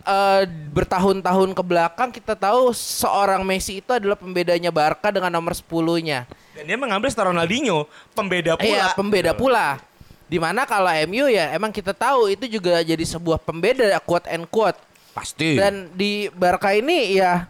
eh, 0.06 0.42
bertahun-tahun 0.70 1.50
ke 1.52 1.62
belakang 1.66 2.10
kita 2.14 2.38
tahu 2.38 2.70
seorang 2.72 3.42
Messi 3.42 3.82
itu 3.82 3.90
adalah 3.90 4.14
pembedanya 4.14 4.70
Barca 4.70 5.10
dengan 5.10 5.34
nomor 5.34 5.52
10-nya. 5.52 6.24
Dan 6.56 6.64
dia 6.64 6.78
mengambil 6.78 7.10
setelah 7.10 7.34
Ronaldinho, 7.34 7.84
pembeda 8.14 8.54
pula. 8.56 8.70
Iya, 8.70 8.84
pembeda 8.94 9.32
pula. 9.36 9.82
Di 10.26 10.38
mana 10.42 10.66
kalau 10.66 10.90
MU 11.06 11.30
ya 11.30 11.54
emang 11.54 11.70
kita 11.70 11.94
tahu 11.94 12.32
itu 12.32 12.50
juga 12.50 12.82
jadi 12.82 13.02
sebuah 13.02 13.38
pembeda 13.42 13.98
quote 14.02 14.26
and 14.30 14.46
quote. 14.50 14.78
Pasti. 15.14 15.54
Dan 15.58 15.92
di 15.94 16.32
Barca 16.34 16.74
ini 16.74 17.18
ya 17.18 17.46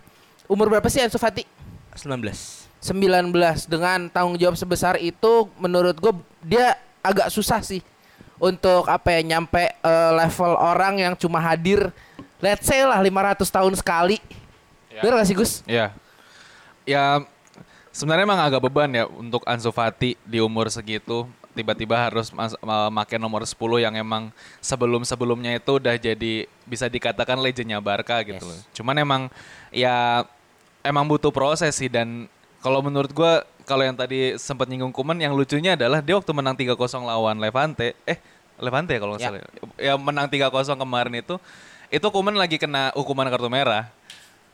umur 0.51 0.69
berapa 0.69 0.87
sih 0.91 1.01
Ansu 1.01 1.17
Fati? 1.17 1.45
19. 1.97 2.21
19 2.85 3.33
dengan 3.67 4.07
tanggung 4.13 4.37
jawab 4.37 4.55
sebesar 4.55 5.01
itu 5.01 5.49
menurut 5.57 5.97
gue 5.97 6.13
dia 6.45 6.77
agak 7.01 7.33
susah 7.33 7.65
sih 7.65 7.81
untuk 8.37 8.85
apa 8.87 9.17
ya 9.17 9.21
nyampe 9.25 9.73
eh, 9.73 10.11
level 10.13 10.53
orang 10.61 11.01
yang 11.01 11.15
cuma 11.17 11.41
hadir 11.41 11.89
let's 12.39 12.65
say 12.65 12.83
lah 12.83 12.99
500 12.99 13.43
tahun 13.47 13.73
sekali. 13.75 14.19
Ya. 14.89 15.01
Bener 15.01 15.21
gak 15.21 15.29
sih 15.29 15.37
Gus? 15.37 15.53
Ya. 15.65 15.93
Ya 16.83 17.21
sebenarnya 17.91 18.25
emang 18.25 18.41
agak 18.41 18.63
beban 18.63 18.89
ya 18.89 19.05
untuk 19.07 19.43
Ansu 19.45 19.71
Fati 19.71 20.15
di 20.23 20.39
umur 20.39 20.69
segitu 20.69 21.27
tiba-tiba 21.51 21.97
harus 21.97 22.29
make 22.93 23.17
nomor 23.17 23.41
10 23.41 23.57
yang 23.81 23.97
emang 23.97 24.29
sebelum-sebelumnya 24.61 25.57
itu 25.57 25.81
udah 25.81 25.97
jadi 25.97 26.45
bisa 26.63 26.85
dikatakan 26.85 27.41
legendnya 27.41 27.81
Barca 27.81 28.21
gitu 28.21 28.37
Yes. 28.37 28.45
loh. 28.45 28.61
Cuman 28.77 28.97
emang 28.97 29.23
ya 29.73 30.29
emang 30.85 31.09
butuh 31.09 31.33
proses 31.33 31.73
sih 31.73 31.89
dan 31.89 32.29
kalau 32.61 32.85
menurut 32.85 33.09
gua 33.11 33.41
kalau 33.65 33.83
yang 33.83 33.97
tadi 33.97 34.37
sempat 34.37 34.69
nyinggung 34.69 34.93
Kuman 34.93 35.17
yang 35.17 35.33
lucunya 35.33 35.75
adalah 35.75 35.99
dia 35.99 36.15
waktu 36.15 36.31
menang 36.31 36.55
3-0 36.55 36.77
lawan 37.03 37.41
Levante 37.41 37.97
eh 38.05 38.21
Levante 38.61 38.93
ya 38.93 39.01
kalau 39.01 39.17
nggak 39.17 39.25
Ya. 39.25 39.29
salah 39.33 39.41
ya 39.81 39.95
menang 39.97 40.29
3-0 40.29 40.45
kemarin 40.77 41.15
itu 41.19 41.35
itu 41.91 42.07
Kuman 42.11 42.35
lagi 42.35 42.57
kena 42.57 42.93
hukuman 42.95 43.29
kartu 43.31 43.51
merah. 43.51 43.91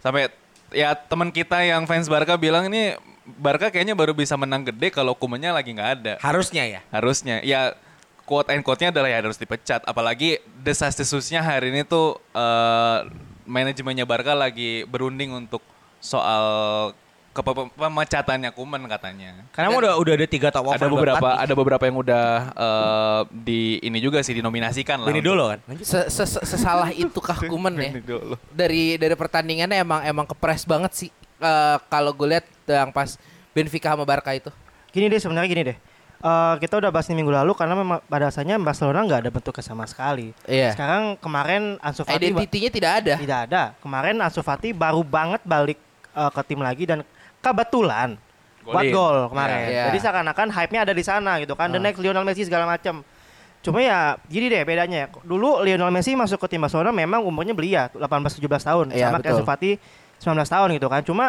Sampai 0.03 0.29
ya 0.73 0.97
teman 0.97 1.29
kita 1.31 1.62
yang 1.62 1.85
fans 1.85 2.09
Barca 2.09 2.35
bilang 2.35 2.66
ini 2.66 2.97
Barca 3.23 3.71
kayaknya 3.71 3.95
baru 3.95 4.16
bisa 4.16 4.35
menang 4.35 4.66
gede 4.66 4.90
kalau 4.90 5.14
hukumannya 5.14 5.55
lagi 5.55 5.71
nggak 5.73 5.90
ada. 6.01 6.12
Harusnya 6.18 6.66
ya. 6.66 6.81
harusnya. 6.90 7.38
Ya 7.47 7.79
quote 8.27 8.51
and 8.51 8.66
quote-nya 8.66 8.90
adalah 8.90 9.09
ya 9.11 9.23
harus 9.23 9.38
dipecat. 9.38 9.87
Apalagi 9.87 10.42
desas-desusnya 10.62 11.42
hari 11.42 11.71
ini 11.71 11.87
tuh 11.87 12.18
eh, 12.35 12.99
manajemennya 13.47 14.09
Barca 14.09 14.35
lagi 14.35 14.83
berunding 14.90 15.31
untuk 15.35 15.62
soal 16.03 16.90
kepe- 17.33 17.73
pemecatannya 17.73 18.51
Kuman 18.53 18.81
katanya 18.87 19.45
Karena 19.51 19.73
emang 19.73 19.81
udah 19.83 19.92
udah 19.99 20.12
ada 20.14 20.27
tiga 20.29 20.49
top 20.49 20.68
ada 20.68 20.87
beberapa 20.87 21.29
ada 21.35 21.55
beberapa 21.57 21.83
yang 21.85 21.97
udah 21.99 22.25
eh, 22.53 23.21
di 23.33 23.61
ini 23.81 23.99
juga 23.99 24.21
sih 24.21 24.37
dinominasikan 24.37 25.03
lah 25.03 25.09
Ini 25.09 25.21
dulu 25.21 25.42
kan. 25.49 25.59
Se- 25.81 26.09
se- 26.09 26.45
sesalah 26.45 26.92
itu 26.92 27.18
kah 27.18 27.37
Kuman 27.37 27.73
ya? 27.75 27.90
Ini 27.90 28.01
dulu. 28.01 28.37
Dari 28.49 28.97
dari 28.97 29.16
pertandingannya 29.16 29.81
emang 29.81 30.01
emang 30.05 30.27
kepres 30.29 30.62
banget 30.62 30.92
sih 30.95 31.11
Eh, 31.42 31.77
kalau 31.90 32.14
gue 32.14 32.29
lihat 32.31 32.47
yang 32.64 32.95
pas 32.95 33.18
Benfica 33.51 33.90
sama 33.90 34.07
Barca 34.07 34.31
itu. 34.31 34.47
Gini 34.95 35.11
deh 35.11 35.18
sebenarnya 35.18 35.51
gini 35.51 35.62
deh. 35.66 35.79
Eh, 36.23 36.55
kita 36.62 36.79
udah 36.79 36.95
bahas 36.95 37.11
ini 37.11 37.18
minggu 37.18 37.35
lalu 37.35 37.51
karena 37.53 37.75
memang 37.75 37.99
pada 38.07 38.31
dasarnya 38.31 38.62
Barcelona 38.62 39.03
nggak 39.03 39.21
ada 39.27 39.31
bentuknya 39.35 39.64
sama 39.66 39.83
sekali. 39.90 40.31
Iya. 40.47 40.71
Sekarang 40.71 41.18
kemarin 41.18 41.83
Ansu 41.83 42.07
Fati 42.07 42.23
Identitinya 42.23 42.71
tidak 42.71 42.92
ada. 43.03 43.14
tidak 43.18 43.38
ada. 43.51 43.62
Kemarin 43.83 44.23
Ansu 44.23 44.38
Fati 44.38 44.71
baru 44.71 45.03
banget 45.03 45.42
balik 45.42 45.83
eh, 46.14 46.31
ke 46.31 46.42
tim 46.47 46.62
lagi 46.62 46.87
dan 46.87 47.03
kebetulan 47.43 48.15
buat 48.63 48.85
gol 48.89 49.27
kemarin. 49.29 49.59
Iya. 49.67 49.83
Jadi 49.91 49.99
seakan-akan 49.99 50.49
hype-nya 50.49 50.81
ada 50.83 50.95
di 50.95 51.03
sana 51.03 51.37
gitu 51.37 51.53
kan. 51.53 51.69
The 51.69 51.77
Ah. 51.77 51.85
next 51.85 51.99
Lionel 51.99 52.23
Messi 52.23 52.47
segala 52.47 52.65
macam. 52.65 53.03
Cuma 53.59 53.79
ya 53.79 54.15
gini 54.25 54.47
deh 54.47 54.63
bedanya. 54.63 55.11
Dulu 55.21 55.61
Lionel 55.61 55.91
Messi 55.91 56.15
masuk 56.15 56.39
ke 56.39 56.47
tim 56.49 56.63
Barcelona 56.63 56.91
memang 56.91 57.21
umurnya 57.21 57.53
belia 57.53 57.91
18 57.91 58.07
17 58.33 58.63
tahun 58.63 58.87
Iya, 58.91 59.11
sama 59.11 59.19
kayak 59.19 59.35
betul. 59.35 59.35
Ansu 59.37 59.45
Fati 59.45 59.71
19 60.19 60.47
tahun 60.49 60.69
gitu 60.73 60.87
kan. 60.87 61.01
Cuma 61.03 61.25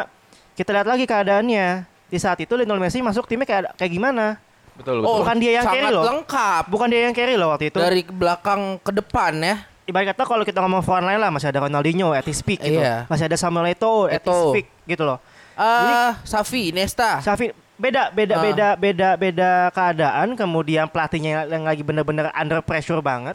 kita 0.54 0.70
lihat 0.72 0.86
lagi 0.86 1.06
keadaannya. 1.06 1.68
Di 2.08 2.18
saat 2.18 2.38
itu 2.38 2.54
Lionel 2.54 2.78
Messi 2.78 3.02
masuk 3.02 3.26
timnya 3.26 3.44
kayak 3.44 3.74
kayak 3.76 3.90
gimana? 3.92 4.38
betul 4.74 5.02
betul 5.02 5.06
Oh, 5.06 5.22
bukan 5.22 5.38
dia 5.38 5.52
yang 5.54 5.66
carry 5.66 5.86
loh. 5.86 6.02
lengkap. 6.04 6.64
Bukan 6.66 6.88
dia 6.90 7.02
yang 7.06 7.14
carry 7.14 7.34
loh 7.34 7.50
waktu 7.50 7.70
itu. 7.70 7.78
Dari 7.78 8.02
belakang 8.04 8.78
ke 8.80 8.90
depan 8.92 9.34
ya. 9.38 9.56
Ibarat 9.84 10.14
kata 10.14 10.24
kalau 10.24 10.42
kita 10.42 10.62
ngomong 10.62 10.82
forward 10.82 11.06
line 11.06 11.18
lah 11.18 11.30
masih 11.30 11.50
ada 11.50 11.62
Ronaldinho 11.62 12.10
at 12.10 12.24
his 12.24 12.42
peak 12.42 12.58
gitu. 12.58 12.82
Iya. 12.82 13.06
Masih 13.06 13.26
ada 13.26 13.36
Samuel 13.36 13.70
Eto'o 13.70 14.08
at 14.08 14.18
his 14.18 14.26
Eto'o. 14.26 14.50
peak 14.50 14.66
gitu 14.86 15.06
loh. 15.06 15.22
Eh, 15.54 16.12
Safi, 16.24 16.70
Nesta. 16.70 17.20
Safi 17.20 17.50
beda 17.74 18.10
beda 18.10 18.36
Ah. 18.36 18.44
beda 18.44 18.68
beda 18.76 19.10
beda 19.16 19.52
keadaan 19.70 20.34
kemudian 20.34 20.86
pelatihnya 20.86 21.46
yang 21.46 21.62
lagi 21.62 21.82
bener-bener 21.82 22.30
under 22.32 22.62
pressure 22.62 23.02
banget 23.02 23.34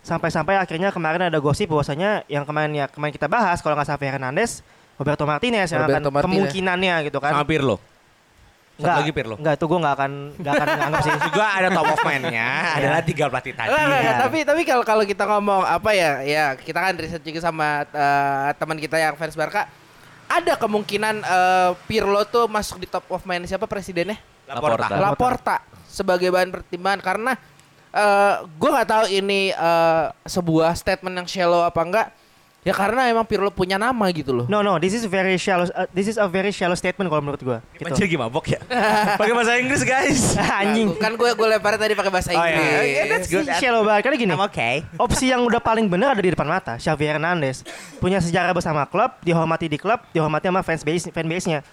sampai-sampai 0.00 0.56
akhirnya 0.56 0.88
kemarin 0.88 1.22
ada 1.22 1.36
gosip 1.38 1.68
bahwasanya 1.68 2.24
yang 2.26 2.42
kemarin 2.42 2.72
ya 2.72 2.88
kemarin 2.88 3.12
kita 3.12 3.28
bahas 3.28 3.60
kalau 3.60 3.76
nggak 3.76 3.84
Xavi 3.86 4.06
Hernandez 4.08 4.64
Roberto 4.96 5.24
Martinez 5.24 5.68
yang 5.68 5.84
Roberto 5.84 6.08
akan 6.08 6.14
Martinez. 6.14 6.24
kemungkinannya 6.24 6.94
gitu 7.04 7.18
kan 7.18 7.32
Sama 7.32 7.44
Pirlo. 7.44 7.76
Satu 8.76 8.96
lagi 8.96 9.12
Pirlo. 9.12 9.36
Enggak, 9.36 9.54
itu 9.54 9.64
gue 9.66 9.78
nggak 9.78 9.94
akan 9.94 10.10
nggak 10.34 10.52
akan 10.56 10.66
nganggap 10.80 11.00
sih. 11.04 11.12
Juga 11.20 11.44
ada 11.52 11.68
top 11.68 11.86
of 11.86 12.00
mind-nya 12.00 12.48
adalah 12.80 13.00
tiga 13.02 13.24
pelatih 13.28 13.52
tadi. 13.52 13.68
Enggak, 13.68 13.84
enggak, 13.86 14.00
Iya. 14.00 14.12
tapi 14.18 14.38
tapi 14.40 14.60
kalau 14.64 14.84
kalau 14.88 15.04
kita 15.04 15.24
ngomong 15.26 15.62
apa 15.62 15.90
ya, 15.92 16.10
ya 16.22 16.44
kita 16.56 16.80
kan 16.80 16.96
riset 16.96 17.20
juga 17.20 17.44
sama 17.44 17.84
eh, 17.84 18.48
teman 18.56 18.76
kita 18.76 18.96
yang 18.96 19.14
fans 19.14 19.36
Barca. 19.36 19.68
Ada 20.30 20.54
kemungkinan 20.54 21.26
eh, 21.26 21.70
Pirlo 21.90 22.22
tuh 22.22 22.46
masuk 22.46 22.78
di 22.78 22.86
top 22.86 23.02
of 23.10 23.26
mind 23.26 23.50
siapa 23.50 23.66
presidennya? 23.66 24.14
Laporta. 24.46 24.86
Laporta. 24.86 24.96
Laporta. 24.98 25.56
sebagai 25.90 26.30
bahan 26.30 26.54
pertimbangan 26.54 27.02
karena 27.02 27.32
eh 27.90 28.34
gue 28.46 28.70
nggak 28.70 28.86
tahu 28.86 29.04
ini 29.10 29.50
eh, 29.50 30.06
sebuah 30.22 30.78
statement 30.78 31.18
yang 31.18 31.26
shallow 31.26 31.66
apa 31.66 31.80
enggak. 31.82 32.06
Ya 32.60 32.76
karena 32.76 33.08
emang 33.08 33.24
Pirlo 33.24 33.48
punya 33.48 33.80
nama 33.80 34.04
gitu 34.12 34.36
loh. 34.36 34.44
No 34.44 34.60
no, 34.60 34.76
this 34.76 34.92
is 34.92 35.08
very 35.08 35.40
shallow. 35.40 35.64
uh, 35.72 35.88
this 35.96 36.04
is 36.04 36.20
a 36.20 36.28
very 36.28 36.52
shallow 36.52 36.76
statement 36.76 37.08
kalau 37.08 37.24
menurut 37.24 37.40
gua. 37.40 37.58
Gitu. 37.72 37.88
Anjir 37.88 38.04
lagi 38.04 38.18
mabok 38.20 38.52
ya. 38.52 38.60
Pakai 39.20 39.32
bahasa 39.32 39.56
Inggris 39.56 39.80
guys. 39.80 40.36
Anjing. 40.60 40.92
Kan 41.00 41.16
gue 41.16 41.32
gue 41.32 41.46
lempar 41.48 41.80
tadi 41.80 41.96
pakai 41.96 42.12
bahasa 42.12 42.36
Oh, 42.36 42.44
iya. 42.44 42.60
Inggris. 42.60 42.84
Yeah, 42.92 43.04
that's 43.08 43.28
good. 43.32 43.48
Shallow 43.56 43.80
banget 43.80 44.04
karena 44.04 44.16
gini. 44.20 44.32
I'm 44.36 44.44
okay. 44.44 44.84
Opsi 45.08 45.32
yang 45.32 45.40
udah 45.48 45.56
paling 45.56 45.88
benar 45.88 46.12
ada 46.12 46.20
di 46.20 46.28
depan 46.36 46.44
mata, 46.44 46.76
Xavi 46.76 47.08
Hernandez. 47.08 47.64
Punya 47.96 48.20
sejarah 48.20 48.52
bersama 48.52 48.84
klub, 48.84 49.08
dihormati 49.24 49.64
di 49.64 49.80
klub, 49.80 50.04
dihormati 50.12 50.52
sama 50.52 50.60
fans 50.60 50.84
base 50.84 51.08
fan 51.08 51.24
base-nya. 51.24 51.64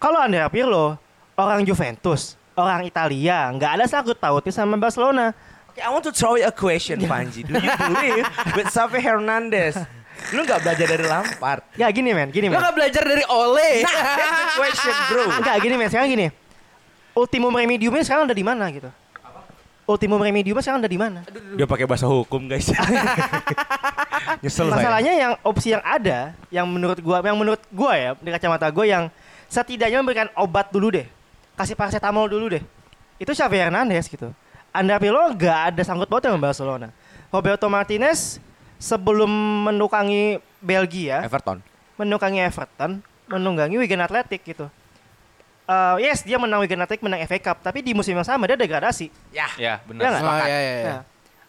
Kalau 0.00 0.24
Andrea 0.24 0.48
Pirlo, 0.48 0.96
orang 1.36 1.68
Juventus, 1.68 2.40
orang 2.56 2.88
Italia, 2.88 3.52
nggak 3.52 3.70
ada 3.76 3.84
sangkut 3.84 4.16
pautnya 4.16 4.56
sama 4.56 4.80
Barcelona. 4.80 5.36
Okay, 5.68 5.84
I 5.84 5.92
want 5.92 6.06
to 6.08 6.14
throw 6.16 6.40
you 6.40 6.48
a 6.48 6.54
question, 6.54 7.02
Panji. 7.04 7.44
Do 7.44 7.60
you 7.60 7.72
believe 7.76 8.24
with 8.56 8.72
Xavi 8.72 9.04
Hernandez? 9.04 9.76
Lu 10.34 10.40
nggak 10.42 10.60
belajar 10.62 10.86
dari 10.86 11.04
Lampard? 11.04 11.62
Ya 11.78 11.86
gini 11.90 12.10
men, 12.14 12.28
gini 12.30 12.46
men. 12.48 12.58
gak 12.58 12.74
belajar 12.74 13.02
dari 13.02 13.24
Ole. 13.28 13.82
Nah, 13.82 13.92
that's 14.14 14.34
the 14.38 14.46
question, 14.56 14.94
bro. 15.10 15.24
Enggak 15.42 15.56
gini 15.62 15.74
men, 15.74 15.88
sekarang 15.90 16.08
gini. 16.10 16.26
Ultimum 17.14 17.54
remediumnya 17.54 18.02
sekarang 18.02 18.26
ada 18.26 18.34
di 18.34 18.42
mana 18.42 18.64
gitu? 18.74 18.90
Ultimum 19.84 20.18
remediumnya 20.18 20.64
sekarang 20.64 20.80
ada 20.82 20.90
di 20.90 20.98
mana? 20.98 21.20
Udah 21.28 21.68
pakai 21.68 21.86
bahasa 21.86 22.08
hukum, 22.08 22.48
guys. 22.48 22.72
Nyesel 24.42 24.72
saya. 24.72 24.80
Masalahnya 24.80 25.12
yang 25.12 25.32
opsi 25.44 25.76
yang 25.76 25.84
ada, 25.84 26.32
yang 26.48 26.66
menurut 26.66 26.98
gua, 27.04 27.20
yang 27.20 27.38
menurut 27.38 27.62
gua 27.68 27.92
ya, 27.94 28.10
di 28.16 28.30
kacamata 28.32 28.66
gua 28.72 28.86
yang 28.88 29.04
setidaknya 29.46 30.00
memberikan 30.00 30.28
obat 30.34 30.72
dulu 30.72 30.88
deh, 30.88 31.06
kasih 31.54 31.76
paracetamol 31.76 32.26
dulu 32.26 32.58
deh. 32.58 32.62
Itu 33.20 33.36
Xavi 33.36 33.60
Hernandez 33.60 34.08
gitu. 34.08 34.32
Anda 34.74 34.98
Pirlo 34.98 35.30
nggak 35.36 35.58
ada 35.70 35.82
sangkut 35.86 36.10
pautnya 36.10 36.34
sama 36.34 36.50
Barcelona. 36.50 36.88
Roberto 37.30 37.70
Martinez 37.70 38.42
sebelum 38.76 39.30
menukangi 39.64 40.38
Belgia, 40.58 41.22
Everton. 41.22 41.60
menukangi 41.94 42.40
Everton, 42.40 43.00
menunggangi 43.26 43.76
Wigan 43.76 44.00
Athletic 44.00 44.44
gitu. 44.44 44.66
Eh, 45.64 45.96
yes, 46.02 46.20
dia 46.20 46.36
menang 46.36 46.60
Wigan 46.60 46.76
Athletic, 46.78 47.00
menang 47.00 47.24
FA 47.24 47.40
Cup, 47.40 47.64
tapi 47.64 47.80
di 47.80 47.96
musim 47.96 48.12
yang 48.12 48.26
sama 48.26 48.44
dia 48.44 48.52
degradasi. 48.54 49.08
Ya. 49.32 49.48
Ya, 49.56 49.80
Ya 49.80 49.88
benar. 49.88 50.12
nggak? 50.12 50.20
Oh, 50.20 50.36
iya, 50.44 50.58
iya, 50.60 50.60
iya. 50.60 50.84
Nah, 50.84 51.00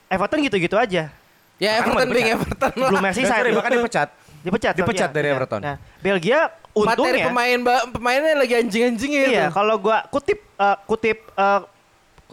Everton 0.08 0.40
gitu-gitu 0.42 0.76
aja. 0.76 1.12
Ya 1.56 1.72
Everton 1.80 2.08
being 2.10 2.32
Everton. 2.32 2.72
Belum 2.76 3.00
Merseyside. 3.00 3.32
Sorry, 3.32 3.52
bahkan 3.52 3.72
dipecat. 3.74 4.10
Dipecat. 4.40 4.74
Dipecat 4.76 5.10
iya, 5.12 5.16
dari 5.16 5.28
iya. 5.28 5.36
Everton. 5.36 5.60
Nah, 5.60 5.76
Belgia 6.00 6.40
Materi 6.76 6.76
untungnya 6.76 7.28
pemain 7.28 7.60
ba- 7.60 7.86
pemainnya 7.88 8.36
lagi 8.36 8.54
anjing-anjingnya 8.56 9.22
itu. 9.26 9.36
Iya, 9.36 9.48
kalau 9.50 9.76
gua 9.80 10.04
kutip 10.12 10.40
eh, 10.44 10.78
kutip 10.84 11.18
eh, 11.32 11.60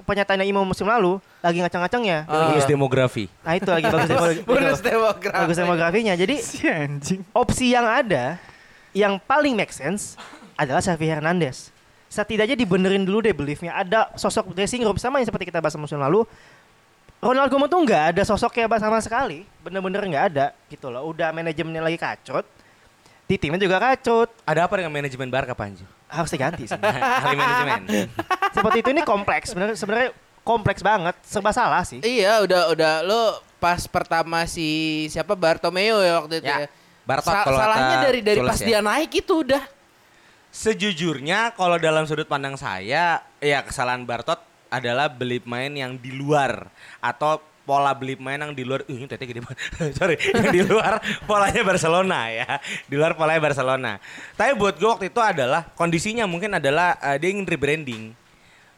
pernyataannya 0.00 0.48
Imo 0.48 0.64
musim 0.64 0.88
lalu 0.88 1.20
lagi 1.44 1.61
ngacang-ngacangnya. 1.61 2.24
Ah. 2.24 2.48
Bonus 2.52 2.64
demografi. 2.64 3.24
Nah, 3.44 3.52
itu 3.61 3.68
lagi 3.68 3.87
bagus 3.92 4.09
demografi. 4.12 4.40
Bonus 4.48 4.81
demografi. 4.81 5.37
Bagus 5.44 5.57
demografinya. 5.61 6.14
Jadi 6.16 6.37
opsi 7.44 7.76
yang 7.76 7.85
ada 7.85 8.40
yang 8.96 9.20
paling 9.20 9.52
make 9.52 9.72
sense 9.72 10.16
adalah 10.57 10.81
Xavi 10.81 11.07
Hernandez. 11.09 11.68
Setidaknya 12.12 12.57
dibenerin 12.57 13.05
dulu 13.05 13.24
deh 13.24 13.33
beliefnya. 13.33 13.72
Ada 13.76 14.12
sosok 14.16 14.52
dressing 14.52 14.85
room 14.85 14.96
sama 15.00 15.20
yang 15.20 15.28
seperti 15.28 15.48
kita 15.48 15.61
bahas 15.61 15.76
musim 15.76 15.96
lalu. 15.96 16.24
Ronald 17.22 17.55
Koeman 17.55 17.70
tuh 17.70 17.81
nggak 17.87 18.02
ada 18.12 18.22
sosoknya 18.26 18.66
sama 18.83 18.98
sekali. 19.00 19.46
Bener-bener 19.62 20.02
nggak 20.05 20.24
ada 20.35 20.46
gitu 20.68 20.90
loh. 20.92 21.09
Udah 21.09 21.31
manajemennya 21.31 21.81
lagi 21.81 21.96
kacot. 21.96 22.44
Di 23.31 23.40
timnya 23.40 23.62
juga 23.62 23.81
kacot. 23.81 24.28
Ada 24.44 24.66
apa 24.68 24.74
dengan 24.76 24.92
manajemen 24.92 25.31
Barca, 25.31 25.55
Panji? 25.57 25.87
Harus 26.12 26.29
diganti 26.29 26.68
sih. 26.68 26.77
Ahli 27.25 27.35
manajemen. 27.35 27.81
seperti 28.55 28.79
itu 28.79 28.90
ini 28.90 29.03
kompleks 29.03 29.48
sebenarnya 29.48 29.75
sebenarnya 29.75 30.09
kompleks 30.42 30.81
banget 30.81 31.16
serba 31.22 31.51
salah 31.51 31.81
sih 31.83 31.98
Iya, 31.98 32.42
udah 32.42 32.68
udah 32.68 32.92
lo 33.01 33.22
pas 33.57 33.81
pertama 33.87 34.44
si 34.44 34.68
siapa 35.09 35.33
Bartomeu 35.33 35.98
ya 35.98 36.20
waktu 36.20 36.35
itu 36.37 36.46
Ya, 36.46 36.66
ya. 36.66 36.68
Bartot 37.03 37.33
Sa- 37.33 37.42
kalau 37.42 37.57
salahnya 37.57 37.96
dari 38.03 38.20
dari 38.20 38.38
pas 38.38 38.57
ya. 38.57 38.66
dia 38.68 38.81
naik 38.81 39.11
itu 39.16 39.42
udah. 39.42 39.62
Sejujurnya 40.51 41.57
kalau 41.57 41.81
dalam 41.81 42.05
sudut 42.05 42.29
pandang 42.29 42.55
saya, 42.55 43.25
ya 43.38 43.59
kesalahan 43.61 44.05
Bartot 44.05 44.37
adalah 44.68 45.09
beli 45.09 45.40
pemain 45.40 45.68
yang 45.68 45.96
di 45.96 46.12
luar 46.12 46.68
atau 46.98 47.40
pola 47.72 47.96
beli 47.96 48.20
pemain 48.20 48.37
yang 48.37 48.52
di 48.52 48.68
luar. 48.68 48.85
Uh, 48.85 49.00
ini 49.00 49.08
tete 49.08 49.24
gede 49.24 49.40
banget. 49.40 49.56
Sorry, 49.98 50.20
yang 50.20 50.52
di 50.52 50.61
luar 50.61 51.00
polanya 51.24 51.64
Barcelona 51.64 52.28
ya. 52.28 52.61
Di 52.85 53.00
luar 53.00 53.16
polanya 53.16 53.40
Barcelona. 53.40 53.96
Tapi 54.37 54.52
buat 54.61 54.76
gue 54.76 54.85
waktu 54.85 55.08
itu 55.08 55.20
adalah 55.24 55.72
kondisinya 55.72 56.28
mungkin 56.28 56.61
adalah 56.61 57.00
eh, 57.00 57.16
dia 57.16 57.32
ingin 57.32 57.48
rebranding. 57.48 58.12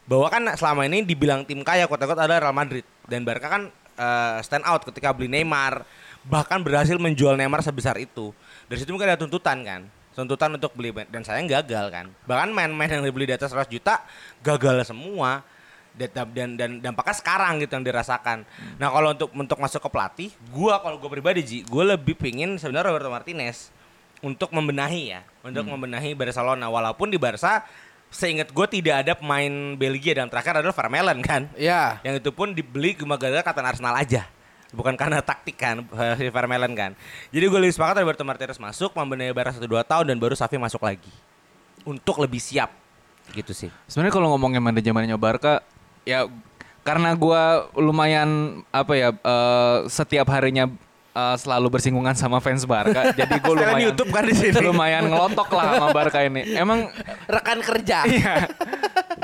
Bahwa 0.07 0.31
kan 0.31 0.47
selama 0.55 0.87
ini 0.87 1.03
dibilang 1.03 1.43
tim 1.43 1.67
kaya 1.67 1.91
kota-kota 1.91 2.23
adalah 2.31 2.47
Real 2.47 2.55
Madrid 2.55 2.87
dan 3.11 3.27
Barca 3.27 3.51
kan 3.51 3.63
eh, 3.99 4.39
stand 4.47 4.63
out 4.63 4.87
ketika 4.87 5.11
beli 5.11 5.27
Neymar 5.27 5.83
bahkan 6.23 6.63
berhasil 6.63 6.95
menjual 6.95 7.35
Neymar 7.35 7.67
sebesar 7.67 7.99
itu. 7.99 8.31
Dari 8.71 8.79
situ 8.79 8.95
mungkin 8.95 9.11
ada 9.11 9.19
tuntutan 9.19 9.59
kan 9.67 9.83
tuntutan 10.15 10.55
untuk 10.55 10.71
beli 10.79 10.95
dan 11.11 11.27
saya 11.27 11.43
gagal 11.43 11.91
kan 11.91 12.07
bahkan 12.23 12.47
main-main 12.55 12.87
yang 12.87 13.03
dibeli 13.03 13.27
di 13.27 13.35
atas 13.35 13.51
100 13.51 13.67
juta 13.67 13.99
gagal 14.47 14.87
semua 14.87 15.43
dan 15.95 16.27
dan, 16.35 16.49
dan 16.59 16.71
dampaknya 16.83 17.15
sekarang 17.15 17.63
gitu 17.63 17.73
yang 17.79 17.87
dirasakan. 17.87 18.43
Nah 18.77 18.89
kalau 18.91 19.15
untuk 19.15 19.31
untuk 19.33 19.59
masuk 19.63 19.81
ke 19.81 19.89
pelatih 19.91 20.31
gua 20.51 20.83
kalau 20.83 20.99
gua 20.99 21.11
pribadi 21.11 21.41
Ji 21.47 21.59
gua 21.67 21.95
lebih 21.95 22.19
pingin 22.19 22.59
sebenarnya 22.59 22.91
Roberto 22.91 23.11
Martinez 23.11 23.71
untuk 24.25 24.51
membenahi 24.51 25.03
ya 25.15 25.21
untuk 25.45 25.69
membenahi 25.69 26.17
Barcelona. 26.17 26.67
Walaupun 26.73 27.13
di 27.13 27.21
Barca 27.21 27.63
seingat 28.15 28.55
gue 28.55 28.67
tidak 28.71 29.03
ada 29.03 29.13
pemain 29.19 29.75
Belgia 29.75 30.23
dan 30.23 30.31
terakhir 30.31 30.63
adalah 30.63 30.73
Vermeulen 30.73 31.19
kan? 31.21 31.51
Ya. 31.59 31.99
yang 32.07 32.15
itu 32.15 32.31
pun 32.31 32.55
dibeli 32.55 32.95
cuma 32.95 33.19
gara-gara 33.19 33.43
kata 33.43 33.61
Arsenal 33.61 33.99
aja. 33.99 34.31
Bukan 34.71 34.95
karena 34.95 35.19
taktik 35.23 35.59
kan? 35.59 35.83
Si 36.19 36.31
Vermeulen 36.31 36.73
kan? 36.79 36.91
Jadi 37.35 37.45
gue 37.45 37.61
lebih 37.61 37.75
sepakat 37.75 38.07
Roberto 38.07 38.23
Martinez 38.23 38.59
masuk 38.63 38.95
membenahi 38.95 39.35
Barca 39.35 39.59
1-2 39.59 39.67
tahun 39.83 40.05
dan 40.07 40.17
baru 40.23 40.39
Safi 40.39 40.57
masuk 40.57 40.83
lagi. 40.87 41.11
Untuk 41.83 42.23
lebih 42.23 42.39
siap. 42.39 42.71
Gitu 43.35 43.51
sih. 43.51 43.71
Sebenarnya 43.91 44.15
kalau 44.15 44.31
ngomongin 44.33 44.63
manajemennya 44.63 45.19
Barca, 45.19 45.61
ya 46.05 46.29
karena 46.85 47.17
gua 47.17 47.73
lumayan 47.75 48.61
apa 48.69 48.93
ya 48.93 49.09
eh, 49.13 49.77
setiap 49.89 50.29
harinya 50.29 50.69
eh, 51.17 51.37
selalu 51.41 51.81
bersinggungan 51.81 52.13
sama 52.13 52.39
fans 52.45 52.69
Barca, 52.69 53.11
jadi 53.19 53.35
gue 53.41 53.55
lumayan 53.57 53.81
YouTube 53.91 54.13
kan 54.13 54.25
di 54.29 54.37
sini. 54.37 54.55
lumayan 54.61 55.09
ngelotok 55.09 55.49
lah 55.57 55.81
sama 55.81 55.89
Barca 55.97 56.21
ini. 56.21 56.45
Emang 56.55 56.93
Rekan 57.27 57.61
kerja. 57.65 58.05
Iya. 58.15 58.53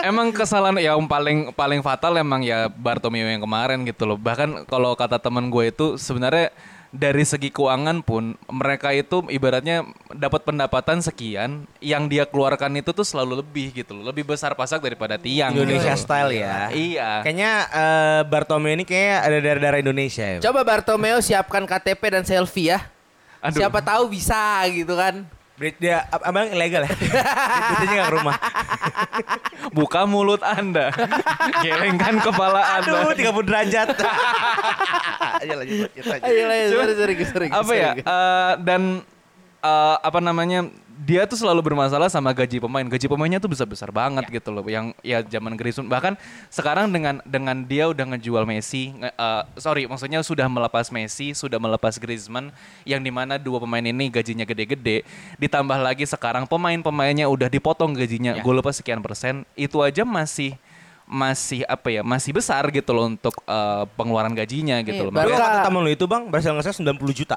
Emang 0.01 0.33
kesalahan 0.33 0.81
yang 0.81 1.05
paling 1.05 1.53
paling 1.53 1.85
fatal 1.85 2.16
emang 2.16 2.40
ya 2.40 2.73
Bartomeu 2.73 3.29
yang 3.29 3.45
kemarin 3.45 3.85
gitu 3.85 4.09
loh. 4.09 4.16
Bahkan 4.16 4.64
kalau 4.64 4.97
kata 4.97 5.21
temen 5.21 5.53
gue 5.53 5.69
itu 5.69 6.01
sebenarnya 6.01 6.49
dari 6.90 7.22
segi 7.22 7.55
keuangan 7.55 8.03
pun 8.03 8.35
mereka 8.50 8.90
itu 8.90 9.22
ibaratnya 9.31 9.87
dapat 10.11 10.42
pendapatan 10.42 10.98
sekian 10.98 11.62
yang 11.79 12.11
dia 12.11 12.26
keluarkan 12.26 12.74
itu 12.83 12.90
tuh 12.90 13.07
selalu 13.07 13.46
lebih 13.46 13.70
gitu 13.70 13.94
loh. 13.94 14.11
Lebih 14.11 14.26
besar 14.26 14.59
pasak 14.59 14.83
daripada 14.83 15.14
tiang. 15.14 15.55
Indonesia 15.55 15.94
gitu. 15.94 16.03
style 16.03 16.35
ya 16.35 16.66
Iya. 16.74 17.22
kayaknya 17.22 17.53
eh, 17.70 18.20
Bartomeu 18.26 18.74
ini 18.74 18.83
kayak 18.83 19.18
ada 19.22 19.38
darah-darah 19.38 19.79
Indonesia 19.79 20.26
ya 20.26 20.38
Coba 20.42 20.66
Bartomeu 20.66 21.22
siapkan 21.22 21.62
KTP 21.62 22.03
dan 22.11 22.22
selfie 22.26 22.74
ya. 22.74 22.83
Aduh. 23.40 23.57
Siapa 23.62 23.81
tahu 23.81 24.11
bisa 24.12 24.66
gitu 24.68 24.98
kan. 24.98 25.24
Ber- 25.61 25.77
dia 25.77 26.09
ab- 26.09 26.25
abang 26.25 26.49
ilegal 26.49 26.83
ya 26.83 26.92
Biasanya 26.96 27.92
nggak 27.92 28.09
ke 28.09 28.14
rumah 28.16 28.37
Buka 29.70 30.03
mulut 30.03 30.40
Anda. 30.40 30.88
Gelengkan 31.61 32.16
kepala 32.18 32.81
Anda. 32.81 33.07
aduh 33.07 33.12
30 33.12 33.44
derajat 33.44 33.88
ayo 35.40 35.53
lanjut 35.57 35.77
lanjut, 35.85 36.05
lanjut. 36.05 36.27
Ayo 36.27 36.42
lah, 36.44 36.57
sorry, 36.66 36.92
sorry, 36.96 37.14
sorry, 37.25 37.46
apa 37.49 37.73
ya 37.73 37.90
eh, 37.94 38.53
dan 38.61 39.05
eh, 39.61 39.96
apa 40.01 40.18
namanya 40.18 40.68
dia 41.00 41.24
tuh 41.24 41.40
selalu 41.40 41.64
bermasalah 41.64 42.12
sama 42.12 42.28
gaji 42.30 42.60
pemain. 42.60 42.84
Gaji 42.84 43.08
pemainnya 43.08 43.40
tuh 43.40 43.48
besar 43.48 43.64
besar 43.64 43.88
banget 43.88 44.28
gitu 44.28 44.52
loh. 44.52 44.60
Yang 44.62 44.92
ya 45.00 45.24
zaman 45.24 45.56
Griezmann. 45.56 45.88
Bahkan 45.88 46.12
sekarang 46.52 46.92
dengan 46.92 47.24
dengan 47.24 47.56
dia 47.64 47.88
udah 47.88 48.04
ngejual 48.04 48.44
Messi 48.44 48.92
nge- 48.92 49.08
eh, 49.10 49.42
sorry 49.56 49.88
maksudnya 49.88 50.20
sudah 50.20 50.44
melepas 50.44 50.92
Messi 50.92 51.32
sudah 51.32 51.56
melepas 51.56 51.96
Griezmann 51.96 52.52
yang 52.84 53.00
di 53.00 53.08
mana 53.08 53.40
dua 53.40 53.56
pemain 53.58 53.80
ini 53.80 54.12
gajinya 54.12 54.44
gede-gede 54.44 55.08
ditambah 55.36 55.80
lagi 55.80 56.04
sekarang 56.04 56.44
pemain-pemainnya 56.44 57.24
udah 57.26 57.48
dipotong 57.48 57.96
gajinya 57.96 58.36
gue 58.36 58.52
lupa 58.52 58.68
sekian 58.68 59.00
persen. 59.00 59.48
Itu 59.56 59.80
aja 59.80 60.04
masih 60.04 60.52
masih 61.04 61.66
apa 61.66 61.90
ya 61.90 62.06
masih 62.06 62.30
besar 62.30 62.68
gitu 62.68 62.92
loh 62.92 63.08
untuk 63.08 63.34
eh, 63.42 63.84
pengeluaran 63.96 64.30
gajinya 64.30 64.78
gitu 64.84 65.00
Iya, 65.00 65.06
loh. 65.08 65.12
Makanya- 65.12 65.40
kata 65.40 65.58
temen 65.66 65.80
lu 65.80 65.90
itu 65.90 66.04
bang 66.04 66.22
Barcelona 66.28 66.60
ngasih 66.60 66.76
90 66.76 67.10
juta 67.16 67.36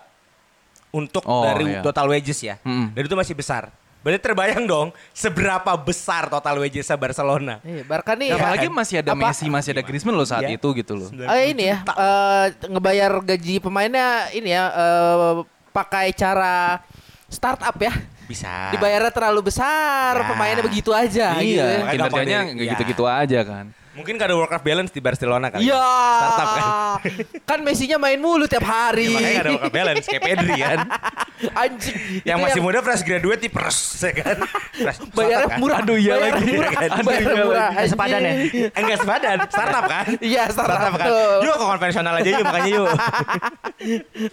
Untuk 0.94 1.26
Oh, 1.26 1.42
dari 1.42 1.66
iya. 1.68 1.82
total 1.82 2.06
wages 2.08 2.38
ya 2.38 2.56
Mm-mm. 2.62 2.94
Dan 2.94 3.02
itu 3.04 3.18
masih 3.18 3.34
besar 3.34 3.74
Berarti 4.00 4.20
terbayang 4.22 4.64
dong 4.64 4.88
Seberapa 5.10 5.74
besar 5.74 6.28
total 6.28 6.60
wagesnya 6.60 6.94
Barcelona 6.94 7.58
Iya, 7.64 7.82
Barca 7.82 8.14
nih. 8.14 8.30
Ya, 8.30 8.38
apalagi 8.38 8.68
masih 8.70 8.96
ada 9.00 9.12
apa- 9.12 9.26
Messi, 9.26 9.46
masih 9.48 9.70
ada 9.72 9.82
Griezmann 9.82 10.14
loh 10.14 10.24
saat 10.24 10.44
Iya. 10.44 10.56
itu 10.56 10.68
gitu 10.74 10.94
loh. 10.94 11.10
Oh 11.10 11.38
ini 11.40 11.64
ya, 11.66 11.82
eh, 11.82 12.46
ngebayar 12.68 13.10
gaji 13.26 13.58
pemainnya 13.58 14.08
ini 14.30 14.52
ya 14.52 14.64
eh, 14.70 15.34
pakai 15.72 16.12
cara 16.12 16.84
startup 17.26 17.74
ya. 17.76 17.96
Bisa 18.24 18.70
Dibayarnya 18.70 19.10
terlalu 19.10 19.48
besar, 19.48 20.16
Ya. 20.16 20.28
pemainnya 20.28 20.62
begitu 20.62 20.92
aja 20.92 21.40
gitu 21.40 21.58
iya, 21.58 21.64
ya. 21.64 21.78
Makanya 21.82 21.98
gampang 21.98 22.12
kinerjanya 22.22 22.40
nggak 22.46 22.60
iya. 22.62 22.74
gitu-gitu 22.76 23.04
aja 23.04 23.40
kan. 23.42 23.66
Mungkin 23.94 24.18
gak 24.18 24.26
ada 24.26 24.34
work 24.34 24.50
life 24.50 24.66
balance 24.66 24.90
di 24.90 24.98
Barcelona 24.98 25.54
kali. 25.54 25.70
Ya. 25.70 25.78
Startup 26.18 26.50
kan. 26.50 26.66
Kan 27.50 27.60
Messinya 27.62 28.02
main 28.02 28.18
mulu 28.18 28.50
tiap 28.50 28.66
hari. 28.66 29.06
Ya, 29.06 29.14
makanya 29.14 29.34
gak 29.34 29.46
ada 29.46 29.52
work 29.54 29.64
life 29.64 29.76
balance 29.78 30.06
kayak 30.10 30.24
Pedri 30.26 30.54
kan. 30.58 30.80
Anjing. 31.62 31.96
yang 32.24 32.40
masih 32.40 32.64
muda 32.64 32.80
fresh 32.80 33.04
graduate 33.04 33.38
di 33.38 33.50
pers 33.52 33.78
ya 34.00 34.12
kan. 34.16 34.38
Fresh 34.74 34.98
bayarnya 35.14 35.38
startup 35.38 35.52
kan. 35.52 35.60
murah. 35.62 35.78
Aduh, 35.86 35.98
iya 36.00 36.14
Bayarnya 36.16 36.34
lagi. 36.34 36.54
Murah. 36.54 36.72
Bayarnya 36.74 37.34
iya 37.34 37.46
murah. 37.46 37.70
lagi. 37.70 37.90
Sepadan 37.94 38.22
ya? 38.22 38.34
Enggak 38.74 38.98
sepadan, 38.98 39.38
startup 39.48 39.84
kan? 39.86 40.06
Iya, 40.18 40.44
startup, 40.50 40.80
kan. 40.80 40.92
betul. 40.98 41.36
Yuk 41.46 41.56
ke 41.56 41.66
konvensional 41.70 42.14
aja 42.18 42.30
yuk 42.34 42.44
makanya 42.44 42.70
yuk. 42.72 42.90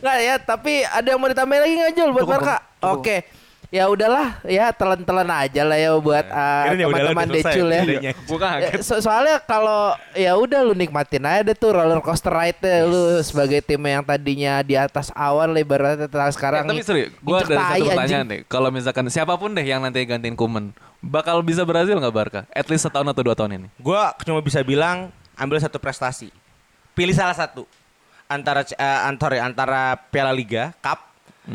Nggak 0.01 0.17
ya, 0.23 0.35
tapi 0.39 0.73
ada 0.83 1.07
yang 1.07 1.21
mau 1.21 1.29
ditambahin 1.29 1.61
lagi 1.61 1.75
nggak 1.77 1.93
Jul 1.93 2.11
buat 2.17 2.25
Cukup, 2.25 2.33
Barca? 2.41 2.57
Bang. 2.57 2.91
Ya 3.71 3.87
udahlah, 3.87 4.43
ya 4.43 4.75
telan-telan 4.75 5.31
aja 5.31 5.63
lah 5.63 5.79
ya 5.79 5.95
buat 5.95 6.27
uh, 6.27 6.75
teman-teman 6.75 7.27
Decul 7.31 7.71
ya. 7.71 7.83
Ya, 8.59 8.83
so- 8.83 8.99
soalnya 8.99 9.39
kalau 9.39 9.95
ya 10.11 10.35
udah 10.35 10.67
lu 10.67 10.75
nikmatin 10.75 11.23
aja 11.23 11.47
deh 11.47 11.55
tuh 11.55 11.71
roller 11.71 12.03
coaster 12.03 12.35
ride 12.35 12.59
lu 12.83 13.23
sebagai 13.23 13.63
tim 13.63 13.79
yang 13.79 14.03
tadinya 14.03 14.59
di 14.61 14.75
atas 14.75 15.15
awan 15.15 15.55
lebaran 15.55 16.03
sekarang 16.35 16.67
Eh, 16.67 16.69
tapi 16.69 16.83
serius, 16.83 17.15
gue 17.15 17.31
injek 17.31 17.47
ada 17.47 17.55
satu 17.55 17.71
anjing. 17.71 17.87
pertanyaan 17.95 18.25
deh. 18.27 18.41
Kalau 18.51 18.69
misalkan 18.75 19.07
siapa 19.07 19.39
pun 19.39 19.55
deh 19.55 19.63
yang 19.63 19.79
nanti 19.79 20.03
gantiin 20.03 20.35
Kuman, 20.35 20.75
bakal 20.99 21.39
bisa 21.39 21.63
berhasil 21.63 21.95
nggak 21.95 22.11
Barca? 22.11 22.41
At 22.51 22.67
least 22.67 22.83
setahun 22.83 23.07
atau 23.07 23.23
dua 23.23 23.39
tahun 23.39 23.55
ini. 23.55 23.69
Gua 23.79 24.11
cuma 24.27 24.43
bisa 24.43 24.67
bilang 24.67 25.15
ambil 25.39 25.63
satu 25.63 25.79
prestasi. 25.79 26.35
Pilih 26.91 27.15
salah 27.15 27.39
satu. 27.39 27.71
Antara 28.27 28.67
eh, 28.67 29.01
antara 29.07 29.39
antara 29.41 29.81
Piala 30.11 30.35
Liga, 30.35 30.75
Cup 30.79 31.07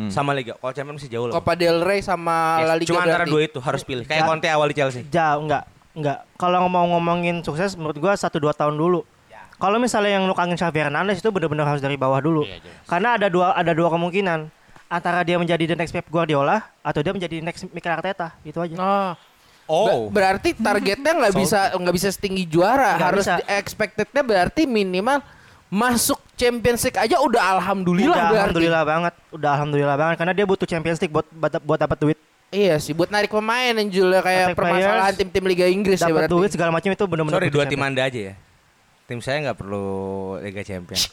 sama 0.10 0.32
Liga. 0.32 0.54
Kalau 0.56 0.72
Champions 0.72 0.98
masih 1.00 1.10
jauh 1.10 1.26
loh. 1.26 1.34
Copa 1.34 1.54
del 1.54 1.80
Rey 1.80 2.00
sama 2.00 2.60
Yes, 2.60 2.68
La 2.68 2.76
Liga 2.76 2.90
cuma 2.92 3.02
antara 3.02 3.24
dua 3.24 3.42
itu 3.42 3.60
harus 3.60 3.82
pilih. 3.82 4.04
Kayak 4.04 4.26
Conte 4.26 4.48
awal 4.48 4.68
di 4.70 4.76
Chelsea. 4.76 5.02
Jauh 5.06 5.42
enggak, 5.42 5.64
enggak. 5.92 6.20
Kalau 6.36 6.66
mau 6.66 6.86
ngomongin 6.88 7.42
sukses 7.42 7.74
menurut 7.74 7.96
gua 7.96 8.14
1 8.14 8.28
2 8.28 8.52
tahun 8.52 8.76
dulu. 8.76 9.02
Kalau 9.56 9.80
misalnya 9.80 10.20
yang 10.20 10.28
lu 10.28 10.36
kangen 10.36 10.54
Xavi 10.54 10.80
Hernandez 10.82 11.18
itu 11.18 11.32
benar-benar 11.32 11.64
harus 11.66 11.80
dari 11.80 11.96
bawah 11.96 12.20
dulu. 12.20 12.44
Karena 12.84 13.16
ada 13.16 13.32
dua 13.32 13.56
ada 13.56 13.72
dua 13.72 13.88
kemungkinan. 13.88 14.52
Antara 14.86 15.24
dia 15.24 15.40
menjadi 15.40 15.66
the 15.66 15.76
next 15.76 15.90
Pep 15.90 16.06
Guardiola 16.06 16.62
atau 16.80 17.00
dia 17.00 17.10
menjadi 17.10 17.42
next 17.42 17.66
Mikel 17.72 17.90
Arteta, 17.90 18.36
itu 18.44 18.60
aja. 18.60 18.76
Oh. 18.78 19.12
Oh. 19.66 19.88
Ba- 20.08 20.22
berarti 20.22 20.54
targetnya 20.54 21.10
nggak 21.16 21.34
bisa 21.42 21.74
nggak 21.74 21.96
bisa 21.96 22.14
setinggi 22.14 22.46
juara, 22.46 22.94
Nggak 22.94 23.10
harus 23.10 23.26
bisa. 23.26 23.36
expectednya 23.50 24.22
berarti 24.22 24.70
minimal 24.70 25.26
masuk 25.68 26.20
Champions 26.34 26.84
League 26.84 27.00
aja 27.00 27.18
udah 27.18 27.58
alhamdulillah 27.58 28.12
Udah 28.12 28.26
berarti. 28.26 28.38
alhamdulillah 28.40 28.84
banget, 28.84 29.14
udah 29.30 29.50
alhamdulillah 29.52 29.98
banget 29.98 30.16
karena 30.18 30.34
dia 30.34 30.46
butuh 30.46 30.66
Champions 30.66 31.00
League 31.00 31.12
buat 31.12 31.26
buat, 31.30 31.52
buat 31.60 31.80
dapat 31.80 31.98
duit. 31.98 32.18
Iya 32.50 32.78
sih 32.78 32.94
buat 32.94 33.10
narik 33.10 33.30
pemain 33.30 33.74
yang 33.74 33.90
Jul, 33.90 34.14
kayak 34.16 34.54
Attack 34.54 34.56
permasalahan 34.56 35.14
tim-tim 35.14 35.44
Liga 35.44 35.66
Inggris 35.66 35.98
ya 35.98 36.08
Dapat 36.08 36.16
berarti. 36.24 36.34
duit 36.38 36.50
segala 36.54 36.70
macam 36.72 36.90
itu 36.90 37.04
benar-benar 37.04 37.36
Sorry 37.36 37.50
dua 37.50 37.66
tim. 37.66 37.82
Anda 37.82 38.06
aja 38.06 38.20
ya. 38.22 38.34
Tim 39.06 39.22
saya 39.22 39.38
nggak 39.46 39.62
perlu 39.62 39.86
Liga 40.42 40.66
Champion. 40.66 40.98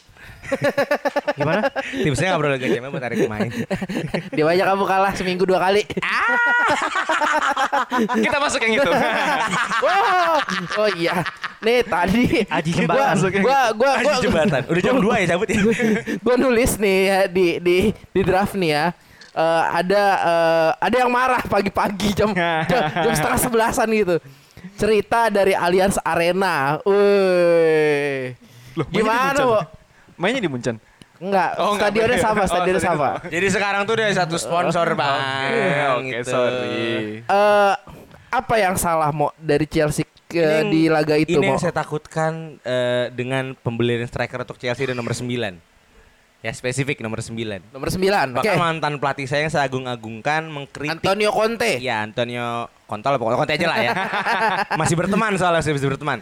Gimana? 1.37 1.69
Tim 1.93 2.13
saya 2.17 2.33
nggak 2.33 2.41
perlu 2.41 2.51
Liga 2.57 2.67
Champion 2.73 2.89
buat 2.89 3.03
tarik 3.05 3.17
pemain. 3.21 3.49
Dia 4.33 4.43
banyak 4.49 4.65
kamu 4.65 4.83
kalah 4.89 5.13
seminggu 5.13 5.45
dua 5.45 5.61
kali. 5.61 5.85
Kita 8.25 8.37
masuk 8.41 8.65
yang 8.65 8.81
itu. 8.81 8.91
oh, 9.85 10.37
oh 10.81 10.89
iya. 10.97 11.21
Nih 11.61 11.85
tadi 11.85 12.41
Aji 12.49 12.71
gua, 12.73 12.81
jembatan. 12.81 13.15
gua, 13.29 13.41
gua, 13.45 13.61
gua, 13.77 13.91
Aji 14.01 14.25
jembatan. 14.25 14.61
Udah 14.73 14.81
jam 14.81 14.97
2 14.97 15.13
ya 15.13 15.25
cabut 15.37 15.47
ya. 15.53 15.57
gue 16.17 16.35
nulis 16.41 16.71
nih 16.81 16.99
ya 17.05 17.19
di 17.29 17.47
di 17.61 17.77
di 17.93 18.21
draft 18.25 18.57
nih 18.57 18.73
ya. 18.73 18.85
Eh, 19.37 19.63
ada 19.69 20.03
eh, 20.17 20.69
ada 20.81 20.95
yang 20.97 21.13
marah 21.13 21.45
pagi-pagi 21.45 22.09
jam, 22.17 22.33
jam 22.33 22.81
jam 22.89 23.13
setengah 23.13 23.37
sebelasan 23.37 23.85
gitu. 23.93 24.17
Cerita 24.73 25.29
dari 25.29 25.53
Allianz 25.53 25.97
Arena. 25.99 26.81
Loh, 28.73 28.85
di 28.89 28.97
Gimana. 28.99 29.39
Bo? 29.39 29.59
Mainnya 30.17 30.41
di 30.41 30.49
Munchen. 30.49 30.77
Enggak, 31.23 31.55
Oh, 31.55 31.77
enggak, 31.77 31.87
stadionnya 31.87 32.17
beda. 32.17 32.25
sama, 32.25 32.41
Oh, 32.41 32.47
stadionnya 32.49 32.81
stadion 32.81 32.99
sama. 32.99 33.09
Jadi 33.31 33.47
sekarang 33.47 33.81
tuh 33.85 33.93
udah 33.95 34.07
satu 34.11 34.35
sponsor 34.35 34.87
bang. 34.91 35.19
Oke, 35.95 36.09
gitu. 36.19 36.29
sorry. 36.29 37.23
Eh, 37.23 37.73
apa 38.27 38.55
yang 38.57 38.75
salah 38.75 39.13
mau 39.13 39.31
dari 39.37 39.63
Chelsea 39.63 40.03
ke, 40.25 40.41
Ini 40.65 40.67
di 40.67 40.81
laga 40.89 41.15
itu 41.15 41.37
Ini 41.37 41.45
mau? 41.45 41.55
yang 41.55 41.61
saya 41.61 41.71
takutkan 41.71 42.57
eh, 42.59 43.07
dengan 43.13 43.53
pembelian 43.55 44.03
striker 44.03 44.41
untuk 44.41 44.57
Chelsea 44.57 44.83
dan 44.83 44.97
nomor 44.97 45.13
9. 45.13 45.29
Ya 46.43 46.51
spesifik 46.51 46.99
nomor 46.99 47.23
9. 47.23 47.71
Nomor 47.71 47.87
9. 47.87 48.03
Oke. 48.35 48.43
Bahkan 48.43 48.57
mantan 48.59 48.93
pelatih 48.99 49.23
saya 49.23 49.47
yang 49.47 49.53
saya 49.53 49.63
agung-agungkan 49.63 50.43
mengkritik 50.43 50.99
Antonio 50.99 51.31
Conte. 51.31 51.79
Ya 51.79 52.03
Antonio 52.03 52.67
Kontol 52.85 53.15
pokoknya 53.15 53.37
Conte 53.39 53.53
aja 53.55 53.67
lah 53.69 53.79
ya. 53.79 53.91
masih 54.81 54.95
berteman 54.99 55.33
soalnya 55.39 55.63
masih 55.63 55.89
berteman. 55.89 56.19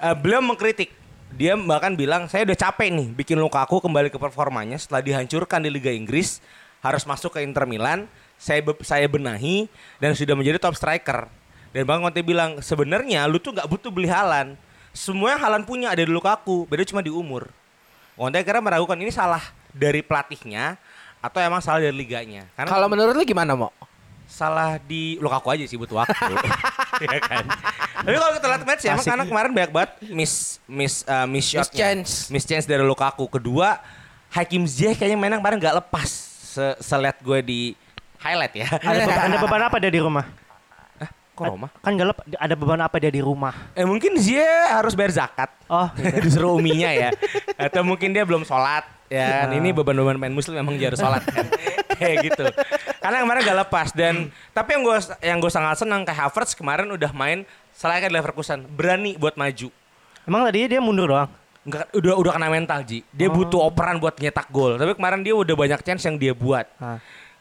Eh, 0.00 0.14
beliau 0.16 0.40
mengkritik. 0.40 0.96
Dia 1.30 1.54
bahkan 1.54 1.94
bilang 1.94 2.26
saya 2.26 2.42
udah 2.42 2.58
capek 2.58 2.90
nih 2.90 3.06
bikin 3.14 3.38
Lukaku 3.38 3.78
kembali 3.78 4.10
ke 4.10 4.18
performanya 4.18 4.74
setelah 4.74 4.98
dihancurkan 4.98 5.62
di 5.62 5.70
Liga 5.70 5.94
Inggris 5.94 6.42
harus 6.82 7.06
masuk 7.06 7.38
ke 7.38 7.46
Inter 7.46 7.70
Milan. 7.70 8.10
Saya 8.40 8.64
be- 8.64 8.82
saya 8.82 9.06
benahi 9.06 9.68
dan 10.02 10.16
sudah 10.16 10.34
menjadi 10.34 10.58
top 10.58 10.74
striker. 10.74 11.30
Dan 11.70 11.86
Bang 11.86 12.02
Conte 12.02 12.18
bilang 12.24 12.58
sebenarnya 12.58 13.30
lu 13.30 13.38
tuh 13.38 13.54
nggak 13.54 13.68
butuh 13.70 13.94
beli 13.94 14.10
Halan. 14.10 14.58
Semua 14.90 15.38
Halan 15.38 15.62
punya 15.62 15.94
ada 15.94 16.02
di 16.02 16.10
Lukaku, 16.10 16.66
beda 16.66 16.82
cuma 16.82 16.98
di 16.98 17.14
umur. 17.14 17.46
Conte 18.18 18.42
kira 18.42 18.58
meragukan 18.58 18.98
ini 18.98 19.14
salah 19.14 19.40
dari 19.70 20.02
pelatihnya 20.02 20.74
atau 21.22 21.38
emang 21.38 21.62
salah 21.62 21.78
dari 21.78 21.94
liganya. 21.94 22.48
Karena 22.58 22.66
Kalau 22.66 22.90
menurut 22.90 23.14
lu 23.14 23.22
gimana 23.22 23.54
mau? 23.54 23.70
Salah 24.30 24.78
di 24.78 25.18
Lukaku 25.18 25.50
aja 25.50 25.64
sih 25.66 25.74
butuh 25.74 26.06
waktu. 26.06 26.14
Iya 27.00 27.16
kan. 27.16 27.48
Tapi 28.04 28.12
kalau 28.12 28.32
kita 28.36 28.46
lihat 28.52 28.62
match 28.68 28.82
ya, 28.84 28.92
emang 28.92 29.06
karena 29.08 29.24
kemarin 29.24 29.50
banyak 29.56 29.72
banget 29.72 29.92
miss 30.12 30.60
miss 30.68 31.00
uh, 31.08 31.24
miss 31.24 31.48
shot 31.48 31.72
chance. 31.72 32.28
miss 32.28 32.44
chance 32.44 32.68
dari 32.68 32.84
Lukaku. 32.84 33.24
Kedua, 33.24 33.80
Hakim 34.28 34.68
Ziyech 34.68 35.00
kayaknya 35.00 35.16
mainnya 35.16 35.40
kemarin 35.40 35.56
nggak 35.64 35.80
lepas. 35.80 36.10
Se 36.44 36.76
seliat 36.76 37.16
gue 37.24 37.40
di 37.40 37.60
highlight 38.20 38.52
ya. 38.52 38.68
Ada 38.68 39.00
beban, 39.08 39.20
ada 39.24 39.36
beban 39.40 39.62
apa 39.64 39.76
dia 39.80 39.88
di 39.88 40.00
rumah? 40.04 40.28
Kok 41.40 41.56
Roma? 41.56 41.68
Kan 41.80 41.96
gak 41.96 42.08
lep- 42.12 42.24
ada 42.36 42.52
beban 42.52 42.80
apa 42.84 42.96
dia 43.00 43.08
di 43.08 43.24
rumah? 43.24 43.72
Eh 43.72 43.88
mungkin 43.88 44.12
Ziyech 44.20 44.76
harus 44.76 44.92
bayar 44.92 45.24
zakat. 45.24 45.48
Oh, 45.72 45.88
gitu. 45.96 46.28
Disuruh 46.28 46.60
uminya 46.60 46.92
ya. 46.92 47.16
Atau 47.56 47.80
mungkin 47.80 48.12
dia 48.12 48.28
belum 48.28 48.44
sholat. 48.44 48.84
Ya, 49.08 49.48
kan? 49.48 49.56
ini 49.58 49.72
beban-beban 49.72 50.20
main 50.20 50.30
muslim 50.30 50.60
memang 50.60 50.76
dia 50.76 50.92
harus 50.92 51.00
sholat 51.00 51.24
kan. 51.24 51.48
Kayak 52.00 52.16
gitu. 52.32 52.44
Karena 52.98 53.16
kemarin 53.22 53.40
gak 53.44 53.58
lepas 53.68 53.88
dan 53.92 54.32
tapi 54.56 54.68
yang 54.76 54.82
gue 54.82 54.96
yang 55.20 55.38
gue 55.38 55.52
sangat 55.52 55.84
senang 55.84 56.02
kayak 56.08 56.28
Havertz 56.28 56.56
kemarin 56.56 56.88
udah 56.88 57.12
main 57.12 57.44
selayaknya 57.76 58.08
di 58.12 58.14
Leverkusen, 58.20 58.64
berani 58.68 59.16
buat 59.16 59.36
maju. 59.36 59.68
Emang 60.28 60.44
tadi 60.48 60.68
dia 60.68 60.80
mundur 60.80 61.12
doang? 61.12 61.30
Enggak, 61.60 61.92
udah 61.92 62.14
udah 62.16 62.32
kena 62.36 62.48
mental 62.48 62.80
Ji. 62.88 63.04
Dia 63.12 63.28
butuh 63.28 63.60
operan 63.60 64.00
buat 64.00 64.16
nyetak 64.16 64.48
gol. 64.48 64.80
Tapi 64.80 64.96
kemarin 64.96 65.20
dia 65.20 65.36
udah 65.36 65.52
banyak 65.52 65.80
chance 65.84 66.08
yang 66.08 66.16
dia 66.16 66.32
buat. 66.32 66.64
Ah. 66.80 66.96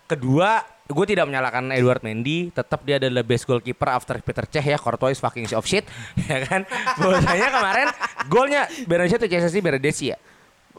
Kedua, 0.10 0.60
gue 0.90 1.06
tidak 1.08 1.24
menyalahkan 1.30 1.72
Edward 1.72 2.04
Mendy. 2.04 2.52
Tetap 2.52 2.84
dia 2.84 3.00
adalah 3.00 3.24
best 3.24 3.48
goalkeeper 3.48 3.88
after 3.88 4.20
Peter 4.20 4.44
Cech 4.44 4.66
ya. 4.66 4.76
Courtois 4.76 5.16
is 5.16 5.22
fucking 5.24 5.48
of 5.56 5.64
shit. 5.64 5.88
ya 6.30 6.44
kan? 6.44 6.68
Bahwasanya 7.00 7.48
kemarin 7.48 7.88
golnya 8.28 8.62
Berensia 8.90 9.16
tuh 9.16 9.32
Chelsea 9.32 9.64
Beredesi 9.64 10.12
ya? 10.12 10.18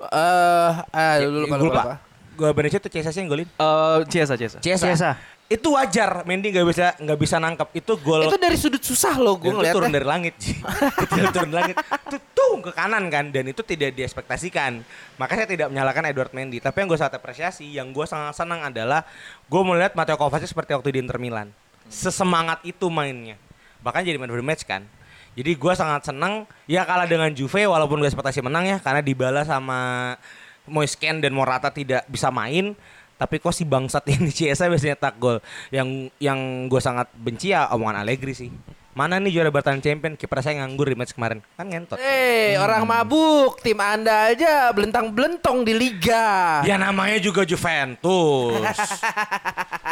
Eh, 0.01 0.71
ah, 0.93 1.15
Ya, 1.17 1.25
dulu 1.25 1.49
gue 1.49 1.59
lupa. 1.69 2.10
Gue 2.41 2.51
Berensia 2.57 2.81
tuh 2.81 2.89
Chelsea 2.89 3.21
yang 3.21 3.29
golin. 3.29 3.45
Eh, 3.45 3.99
Ciesa, 4.09 4.33
Ciesa. 4.41 4.59
Ciesa. 4.65 4.87
Ciesa. 4.89 5.11
Itu 5.51 5.77
wajar. 5.77 6.25
Mendy 6.25 6.57
nggak 6.57 6.65
bisa 6.65 6.97
nggak 6.97 7.19
bisa 7.21 7.37
nangkep. 7.37 7.69
Itu 7.77 8.01
gol. 8.01 8.25
Itu 8.25 8.41
dari 8.41 8.57
sudut 8.57 8.81
susah 8.81 9.21
loh 9.21 9.37
gue 9.37 9.53
Dan 9.53 9.61
itu 9.61 9.77
turun 9.77 9.93
ngeliatnya. 9.93 9.97
dari 10.01 10.07
langit 10.09 10.35
itu 11.05 11.27
turun 11.37 11.51
dari 11.53 11.57
langit 11.61 11.77
itu 12.09 12.17
tuh 12.33 12.53
ke 12.65 12.73
kanan 12.73 13.05
kan 13.13 13.29
dan 13.29 13.45
itu 13.49 13.63
tidak 13.65 13.95
diekspektasikan 13.97 14.83
maka 15.17 15.33
saya 15.39 15.49
tidak 15.49 15.69
menyalahkan 15.73 16.03
Edward 16.09 16.33
Mendy 16.37 16.59
tapi 16.61 16.83
yang 16.83 16.89
gue 16.93 16.99
sangat 16.99 17.17
apresiasi 17.17 17.67
yang 17.67 17.89
gue 17.95 18.05
sangat 18.05 18.37
senang 18.37 18.61
adalah 18.65 19.07
gue 19.49 19.63
melihat 19.65 19.97
Matteo 19.97 20.19
Kovacic 20.21 20.51
seperti 20.51 20.77
waktu 20.77 20.97
di 20.97 20.99
Inter 21.01 21.17
Milan 21.17 21.49
sesemangat 21.89 22.61
itu 22.67 22.87
mainnya 22.93 23.41
bahkan 23.81 24.05
jadi 24.05 24.21
man 24.21 24.29
of 24.29 24.39
the 24.39 24.45
match 24.45 24.67
kan 24.69 24.85
jadi 25.35 25.57
gue 25.57 25.73
sangat 25.79 26.11
senang 26.11 26.45
ya 26.67 26.83
kalah 26.85 27.07
dengan 27.07 27.31
Juve 27.33 27.65
walaupun 27.65 28.03
gue 28.03 28.09
ekspektasi 28.11 28.43
menang 28.45 28.67
ya 28.67 28.77
karena 28.83 29.01
Dybala 29.01 29.47
sama 29.47 30.15
Moisken 30.71 31.19
dan 31.19 31.35
Morata 31.35 31.69
tidak 31.69 32.07
bisa 32.07 32.31
main 32.31 32.79
tapi 33.21 33.37
kok 33.37 33.53
si 33.53 33.69
bangsat 33.69 34.09
ini 34.09 34.33
Ciesa 34.33 34.65
biasanya 34.65 34.97
tak 34.97 35.21
gol. 35.21 35.45
Yang 35.69 36.09
yang 36.17 36.41
gue 36.73 36.81
sangat 36.81 37.13
benci 37.13 37.53
ya 37.53 37.69
omongan 37.69 38.01
Allegri 38.01 38.33
sih. 38.33 38.49
Mana 38.91 39.21
nih 39.21 39.31
juara 39.31 39.53
bertahan 39.53 39.79
champion? 39.79 40.17
Kiper 40.17 40.41
saya 40.41 40.65
nganggur 40.65 40.89
di 40.89 40.97
match 40.97 41.13
kemarin. 41.13 41.45
Kan 41.55 41.69
ngentot. 41.69 41.95
Eh, 42.01 42.57
orang 42.57 42.83
mabuk, 42.83 43.63
tim 43.63 43.79
Anda 43.79 44.33
aja 44.33 44.73
belentang-belentong 44.73 45.63
di 45.63 45.77
liga. 45.77 46.59
ya 46.65 46.75
namanya 46.75 47.21
juga 47.21 47.45
Juventus. 47.45 48.65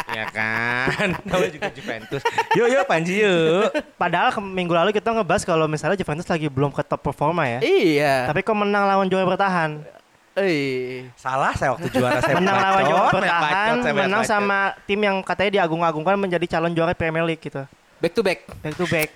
Ya 0.09 0.25
kan 0.33 1.13
namanya 1.21 1.53
juga 1.53 1.69
Juventus. 1.69 2.21
Yuk 2.57 2.65
yuk 2.65 2.83
Panji 2.89 3.21
yuk. 3.21 3.69
Padahal 3.93 4.33
ke- 4.33 4.41
minggu 4.41 4.73
lalu 4.73 4.89
kita 4.89 5.13
ngebahas 5.13 5.45
kalau 5.45 5.69
misalnya 5.69 5.95
Juventus 5.95 6.25
lagi 6.25 6.49
belum 6.49 6.73
ke 6.73 6.81
top 6.81 7.05
performa 7.05 7.45
ya. 7.45 7.59
Iya. 7.61 8.25
Tapi 8.25 8.41
kok 8.41 8.57
menang 8.57 8.89
lawan 8.89 9.05
juara 9.05 9.29
bertahan. 9.29 9.98
Eh. 10.39 11.03
salah 11.19 11.51
saya 11.51 11.75
waktu 11.75 11.91
juara 11.91 12.23
saya 12.23 12.39
menang 12.39 12.57
lawan 12.57 12.83
juara 12.87 13.11
bertahan, 13.11 13.75
menang 13.91 14.23
sama 14.23 14.71
tim 14.87 14.99
yang 15.03 15.19
katanya 15.19 15.61
diagung-agungkan 15.61 16.15
menjadi 16.15 16.57
calon 16.57 16.71
juara 16.71 16.95
Premier 16.95 17.27
League 17.27 17.43
gitu. 17.43 17.67
Back 17.99 18.15
to 18.15 18.23
back. 18.23 18.47
Back 18.63 18.75
to 18.79 18.87
back. 18.87 19.09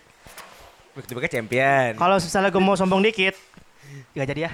Back 0.94 1.06
to 1.08 1.16
back 1.16 1.32
champion. 1.32 1.96
Kalau 1.96 2.20
misalnya 2.20 2.52
gue 2.52 2.60
mau 2.60 2.76
sombong 2.76 3.00
dikit, 3.00 3.34
nggak 4.12 4.28
jadi 4.28 4.42
ya. 4.46 4.52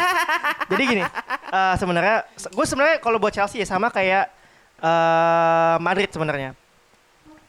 jadi 0.74 0.82
gini, 0.82 1.02
eh, 1.06 1.74
sebenarnya 1.78 2.26
gue 2.34 2.66
sebenarnya 2.66 2.96
kalau 2.98 3.22
buat 3.22 3.30
Chelsea 3.30 3.62
ya 3.62 3.66
sama 3.70 3.94
kayak 3.94 4.26
eh, 4.82 5.76
Madrid 5.78 6.10
sebenarnya. 6.10 6.58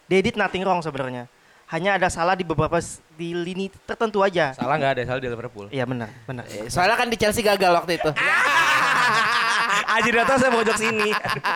They 0.06 0.22
did 0.22 0.38
nothing 0.38 0.62
wrong 0.62 0.86
sebenarnya. 0.86 1.26
Hanya 1.74 1.98
ada 1.98 2.06
salah 2.06 2.38
di 2.38 2.46
beberapa 2.46 2.78
di 3.18 3.34
lini 3.34 3.66
tertentu 3.84 4.22
aja. 4.22 4.54
Salah 4.54 4.78
nggak 4.78 4.92
ada, 4.94 5.02
salah 5.04 5.18
di 5.18 5.26
Liverpool. 5.26 5.66
Iya 5.74 5.90
benar, 5.90 6.14
benar. 6.24 6.46
Eh, 6.46 6.70
Soalnya 6.70 6.94
kan 6.94 7.10
di 7.10 7.18
Chelsea 7.18 7.42
gagal 7.42 7.74
waktu 7.74 7.98
itu. 7.98 8.10
Aji 9.94 10.10
datang 10.10 10.38
saya 10.38 10.50
pojok 10.50 10.78
sini. 10.78 11.10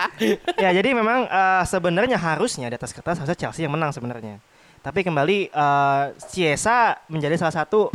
ya 0.62 0.70
jadi 0.70 0.90
memang 0.90 1.26
eh, 1.26 1.62
sebenarnya 1.64 2.18
harusnya 2.18 2.66
di 2.66 2.74
atas 2.74 2.90
kertas 2.90 3.18
harusnya 3.18 3.38
Chelsea 3.38 3.62
yang 3.62 3.70
menang 3.70 3.94
sebenarnya. 3.94 4.42
Tapi 4.82 5.06
kembali 5.06 5.50
eh, 5.50 6.02
Chiesa 6.26 6.98
menjadi 7.06 7.38
salah 7.38 7.54
satu 7.54 7.90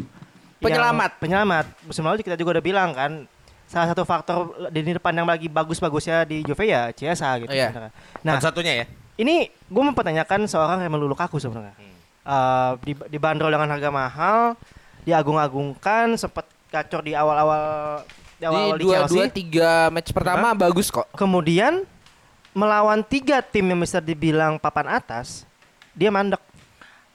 yang- 0.63 0.79
Penyelamat. 0.79 1.11
penyelamat. 1.19 1.65
Musim 1.83 2.07
lalu 2.07 2.23
kita 2.23 2.39
juga 2.39 2.55
udah 2.59 2.63
bilang 2.63 2.95
kan 2.95 3.27
salah 3.67 3.91
satu 3.91 4.07
faktor 4.07 4.71
di 4.71 4.79
depan 4.85 5.11
yang 5.11 5.27
lagi 5.27 5.51
bagus-bagusnya 5.51 6.23
di 6.23 6.39
Juve 6.39 6.71
ya 6.71 6.87
Chiesa 6.95 7.35
gitu. 7.39 7.51
Iya. 7.51 7.67
sebenarnya. 7.67 7.91
Nah, 8.23 8.33
Satu 8.39 8.47
satunya 8.55 8.73
ya. 8.79 8.85
ini 9.19 9.47
gue 9.49 9.83
mempertanyakan 9.83 10.47
seorang 10.47 10.79
Romelu 10.83 11.07
Lukaku 11.07 11.35
sebenarnya. 11.35 11.75
Eh, 11.75 11.92
di 12.81 12.95
dibanderol 13.09 13.51
dengan 13.51 13.69
harga 13.69 13.89
mahal, 13.91 14.39
diagung-agungkan, 15.03 16.15
sempat 16.15 16.47
gacor 16.71 17.03
di 17.03 17.13
awal-awal 17.13 18.01
di 18.03 18.41
Di 18.41 18.45
awal-awal 18.47 18.77
di, 18.79 18.83
dua 18.83 18.95
Chelsea. 19.03 19.13
dua 19.13 19.25
tiga 19.29 19.69
match 19.91 20.09
pertama 20.11 20.51
bagus 20.51 20.87
kok. 20.89 21.05
Kemudian 21.13 21.83
melawan 22.51 23.03
tiga 23.03 23.43
tim 23.43 23.65
yang 23.65 23.79
bisa 23.79 23.99
dibilang 23.99 24.57
papan 24.57 24.97
atas, 24.97 25.43
dia 25.91 26.09
mandek. 26.09 26.39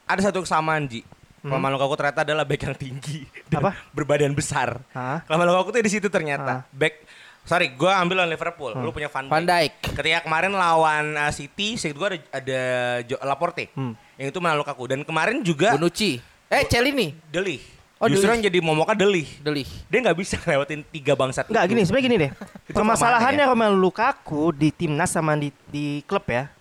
Ada 0.08 0.32
satu 0.32 0.44
kesamaan 0.44 0.88
Ji. 0.88 1.04
Hmm. 1.38 1.54
Lama 1.54 1.70
Lukaku 1.70 1.94
ternyata 1.94 2.26
adalah 2.26 2.42
back 2.42 2.60
yang 2.66 2.74
tinggi 2.74 3.22
dan 3.50 3.62
Apa? 3.62 3.72
berbadan 3.94 4.34
besar. 4.34 4.82
Lama 5.30 5.42
Lukaku 5.46 5.70
tuh 5.70 5.82
di 5.86 5.92
situ 5.92 6.10
ternyata. 6.10 6.66
Back 6.74 7.06
Sorry, 7.48 7.72
gue 7.72 7.88
ambil 7.88 8.20
lawan 8.20 8.28
Liverpool. 8.28 8.76
Lu 8.76 8.92
punya 8.92 9.08
Van 9.08 9.24
Dijk. 9.24 9.32
Van 9.32 9.42
Dijk. 9.42 9.72
Ketika 9.96 10.18
kemarin 10.20 10.52
lawan 10.52 11.16
uh, 11.16 11.32
City, 11.32 11.80
seingat 11.80 11.96
gue 11.96 12.06
ada, 12.06 12.18
ada 12.30 12.60
Jo- 13.08 13.22
Laporte. 13.24 13.72
Hmm. 13.72 13.96
Yang 14.20 14.36
itu 14.36 14.38
menang 14.38 14.60
Lukaku. 14.60 14.84
Dan 14.84 15.00
kemarin 15.00 15.40
juga 15.40 15.72
Bonucci. 15.72 16.20
Eh, 16.46 16.64
Celini. 16.68 17.16
Delih. 17.32 17.56
Oh, 17.98 18.06
Justru 18.06 18.30
yang 18.30 18.44
jadi 18.44 18.60
momoknya 18.60 18.94
Delih. 18.94 19.26
Delih. 19.40 19.66
Dia 19.88 19.98
nggak 20.04 20.18
bisa 20.20 20.36
lewatin 20.46 20.84
tiga 20.86 21.16
bangsat. 21.16 21.48
Enggak 21.48 21.64
itu. 21.64 21.70
gini, 21.72 21.80
sebenarnya 21.82 22.04
gini 22.04 22.16
deh. 22.20 22.30
Itu 22.68 22.76
Permasalahannya 22.76 23.42
kelemahannya 23.42 23.72
Romelu 23.72 23.78
Lukaku 23.80 24.42
di 24.52 24.68
timnas 24.68 25.08
sama 25.08 25.32
di 25.34 25.48
di 25.66 26.04
klub 26.04 26.28
ya. 26.28 26.52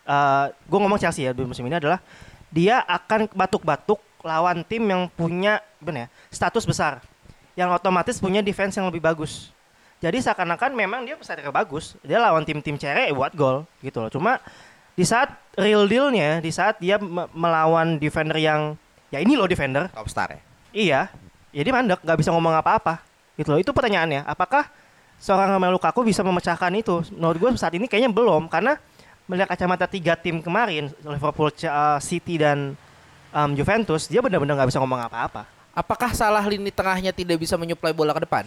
gue 0.47 0.79
ngomong 0.79 0.97
Chelsea 0.97 1.27
ya 1.27 1.35
di 1.35 1.43
musim 1.43 1.67
ini 1.67 1.75
adalah 1.75 1.99
dia 2.47 2.79
akan 2.87 3.27
batuk-batuk 3.35 3.99
lawan 4.23 4.63
tim 4.63 4.87
yang 4.87 5.11
punya 5.11 5.59
gimana 5.77 6.07
ya 6.07 6.09
status 6.31 6.63
besar, 6.63 7.03
yang 7.53 7.69
otomatis 7.69 8.17
punya 8.17 8.39
defense 8.39 8.79
yang 8.79 8.87
lebih 8.87 9.03
bagus. 9.03 9.51
Jadi 9.97 10.21
seakan-akan 10.21 10.77
memang 10.77 11.01
dia 11.09 11.17
striker 11.17 11.49
bagus, 11.49 11.97
dia 12.05 12.21
lawan 12.21 12.45
tim-tim 12.45 12.77
cere 12.77 13.09
buat 13.09 13.33
gol 13.33 13.65
gitu 13.81 13.97
loh. 13.97 14.13
Cuma 14.13 14.37
di 14.93 15.01
saat 15.01 15.33
real 15.57 15.89
dealnya, 15.89 16.37
di 16.37 16.53
saat 16.53 16.77
dia 16.77 17.01
me- 17.01 17.29
melawan 17.33 17.97
defender 17.97 18.37
yang 18.37 18.77
ya 19.09 19.17
ini 19.17 19.33
loh 19.33 19.49
defender, 19.49 19.89
Top 19.89 20.05
star 20.05 20.37
ya. 20.37 20.41
Iya, 20.69 21.01
ya 21.49 21.61
dia 21.65 21.73
mandek, 21.73 22.05
nggak 22.05 22.17
bisa 22.21 22.29
ngomong 22.29 22.53
apa-apa. 22.61 23.01
Gitu 23.33 23.49
loh. 23.49 23.57
Itu 23.57 23.73
pertanyaannya. 23.73 24.25
Apakah 24.29 24.69
seorang 25.17 25.49
Romelu 25.57 25.81
Lukaku 25.81 26.05
bisa 26.05 26.21
memecahkan 26.21 26.69
itu? 26.77 27.01
Menurut 27.17 27.37
gue 27.41 27.49
saat 27.57 27.73
ini 27.73 27.89
kayaknya 27.89 28.13
belum, 28.13 28.45
karena 28.45 28.77
melihat 29.25 29.49
kacamata 29.49 29.89
tiga 29.89 30.13
tim 30.13 30.45
kemarin, 30.45 30.93
Liverpool, 31.01 31.49
uh, 31.49 31.97
City 31.97 32.37
dan 32.37 32.77
um, 33.33 33.49
Juventus, 33.57 34.05
dia 34.05 34.21
benar-benar 34.21 34.61
nggak 34.61 34.69
bisa 34.69 34.79
ngomong 34.81 35.01
apa-apa. 35.09 35.49
Apakah 35.77 36.13
salah 36.13 36.41
lini 36.45 36.73
tengahnya 36.73 37.13
tidak 37.13 37.37
bisa 37.37 37.53
menyuplai 37.53 37.93
bola 37.93 38.13
ke 38.13 38.25
depan? 38.25 38.45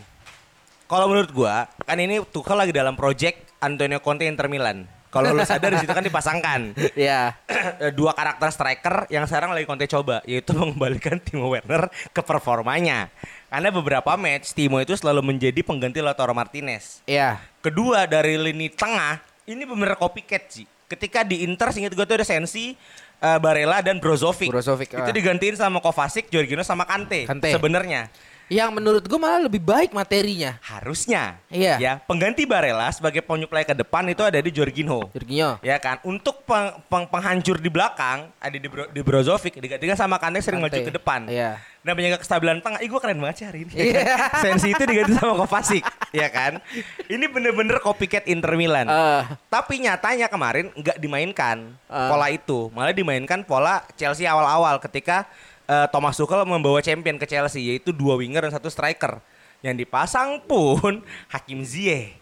Kalau 0.90 1.06
menurut 1.06 1.30
gua, 1.30 1.70
kan 1.86 2.02
ini 2.02 2.18
Tuchel 2.34 2.58
lagi 2.58 2.74
dalam 2.74 2.98
project 2.98 3.46
Antonio 3.62 4.02
Conte 4.02 4.26
Inter 4.26 4.50
Milan. 4.50 4.90
Kalau 5.10 5.30
lu 5.30 5.42
sadar 5.46 5.74
di 5.74 5.78
situ 5.82 5.90
kan 5.90 6.02
dipasangkan 6.02 6.74
Ya. 6.98 7.38
Eh, 7.80 7.94
dua 7.94 8.10
karakter 8.10 8.50
striker 8.50 9.06
yang 9.06 9.22
sekarang 9.30 9.54
lagi 9.54 9.70
Conte 9.70 9.86
coba, 9.86 10.18
yaitu 10.26 10.50
mengembalikan 10.58 11.22
Timo 11.22 11.46
Werner 11.46 11.86
ke 12.10 12.26
performanya. 12.26 13.06
Karena 13.46 13.70
beberapa 13.70 14.18
match 14.18 14.50
Timo 14.50 14.82
itu 14.82 14.98
selalu 14.98 15.22
menjadi 15.30 15.62
pengganti 15.62 16.02
Lautaro 16.02 16.34
Martinez. 16.34 17.06
Ya. 17.06 17.38
Kedua 17.62 18.10
dari 18.10 18.34
lini 18.34 18.66
tengah 18.66 19.22
ini 19.46 19.62
bener 19.62 19.94
copycat 19.94 20.42
sih. 20.50 20.66
Ketika 20.90 21.22
di 21.22 21.46
Inter 21.46 21.70
singkat 21.70 21.94
gue 21.94 22.02
tuh 22.02 22.18
ada 22.18 22.26
Sensi, 22.26 22.74
eh, 23.22 23.38
Barella 23.38 23.78
dan 23.78 24.02
Brozovic. 24.02 24.50
Brozovic, 24.50 24.90
Itu 24.90 25.06
ah. 25.06 25.14
digantiin 25.14 25.54
sama 25.54 25.78
Kovacic, 25.78 26.26
Jorginho 26.34 26.66
sama 26.66 26.82
Kante. 26.82 27.30
Kante. 27.30 27.54
Sebenarnya 27.54 28.10
Yang 28.50 28.70
menurut 28.72 29.02
gue 29.02 29.14
malah 29.14 29.40
lebih 29.40 29.62
baik 29.62 29.90
materinya. 29.90 30.58
harusnya 30.60 31.38
Iya. 31.46 31.78
ya 31.78 31.92
pengganti 32.00 32.42
Barella 32.42 32.90
sebagai 32.90 33.22
penyuplai 33.22 33.62
ke 33.62 33.72
depan 33.72 34.02
itu 34.04 34.20
ada 34.20 34.36
di 34.36 34.50
Jorginho. 34.50 35.06
Jorginho. 35.08 35.56
Ya 35.60 35.78
kan, 35.78 36.02
untuk 36.02 36.42
peng- 36.42 36.74
peng- 36.84 37.06
penghancur 37.06 37.56
di 37.56 37.68
belakang 37.68 38.26
ada 38.34 38.52
di, 38.52 38.66
Bro, 38.66 38.90
di 38.90 39.00
Brozovic, 39.00 39.54
digantikan 39.54 39.94
sama 39.94 40.18
Kante 40.18 40.38
sering 40.40 40.58
maju 40.58 40.74
ke 40.74 40.90
depan. 40.90 41.24
Iya. 41.24 41.62
Dan 41.80 41.94
menjaga 41.94 42.18
kestabilan 42.18 42.58
tengah. 42.58 42.76
Ih 42.76 42.86
gue 42.86 42.98
keren 42.98 43.16
banget 43.16 43.36
sih 43.36 43.46
hari 43.46 43.58
ini. 43.62 43.72
Iya. 43.72 44.02
Sensi 44.42 44.68
itu 44.68 44.82
diganti 44.82 45.14
sama 45.14 45.32
Kovacic, 45.36 45.80
ya 46.10 46.28
kan? 46.28 46.58
Ini 47.06 47.24
bener-bener 47.24 47.78
copycat 47.78 48.26
Inter 48.26 48.52
Milan. 48.52 48.84
Eh, 48.84 49.22
Tapi 49.48 49.80
nyatanya 49.80 50.26
kemarin 50.26 50.74
nggak 50.74 50.98
dimainkan 50.98 51.72
Ah. 51.86 52.10
pola 52.10 52.26
itu, 52.28 52.68
malah 52.70 52.90
dimainkan 52.90 53.40
pola 53.40 53.86
Chelsea 53.94 54.22
awal-awal 54.24 54.76
ketika 54.80 55.24
eh, 55.70 55.86
Thomas 55.94 56.18
Tuchel 56.18 56.42
membawa 56.42 56.82
champion 56.82 57.14
ke 57.14 57.30
Chelsea 57.30 57.70
yaitu 57.70 57.94
dua 57.94 58.18
winger 58.18 58.50
dan 58.50 58.52
satu 58.58 58.66
striker. 58.66 59.22
Yang 59.62 59.86
dipasang 59.86 60.42
pun 60.42 61.06
Hakim 61.32 61.62
Ziyech 61.62 62.18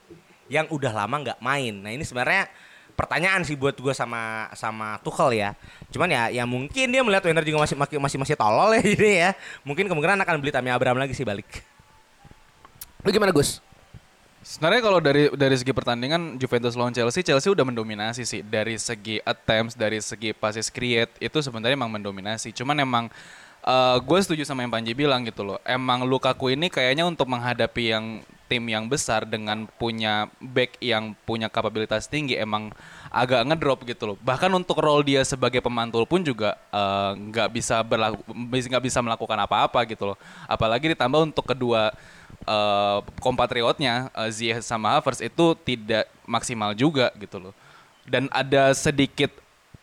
yang 0.53 0.69
udah 0.69 0.93
lama 0.93 1.17
nggak 1.25 1.41
main. 1.41 1.73
Nah 1.81 1.93
ini 1.93 2.05
sebenarnya 2.05 2.49
pertanyaan 2.99 3.47
sih 3.47 3.55
buat 3.55 3.79
gue 3.79 3.95
sama 3.95 4.51
sama 4.59 4.99
Tuchel 5.01 5.39
ya. 5.39 5.55
Cuman 5.95 6.11
ya 6.11 6.29
ya 6.35 6.45
mungkin 6.45 6.91
dia 6.91 7.01
melihat 7.05 7.25
Werner 7.25 7.47
juga 7.47 7.63
masih 7.65 7.77
masih 7.79 7.97
masih, 8.01 8.19
masih 8.21 8.37
tolol 8.37 8.75
ya 8.77 8.83
jadi 8.97 9.11
ya. 9.15 9.31
Mungkin 9.65 9.87
kemungkinan 9.87 10.21
akan 10.25 10.35
beli 10.43 10.53
Tammy 10.53 10.75
Abraham 10.75 10.99
lagi 11.01 11.15
sih 11.15 11.25
balik. 11.25 11.47
lu 13.07 13.15
gimana 13.15 13.31
Gus? 13.31 13.63
Sebenarnya 14.49 14.81
kalau 14.81 14.97
dari 14.97 15.29
dari 15.37 15.57
segi 15.61 15.77
pertandingan 15.77 16.41
Juventus 16.41 16.73
lawan 16.73 16.97
Chelsea, 16.97 17.21
Chelsea 17.21 17.53
udah 17.53 17.69
mendominasi 17.69 18.25
sih 18.25 18.41
dari 18.41 18.81
segi 18.81 19.21
attempts, 19.21 19.77
dari 19.77 20.01
segi 20.01 20.33
passes 20.33 20.73
create 20.73 21.13
itu 21.21 21.37
sebenarnya 21.45 21.77
emang 21.77 21.93
mendominasi. 21.93 22.57
Cuman 22.57 22.81
emang 22.81 23.05
gue 24.01 24.19
setuju 24.25 24.49
sama 24.49 24.65
yang 24.65 24.73
Panji 24.73 24.97
bilang 24.97 25.21
gitu 25.29 25.45
loh. 25.45 25.61
Emang 25.69 26.09
Lukaku 26.09 26.57
ini 26.57 26.73
kayaknya 26.73 27.05
untuk 27.05 27.29
menghadapi 27.29 27.93
yang 27.93 28.25
tim 28.49 28.65
yang 28.65 28.89
besar 28.89 29.29
dengan 29.29 29.69
punya 29.77 30.33
back 30.41 30.81
yang 30.81 31.13
punya 31.29 31.53
kapabilitas 31.53 32.09
tinggi 32.09 32.41
emang 32.41 32.73
agak 33.13 33.45
ngedrop 33.45 33.85
gitu 33.85 34.09
loh. 34.09 34.17
Bahkan 34.25 34.49
untuk 34.57 34.81
role 34.81 35.05
dia 35.05 35.21
sebagai 35.29 35.61
pemantul 35.61 36.09
pun 36.09 36.25
juga 36.25 36.57
eh, 36.73 37.13
nggak 37.21 37.53
bisa 37.53 37.85
berlaku 37.85 38.25
nggak 38.49 38.81
bisa 38.81 39.05
melakukan 39.05 39.45
apa-apa 39.45 39.85
gitu 39.85 40.09
loh. 40.09 40.17
Apalagi 40.49 40.97
ditambah 40.97 41.21
untuk 41.21 41.45
kedua 41.45 41.93
eh, 42.49 42.99
kompatriotnya 43.21 44.09
eh, 44.17 44.31
Ziyech 44.33 44.65
sama 44.65 44.97
Havertz 44.97 45.21
itu 45.21 45.53
tidak 45.69 46.09
maksimal 46.25 46.73
juga 46.73 47.13
gitu 47.21 47.37
loh. 47.37 47.55
Dan 48.09 48.33
ada 48.33 48.73
sedikit 48.73 49.29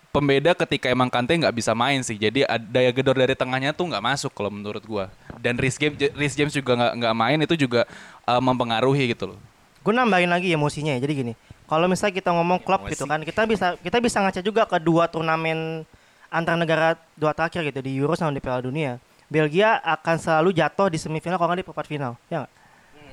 pembeda 0.10 0.58
ketika 0.58 0.90
emang 0.90 1.12
Kante 1.14 1.38
nggak 1.38 1.54
bisa 1.54 1.78
main 1.78 2.02
sih. 2.02 2.18
Jadi 2.18 2.42
ad- 2.48 2.72
daya 2.74 2.90
gedor 2.90 3.14
dari 3.14 3.38
tengahnya 3.38 3.70
tuh 3.76 3.86
nggak 3.86 4.02
masuk 4.02 4.34
kalau 4.34 4.50
menurut 4.50 4.82
gua. 4.82 5.14
Dan 5.38 5.62
Rhys 5.62 5.78
James, 5.78 6.00
Rhys 6.18 6.34
James 6.34 6.56
juga 6.56 6.74
nggak 6.74 6.94
nggak 7.04 7.16
main 7.16 7.38
itu 7.46 7.56
juga 7.68 7.86
eh, 8.26 8.42
mempengaruhi 8.42 9.14
gitu 9.14 9.36
loh. 9.36 9.40
Gue 9.86 9.94
nambahin 9.94 10.34
lagi 10.34 10.50
emosinya 10.50 10.98
ya. 10.98 11.00
Jadi 11.06 11.14
gini, 11.14 11.34
kalau 11.70 11.86
misalnya 11.86 12.18
kita 12.18 12.34
ngomong 12.34 12.58
klub 12.66 12.90
gitu 12.90 13.06
kan, 13.06 13.22
kita 13.22 13.46
bisa 13.46 13.78
kita 13.78 14.02
bisa 14.02 14.18
ngaca 14.18 14.42
juga 14.42 14.66
ke 14.66 14.82
dua 14.82 15.06
turnamen 15.06 15.86
antar 16.34 16.58
negara 16.58 16.98
dua 17.14 17.38
terakhir 17.38 17.62
gitu 17.70 17.86
di 17.86 17.94
Euro 18.02 18.18
sama 18.18 18.34
di 18.34 18.42
Piala 18.42 18.66
Dunia. 18.66 18.98
Belgia 19.30 19.78
akan 19.82 20.18
selalu 20.18 20.58
jatuh 20.58 20.90
di 20.90 20.98
semifinal 20.98 21.38
kalau 21.38 21.54
nggak 21.54 21.62
di 21.62 21.68
perempat 21.70 21.86
final, 21.86 22.14
ya 22.30 22.46
nggak? 22.46 22.52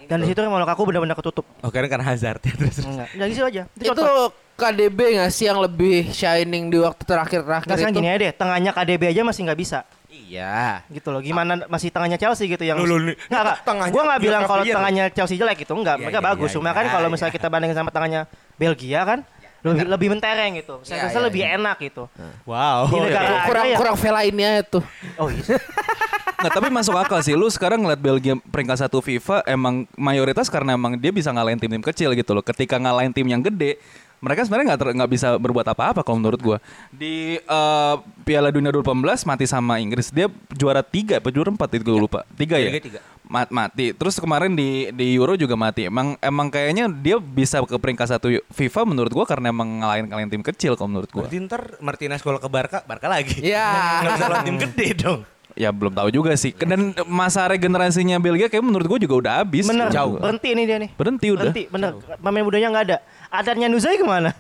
Dan 0.09 0.23
di 0.23 0.27
situ 0.31 0.39
Romelu 0.39 0.63
Lukaku 0.65 0.83
benar-benar 0.89 1.17
ketutup. 1.19 1.45
Oh 1.61 1.71
karena 1.71 1.89
karena 1.91 2.05
Hazard 2.07 2.41
ya 2.43 2.53
terus. 2.55 2.77
Enggak, 2.83 3.09
dari 3.13 3.33
situ 3.33 3.45
aja. 3.47 3.63
Itu 3.77 3.93
contoh. 3.93 4.31
KDB 4.53 5.17
nggak 5.17 5.31
sih 5.33 5.49
yang 5.49 5.59
lebih 5.59 6.13
shining 6.13 6.69
di 6.71 6.79
waktu 6.79 7.03
terakhir-terakhir 7.03 7.67
Nggak, 7.67 7.79
sekarang 7.83 7.95
itu? 7.97 8.01
gini 8.05 8.09
aja 8.13 8.19
deh, 8.21 8.33
tengahnya 8.37 8.71
KDB 8.71 9.03
aja 9.11 9.21
masih 9.25 9.41
nggak 9.49 9.59
bisa. 9.59 9.79
Iya. 10.13 10.85
Gitu 10.93 11.09
loh, 11.09 11.21
gimana 11.25 11.65
masih 11.67 11.89
tengahnya 11.89 12.21
Chelsea 12.21 12.47
gitu 12.47 12.63
yang 12.63 12.77
Loh, 12.79 13.01
loh, 13.01 13.11
nih, 13.11 13.17
Nggak, 13.33 13.43
nggak. 13.43 13.57
tengahnya 13.65 13.93
Gua 13.97 14.03
nggak 14.07 14.21
Bill 14.21 14.29
bilang 14.29 14.43
kalau 14.45 14.65
tengahnya 14.65 15.05
Chelsea 15.11 15.37
jelek 15.41 15.65
gitu, 15.65 15.73
enggak. 15.73 15.97
Iya, 15.99 16.05
Mereka 16.05 16.21
iya, 16.21 16.29
bagus. 16.31 16.49
iya, 16.53 16.57
Cuma 16.61 16.71
iya, 16.71 16.77
kan 16.77 16.85
kalau 16.93 17.07
iya. 17.09 17.13
misalnya 17.17 17.35
kita 17.35 17.47
bandingin 17.49 17.77
sama 17.77 17.91
tengahnya 17.91 18.21
Belgia 18.61 19.01
kan 19.03 19.19
lebih 19.63 19.85
lebih 19.87 20.09
mentereng 20.11 20.53
gitu. 20.59 20.75
Saya 20.83 20.97
Iya, 20.97 21.05
rasa 21.07 21.19
iya, 21.19 21.27
lebih 21.27 21.43
iya. 21.43 21.55
enak 21.57 21.77
gitu. 21.79 22.05
Wow. 22.45 22.81
Di 22.87 22.99
negara 22.99 23.23
Kurang- 23.23 23.47
kurang 23.47 23.65
aja 23.65 23.73
ya. 23.73 23.79
kurang 23.79 23.97
velainnya 23.97 24.51
itu. 24.61 24.79
Oh 25.17 25.29
iya. 25.29 25.57
Nggak, 26.43 26.53
tapi 26.53 26.69
masuk 26.69 26.95
akal 26.97 27.23
sih. 27.23 27.39
Lu 27.39 27.47
sekarang 27.47 27.79
ngeliat 27.79 28.03
Belgia 28.03 28.35
peringkat 28.35 28.83
satu 28.83 28.99
FIFA 28.99 29.47
emang 29.47 29.87
mayoritas 29.95 30.51
karena 30.51 30.75
emang 30.75 30.99
dia 30.99 31.15
bisa 31.15 31.31
ngalahin 31.31 31.55
tim-tim 31.57 31.79
kecil 31.81 32.11
gitu 32.13 32.35
loh. 32.35 32.43
Ketika 32.43 32.83
ngalahin 32.83 33.15
tim 33.15 33.23
yang 33.25 33.39
gede, 33.39 33.79
mereka 34.19 34.43
sebenarnya 34.43 34.75
nggak 34.75 34.81
ter- 34.83 34.95
nggak 34.99 35.11
bisa 35.13 35.29
berbuat 35.35 35.67
apa-apa 35.69 36.03
kalau 36.03 36.19
menurut 36.19 36.39
gua 36.39 36.59
di 36.91 37.39
eh, 37.39 37.95
Piala 38.23 38.51
Dunia 38.51 38.71
2018 38.71 39.03
mati 39.25 39.47
sama 39.47 39.79
Inggris 39.79 40.11
dia 40.11 40.27
juara 40.51 40.79
tiga 40.79 41.19
apa 41.19 41.27
juara 41.29 41.51
empat 41.51 41.75
itu 41.75 41.83
gue 41.85 41.99
lupa 42.01 42.23
tiga 42.35 42.55
ya 42.55 42.71
Tiga, 42.71 42.83
tiga. 42.87 43.01
Ma- 43.33 43.49
mati 43.49 43.91
terus 43.91 44.21
kemarin 44.21 44.53
di 44.53 44.93
di 44.93 45.17
Euro 45.17 45.33
juga 45.35 45.57
mati 45.57 45.89
emang 45.89 46.21
emang 46.21 46.47
kayaknya 46.47 46.85
dia 46.87 47.17
bisa 47.17 47.65
ke 47.65 47.75
peringkat 47.75 48.05
satu 48.07 48.29
FIFA 48.53 48.85
menurut 48.85 49.09
gua 49.09 49.25
karena 49.25 49.49
emang 49.49 49.81
ngalahin 49.81 50.05
kalian 50.05 50.29
tim 50.29 50.45
kecil 50.45 50.77
kalau 50.77 50.93
menurut 50.93 51.09
gua 51.09 51.25
Berarti 51.25 51.41
ntar 51.41 51.81
Martinez 51.81 52.21
kalau 52.21 52.37
ke 52.37 52.45
Barca, 52.47 52.85
Barca 52.85 53.09
lagi. 53.09 53.41
Ya. 53.41 54.03
Nggak 54.05 54.13
bisa 54.13 54.27
lawan 54.29 54.45
tim 54.45 54.57
gede 54.61 54.89
dong. 54.95 55.21
ya 55.53 55.69
belum 55.69 55.93
tahu 55.93 56.09
juga 56.09 56.33
sih 56.33 56.53
dan 56.55 56.93
masa 57.05 57.45
regenerasinya 57.45 58.17
Belgia 58.17 58.49
kayak 58.49 58.61
menurut 58.63 58.85
gua 58.87 58.97
juga 58.97 59.15
udah 59.17 59.33
habis 59.41 59.65
Bener. 59.65 59.89
Jauh. 59.89 60.17
Berhenti 60.17 60.49
ini 60.49 60.63
dia 60.65 60.77
nih. 60.77 60.91
berhenti 60.93 61.27
udah 61.29 61.49
Berhenti, 61.49 61.63
bener. 61.67 61.93
Pemain 62.19 62.41
mudanya 62.43 62.69
nggak 62.69 62.85
ada. 62.87 62.97
Adarnya 63.29 63.67
Nuzai 63.67 63.97
ke 63.97 64.05
mana? 64.05 64.37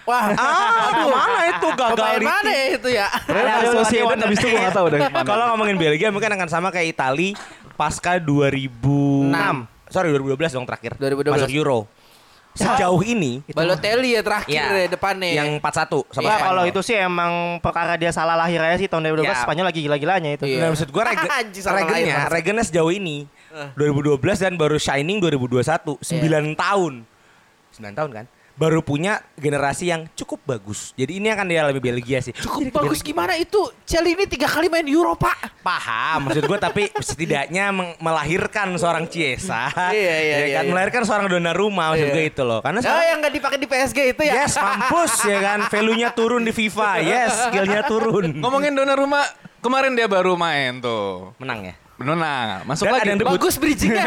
Wah, 0.00 0.32
Ah, 0.40 1.06
mana 1.06 1.40
itu 1.46 1.68
gagal 1.70 2.18
mana 2.20 2.50
ya 2.50 2.64
itu 2.72 2.88
ya? 2.88 3.06
Real 3.28 3.62
Sociedad 3.76 4.16
habis 4.16 4.38
itu 4.38 4.48
gua 4.48 4.60
nggak 4.60 4.74
tahu 4.74 4.86
deh 4.88 4.98
ke 4.98 5.06
mana. 5.08 5.22
Kalau 5.24 5.44
ngomongin 5.50 5.76
Belgia 5.76 6.08
mungkin 6.10 6.30
akan 6.30 6.48
sama 6.48 6.68
kayak 6.70 6.94
Itali 6.94 7.36
pasca 7.80 8.20
2006. 8.20 9.32
Sorry 9.88 10.12
2012 10.12 10.52
dong 10.52 10.66
terakhir. 10.68 10.92
2012. 11.00 11.32
Masuk 11.32 11.52
Euro. 11.56 11.78
Sejauh 12.50 12.98
ini 13.06 13.46
Balotelli 13.46 14.18
ya 14.18 14.26
terakhir 14.26 14.58
ya, 14.58 14.74
ya 14.76 14.88
depannya. 14.90 15.30
yang 15.32 15.48
4-1 15.62 16.02
sama 16.10 16.26
Spanyol. 16.26 16.42
kalau 16.42 16.62
itu 16.66 16.80
sih 16.82 16.98
emang 16.98 17.32
perkara 17.62 17.94
dia 17.94 18.10
salah 18.10 18.34
lahir 18.34 18.58
aja 18.58 18.74
sih 18.74 18.90
tahun 18.90 19.06
2012 19.06 19.22
Ya. 19.22 19.38
Spanyol 19.38 19.66
lagi 19.70 19.80
gila-gilanya 19.80 20.30
itu. 20.34 20.44
Iya. 20.44 20.58
Nah, 20.58 20.68
maksud 20.74 20.90
gue 20.90 21.02
lahir, 21.06 21.30
regennya, 21.54 22.16
regennya 22.28 22.64
sejauh 22.66 22.90
ini 22.90 23.30
Eh. 23.50 23.70
2012 23.74 24.18
dan 24.36 24.54
baru 24.54 24.78
shining 24.78 25.18
2021, 25.18 25.98
9 25.98 26.54
tahun. 26.54 26.92
9 27.72 27.94
tahun 27.94 28.10
kan? 28.12 28.24
Baru 28.60 28.84
punya 28.84 29.24
generasi 29.40 29.88
yang 29.88 30.04
cukup 30.12 30.44
bagus. 30.44 30.92
Jadi 30.92 31.16
ini 31.16 31.32
akan 31.32 31.48
dia 31.48 31.64
lebih 31.64 31.80
Belgia 31.80 32.20
sih. 32.20 32.36
Cukup 32.36 32.68
bagus 32.76 33.00
gimana 33.00 33.32
itu? 33.40 33.56
Chelsea 33.88 34.12
ini 34.12 34.28
tiga 34.28 34.44
kali 34.44 34.68
main 34.68 34.84
Euro 34.84 35.16
pak. 35.16 35.64
Paham, 35.64 36.28
maksud 36.28 36.44
gue 36.44 36.58
tapi 36.60 36.92
setidaknya 37.00 37.72
melahirkan 37.96 38.76
seorang 38.76 39.08
Ciesa. 39.08 39.72
Iya, 39.72 39.96
iya, 39.96 40.12
ya 40.12 40.20
iya, 40.20 40.36
kan? 40.60 40.64
iya. 40.68 40.70
Melahirkan 40.76 41.02
seorang 41.08 41.26
Donnarumma 41.32 41.96
maksud 41.96 42.12
Iya. 42.12 42.14
gue 42.14 42.24
itu 42.28 42.42
loh. 42.44 42.60
Karena 42.60 42.84
Oh 42.84 43.04
yang 43.08 43.18
nggak 43.24 43.34
dipakai 43.40 43.56
di 43.56 43.64
PSG 43.64 43.98
itu 44.12 44.22
ya? 44.28 44.44
Yes, 44.44 44.60
mampus 44.60 45.14
ya 45.24 45.38
kan. 45.40 45.58
Value-nya 45.72 46.12
turun 46.12 46.44
di 46.44 46.52
FIFA. 46.52 47.00
Yes, 47.00 47.48
skillnya 47.48 47.80
turun. 47.88 48.44
Ngomongin 48.44 48.76
Donnarumma, 48.76 49.24
kemarin 49.64 49.96
dia 49.96 50.04
baru 50.04 50.36
main 50.36 50.84
tuh. 50.84 51.32
menang 51.40 51.64
ya. 51.64 51.74
Menang, 52.00 52.64
masuk 52.64 52.88
Dan 52.88 52.92
lagi. 52.92 53.02
ada 53.02 53.10
yang 53.12 53.20
debut. 53.20 53.36
Bagus 53.36 53.54
bridgingnya. 53.54 54.04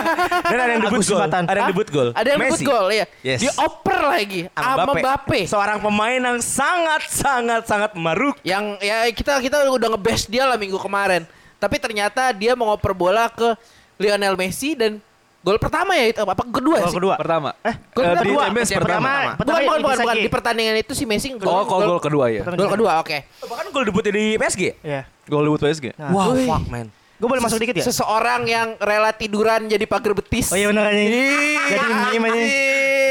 Dan 0.52 0.58
ada 0.58 0.72
yang 0.76 0.82
debut 0.84 1.00
gol. 1.02 1.20
Ada 1.24 1.56
yang 1.56 1.70
debut 1.72 1.88
gol. 1.88 2.08
Ada 2.12 2.28
yang 2.28 2.38
debut 2.38 2.60
gol 2.62 2.86
ya. 2.90 3.04
Yes. 3.20 3.40
Dioper 3.40 4.00
lagi 4.02 4.40
sama 4.50 4.92
Mbappe. 4.92 5.40
Seorang 5.48 5.78
pemain 5.80 6.20
yang 6.20 6.38
sangat 6.38 7.02
sangat 7.08 7.62
sangat 7.64 7.90
maruk. 7.94 8.36
Yang 8.42 8.64
ya 8.78 9.08
kita 9.08 9.32
kita 9.40 9.56
udah 9.66 9.88
ngebest 9.90 10.28
dia 10.28 10.44
lah 10.44 10.54
minggu 10.54 10.76
kemarin. 10.76 11.24
Tapi 11.56 11.76
ternyata 11.76 12.28
dia 12.30 12.52
mau 12.52 12.68
ngoper 12.70 12.92
bola 12.92 13.26
ke 13.26 13.56
Lionel 13.96 14.36
Messi 14.36 14.72
dan 14.72 15.00
gol 15.40 15.56
pertama 15.56 15.96
ya 15.96 16.12
itu 16.12 16.20
apa 16.20 16.44
kedua 16.44 16.76
Gol 16.78 16.88
sih? 16.88 16.96
kedua. 16.96 17.14
Pertama. 17.16 17.56
Eh, 17.60 17.72
Gol 17.90 18.04
Eh, 18.04 18.16
kedua. 18.20 18.42
di 18.46 18.76
pertama. 18.76 19.08
Bukan 19.08 19.36
Pertama 19.40 19.56
bukan 19.58 19.78
bukan, 19.80 19.96
Inzaghi. 19.96 20.04
bukan. 20.04 20.16
di 20.20 20.28
pertandingan 20.28 20.74
itu 20.76 20.92
si 20.92 21.04
Messi 21.08 21.28
Oh, 21.40 21.64
kok 21.64 21.78
gol 21.80 21.96
kedua 21.98 22.28
ya? 22.28 22.44
Gol 22.44 22.68
kedua, 22.68 23.00
oke. 23.00 23.16
Bahkan 23.40 23.64
gol 23.72 23.84
debutnya 23.88 24.12
di 24.12 24.36
PSG. 24.36 24.76
Iya. 24.84 25.08
Gol 25.24 25.48
debut 25.48 25.56
PSG. 25.58 25.96
Nah. 25.96 26.12
Wah, 26.12 26.28
Wih. 26.32 26.44
fuck 26.44 26.68
man. 26.68 26.92
Gue 27.20 27.28
boleh 27.28 27.38
masuk 27.38 27.60
dikit 27.60 27.76
ya? 27.76 27.84
Seseorang 27.84 28.48
yang 28.48 28.68
rela 28.80 29.12
tiduran 29.12 29.68
jadi 29.68 29.84
pagar 29.84 30.16
betis. 30.16 30.48
Oh 30.48 30.56
iya 30.56 30.66
bener 30.66 30.82
kan 30.82 30.94
ini. 30.94 31.20
Jadi 31.68 31.84
meme 32.08 32.26
aja. 32.26 32.42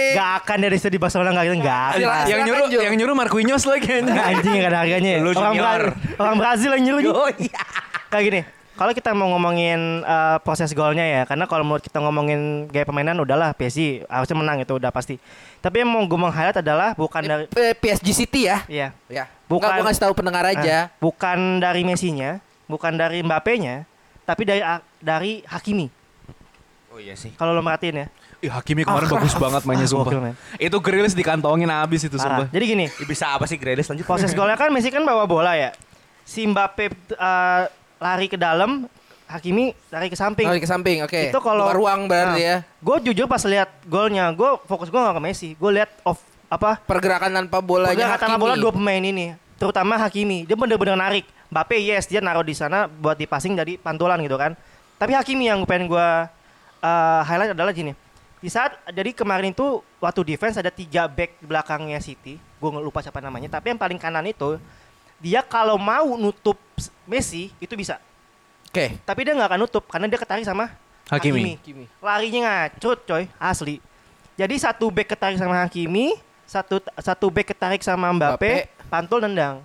Gak 0.10 0.30
akan 0.42 0.58
dari 0.60 0.76
situ 0.76 0.90
di 0.90 0.98
Barcelona 0.98 1.30
gak 1.32 1.46
gitu, 1.46 1.56
gak 1.60 1.70
akan. 1.86 1.94
Silakan, 1.96 2.26
yang 2.26 2.42
nyuruh 2.42 2.66
Jul. 2.68 2.82
yang 2.82 2.96
nyuruh 2.98 3.14
Marquinhos 3.14 3.64
lagi 3.64 3.82
kayaknya. 3.86 4.14
Anjing 4.18 4.58
gak 4.58 4.68
ada 4.68 4.80
harganya. 4.82 5.12
Lu 5.18 5.30
orang, 5.30 5.54
junior. 5.54 5.82
Bra- 5.86 5.96
orang 6.20 6.36
Brazil 6.36 6.70
yang 6.74 6.84
nyuruh. 6.84 7.14
Oh 7.16 7.30
iya. 7.32 7.62
Kayak 8.10 8.24
gini. 8.26 8.42
Kalau 8.74 8.96
kita 8.96 9.12
mau 9.12 9.28
ngomongin 9.30 9.80
eh, 10.02 10.38
proses 10.40 10.72
golnya 10.72 11.04
ya, 11.04 11.22
karena 11.24 11.46
kalau 11.46 11.62
menurut 11.62 11.84
kita 11.84 12.00
ngomongin 12.00 12.40
gaya 12.66 12.82
permainan 12.82 13.20
udahlah 13.20 13.52
PSG 13.52 14.08
harusnya 14.08 14.34
menang 14.34 14.58
itu 14.58 14.72
udah 14.72 14.88
pasti. 14.88 15.20
Tapi 15.60 15.84
yang 15.84 15.92
mau 15.92 16.02
gue 16.02 16.16
meng-highlight 16.18 16.58
adalah 16.58 16.96
bukan 16.96 17.22
dari 17.22 17.44
Eh, 17.52 17.76
PSG 17.76 18.08
City 18.16 18.48
ya. 18.48 18.64
Iya. 18.66 18.96
Ya. 19.06 19.28
Bukan- 19.46 19.68
gue 19.70 19.84
ngasih 19.84 20.02
tahu 20.02 20.14
pendengar 20.16 20.48
aja. 20.48 20.88
Ah, 20.88 20.96
bukan 20.98 21.60
dari 21.60 21.84
Messi-nya, 21.84 22.40
bukan 22.66 22.96
dari 22.96 23.20
Mbappe-nya, 23.20 23.84
tapi 24.30 24.46
dari 24.46 24.62
dari 25.02 25.42
Hakimi. 25.42 25.90
Oh 26.90 27.02
iya 27.02 27.18
sih. 27.18 27.34
Kalau 27.34 27.54
lo 27.54 27.62
merhatiin 27.62 28.06
ya. 28.06 28.08
Ih, 28.40 28.48
Hakimi 28.48 28.86
kemarin 28.86 29.10
bagus 29.10 29.34
banget 29.36 29.62
mainnya 29.66 29.84
Ah, 29.84 29.92
sumpah. 29.92 30.06
gokil, 30.06 30.22
men. 30.22 30.36
Itu 30.56 30.78
Grealish 30.80 31.12
dikantongin 31.12 31.68
habis 31.68 32.02
itu 32.02 32.14
Parah. 32.14 32.46
sumpah. 32.46 32.48
Jadi 32.50 32.64
gini, 32.66 32.86
Ya, 32.88 33.06
bisa 33.06 33.26
apa 33.30 33.44
sih 33.44 33.58
Grealish 33.58 33.90
lanjut? 33.90 34.06
proses 34.06 34.32
golnya 34.32 34.56
kan 34.56 34.70
Messi 34.70 34.88
kan 34.88 35.02
bawa 35.02 35.26
bola 35.26 35.54
ya. 35.54 35.74
Si 36.24 36.46
Mbappe 36.46 36.86
eh, 37.10 37.64
lari 37.98 38.28
ke 38.28 38.38
dalam, 38.38 38.86
Hakimi 39.26 39.74
lari 39.90 40.08
ke 40.08 40.16
samping. 40.16 40.46
Oh, 40.46 40.54
ke 40.54 40.66
samping, 40.66 41.04
oke. 41.04 41.30
Itu 41.30 41.38
kalau 41.38 41.70
ruang 41.70 42.06
berarti 42.06 42.42
ya. 42.42 42.58
Gue 42.80 42.98
jujur 43.04 43.26
pas 43.26 43.42
lihat 43.44 43.70
golnya, 43.86 44.30
gue 44.32 44.50
fokus 44.66 44.88
gue 44.88 44.98
gak 44.98 45.14
ke 45.14 45.22
Messi. 45.22 45.50
Gue 45.54 45.76
lihat 45.76 45.90
off 46.02 46.18
apa 46.50 46.82
Pergerakan 46.82 47.30
tanpa 47.36 47.62
bolanya 47.62 47.94
pergerakan 47.94 48.26
tanpa 48.26 48.42
bola 48.42 48.56
dua 48.56 48.74
pemain 48.74 48.98
ini, 48.98 49.34
terutama 49.56 50.00
Hakimi. 50.00 50.50
Dia 50.50 50.56
bener-bener 50.56 50.96
narik. 50.96 51.26
Mbappe 51.50 51.76
yes 51.82 52.06
dia 52.06 52.22
naruh 52.22 52.46
di 52.46 52.54
sana 52.54 52.86
buat 52.86 53.18
dipassing 53.18 53.58
dari 53.58 53.76
pantulan 53.76 54.22
gitu 54.22 54.38
kan. 54.38 54.54
Tapi 55.02 55.18
Hakimi 55.18 55.50
yang 55.50 55.66
pengen 55.66 55.90
gue 55.90 56.08
eh, 56.86 57.22
highlight 57.26 57.58
adalah 57.58 57.74
gini. 57.74 57.98
Di 58.40 58.48
saat 58.48 58.78
jadi 58.88 59.12
kemarin 59.12 59.52
itu 59.52 59.84
waktu 60.00 60.24
defense 60.24 60.56
ada 60.56 60.72
tiga 60.72 61.10
back 61.12 61.44
di 61.44 61.46
belakangnya 61.50 62.00
City, 62.00 62.40
gue 62.40 62.70
lupa 62.80 63.04
siapa 63.04 63.20
namanya. 63.20 63.52
Tapi 63.52 63.76
yang 63.76 63.80
paling 63.82 64.00
kanan 64.00 64.24
itu 64.30 64.56
dia 65.20 65.44
kalau 65.44 65.76
mau 65.76 66.16
nutup 66.16 66.56
Messi 67.04 67.52
itu 67.60 67.76
bisa. 67.76 68.00
Oke. 68.70 68.96
Tapi 69.04 69.20
dia 69.28 69.34
nggak 69.36 69.50
akan 69.50 69.60
nutup 69.66 69.84
karena 69.90 70.08
dia 70.08 70.20
ketarik 70.22 70.46
sama 70.48 70.72
Hakimi. 71.10 71.58
Hakimi. 71.58 71.86
Larinya 72.00 72.40
ngacut 72.46 73.02
coy, 73.10 73.26
asli. 73.42 73.82
Jadi 74.38 74.56
satu 74.56 74.88
back 74.94 75.18
ketarik 75.18 75.42
sama 75.42 75.58
Hakimi, 75.66 76.16
satu 76.46 76.80
satu 77.02 77.28
back 77.34 77.52
ketarik 77.52 77.82
sama 77.82 78.14
Mbappe, 78.14 78.38
Mbappe. 78.40 78.88
pantul 78.88 79.20
nendang. 79.26 79.60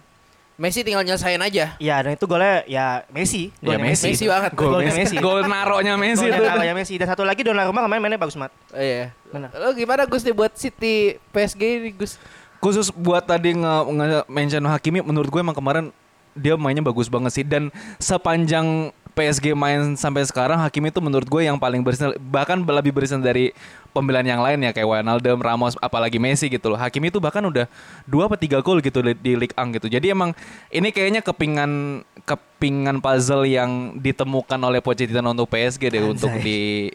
Messi 0.54 0.86
tinggal 0.86 1.02
nyelesain 1.02 1.42
aja. 1.42 1.74
Iya, 1.82 1.96
dan 1.98 2.14
itu 2.14 2.30
golnya 2.30 2.62
ya 2.70 3.02
Messi. 3.10 3.50
Ya 3.58 3.74
Golnya 3.74 3.90
Messi. 3.90 4.06
Messi 4.14 4.24
banget. 4.30 4.50
Gol 4.54 4.78
Golnya 4.78 4.94
Messi. 4.94 5.00
Messi. 5.02 5.16
Gol 5.18 5.40
naronya 5.50 5.94
Messi 5.98 6.30
Golnya 6.30 6.38
itu. 6.38 6.44
namanya 6.46 6.74
Messi. 6.78 6.94
Dan 6.94 7.06
satu 7.10 7.26
lagi 7.26 7.42
Donnarumma 7.42 7.82
kemarin 7.82 8.02
mainnya 8.06 8.20
bagus 8.22 8.38
banget. 8.38 8.54
Oh, 8.70 8.78
iya. 8.78 9.10
Benar. 9.34 9.50
Lo 9.58 9.74
gimana 9.74 10.06
Gus 10.06 10.22
nih 10.22 10.30
buat 10.30 10.54
City 10.54 11.18
PSG 11.34 11.62
ini 11.82 11.90
Gus? 11.90 12.22
Khusus 12.62 12.94
buat 12.94 13.26
tadi 13.26 13.50
nge-mention 13.50 14.62
Hakimi 14.70 15.02
menurut 15.02 15.26
gue 15.26 15.40
emang 15.42 15.58
kemarin 15.58 15.90
dia 16.38 16.54
mainnya 16.54 16.86
bagus 16.86 17.10
banget 17.10 17.34
sih 17.34 17.44
dan 17.46 17.74
sepanjang 17.98 18.94
PSG 19.14 19.54
main 19.54 19.94
sampai 19.94 20.26
sekarang 20.26 20.58
Hakimi 20.58 20.90
itu 20.90 20.98
menurut 20.98 21.24
gue 21.30 21.46
yang 21.46 21.54
paling 21.54 21.86
bersinar 21.86 22.18
bahkan 22.18 22.58
lebih 22.58 22.90
bersinar 22.90 23.22
dari 23.22 23.54
pembelaan 23.94 24.26
yang 24.26 24.42
lain 24.42 24.58
ya 24.58 24.74
kayak 24.74 24.90
Wijnaldum, 24.90 25.38
Ramos 25.38 25.78
apalagi 25.78 26.18
Messi 26.18 26.50
gitu 26.50 26.74
loh. 26.74 26.78
Hakimi 26.78 27.14
itu 27.14 27.22
bahkan 27.22 27.46
udah 27.46 27.70
dua 28.10 28.26
atau 28.26 28.34
tiga 28.34 28.58
gol 28.58 28.82
gitu 28.82 28.98
di, 29.06 29.14
di 29.14 29.32
Ligue 29.38 29.54
1 29.54 29.70
gitu. 29.78 29.86
Jadi 29.86 30.10
emang 30.10 30.34
ini 30.74 30.90
kayaknya 30.90 31.22
kepingan 31.22 32.02
kepingan 32.26 32.98
puzzle 32.98 33.46
yang 33.46 34.02
ditemukan 34.02 34.58
oleh 34.58 34.82
Pochettino 34.82 35.30
untuk 35.30 35.46
PSG 35.46 35.94
deh 35.94 36.02
untuk 36.02 36.34
di 36.42 36.90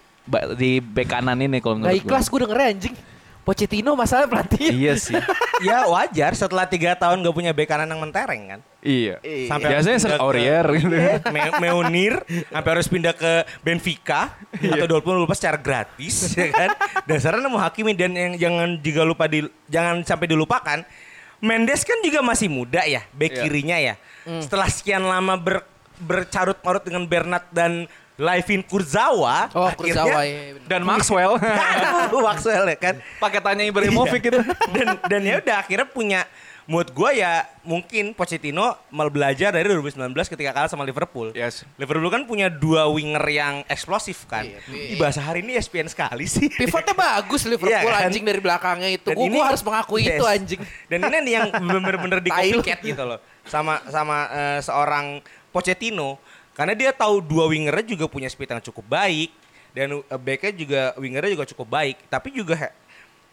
di 0.59 0.83
bek 0.83 1.07
kanan 1.09 1.39
ini 1.39 1.57
kalau 1.63 1.79
Gak 1.79 1.87
menurut 1.87 1.95
gue. 1.95 2.03
ikhlas 2.03 2.27
gue 2.27 2.39
denger 2.43 2.59
anjing. 2.59 2.95
Pochettino 3.41 3.93
masalah 3.93 4.25
pelatih. 4.25 4.69
Iya 4.69 4.93
sih. 4.93 5.17
ya 5.65 5.85
wajar 5.85 6.31
setelah 6.31 6.63
tiga 6.63 6.93
tahun 6.93 7.19
gak 7.19 7.33
punya 7.33 7.49
bek 7.49 7.65
kanan 7.65 7.87
yang 7.87 7.97
mentereng 7.97 8.43
kan. 8.47 8.59
Iya. 8.79 9.17
Sampai 9.45 9.73
Biasanya 9.73 9.97
ke- 9.99 10.19
Aurier 10.19 10.65
gitu. 10.77 10.95
Me- 11.27 11.55
Meunir 11.57 12.21
sampai 12.45 12.69
harus 12.69 12.85
pindah 12.85 13.11
ke 13.11 13.31
Benfica 13.59 14.37
atau 14.53 14.85
Dortmund 14.85 15.19
lupa 15.19 15.33
secara 15.33 15.57
gratis 15.57 16.15
ya 16.37 16.47
kan. 16.49 16.69
Dasarnya 17.03 17.47
mau 17.47 17.57
Hakimi 17.57 17.91
dan 17.91 18.13
yang 18.13 18.33
jangan 18.35 18.77
juga 18.77 19.01
lupa 19.01 19.25
di 19.25 19.41
jangan 19.65 20.03
sampai 20.03 20.27
dilupakan 20.27 20.79
Mendes 21.39 21.81
kan 21.81 21.95
juga 22.03 22.19
masih 22.19 22.51
muda 22.51 22.83
ya, 22.83 22.99
bek 23.09 23.31
Iya. 23.31 23.41
kirinya 23.41 23.77
ya. 23.79 23.95
Setelah 24.43 24.67
sekian 24.67 24.99
lama 25.01 25.33
ber, 25.35 25.63
bercarut-marut 25.97 26.83
dengan 26.83 27.07
Bernat 27.07 27.47
dan 27.49 27.87
Laivin 28.19 28.59
Kurzawa, 28.61 29.47
Oh, 29.55 29.63
akhirnya- 29.65 29.79
Kurzawa 30.03 30.19
ya. 30.21 30.39
bener. 30.53 30.67
Dan 30.67 30.81
Maxwell. 30.83 31.33
Maxwell 32.27 32.65
ya 32.67 32.77
kan. 32.77 32.95
Pakai 33.17 33.39
tanya 33.39 33.63
Ibrahimovic 33.63 34.19
gitu. 34.27 34.39
dan 34.75 34.99
dan 35.01 35.21
ya 35.23 35.39
udah 35.39 35.55
akhirnya 35.57 35.87
punya 35.87 36.21
mood 36.69 36.85
gue 36.93 37.17
ya 37.17 37.49
mungkin 37.65 38.13
Pochettino 38.13 38.77
mal 38.93 39.09
belajar 39.09 39.49
dari 39.49 39.65
2019 39.65 40.05
ketika 40.29 40.53
kalah 40.53 40.69
sama 40.69 40.85
Liverpool. 40.85 41.33
Yes. 41.33 41.65
Liverpool 41.81 42.13
kan 42.13 42.29
punya 42.29 42.45
dua 42.45 42.85
winger 42.85 43.25
yang 43.25 43.65
eksplosif 43.65 44.29
kan. 44.29 44.45
Iya, 44.45 44.61
Ih, 44.69 44.97
bahasa 45.01 45.17
hari 45.17 45.41
ini 45.41 45.57
ESPN 45.57 45.89
sekali 45.89 46.29
sih. 46.29 46.45
Pivotnya 46.45 46.93
bagus 46.93 47.47
Liverpool 47.47 47.73
Iya 47.73 47.89
kan? 47.89 48.05
anjing 48.05 48.21
dari 48.21 48.37
belakangnya 48.37 48.89
itu. 48.93 49.09
Dan 49.09 49.17
Gue 49.17 49.33
ini- 49.33 49.41
harus 49.41 49.65
mengakui 49.65 50.05
Yes. 50.05 50.13
itu 50.13 50.25
anjing. 50.27 50.61
Dan 50.85 50.99
ini 51.09 51.31
yang 51.33 51.49
bener-bener 51.49 52.19
di 52.21 52.29
gitu 52.93 53.01
loh. 53.01 53.17
Sama 53.49 53.81
sama 53.89 54.29
eh, 54.29 54.59
seorang 54.61 55.25
Pochettino 55.49 56.21
karena 56.59 56.75
dia 56.75 56.91
tahu 56.91 57.23
dua 57.23 57.47
wingernya 57.47 57.95
juga 57.95 58.11
punya 58.11 58.27
speed 58.27 58.51
yang 58.51 58.59
cukup 58.59 58.83
baik 58.83 59.31
dan 59.71 59.95
uh, 59.95 60.19
backnya 60.19 60.51
juga 60.51 60.81
wingernya 60.99 61.31
juga 61.39 61.47
cukup 61.47 61.67
baik. 61.71 61.95
Tapi 62.11 62.35
juga 62.35 62.75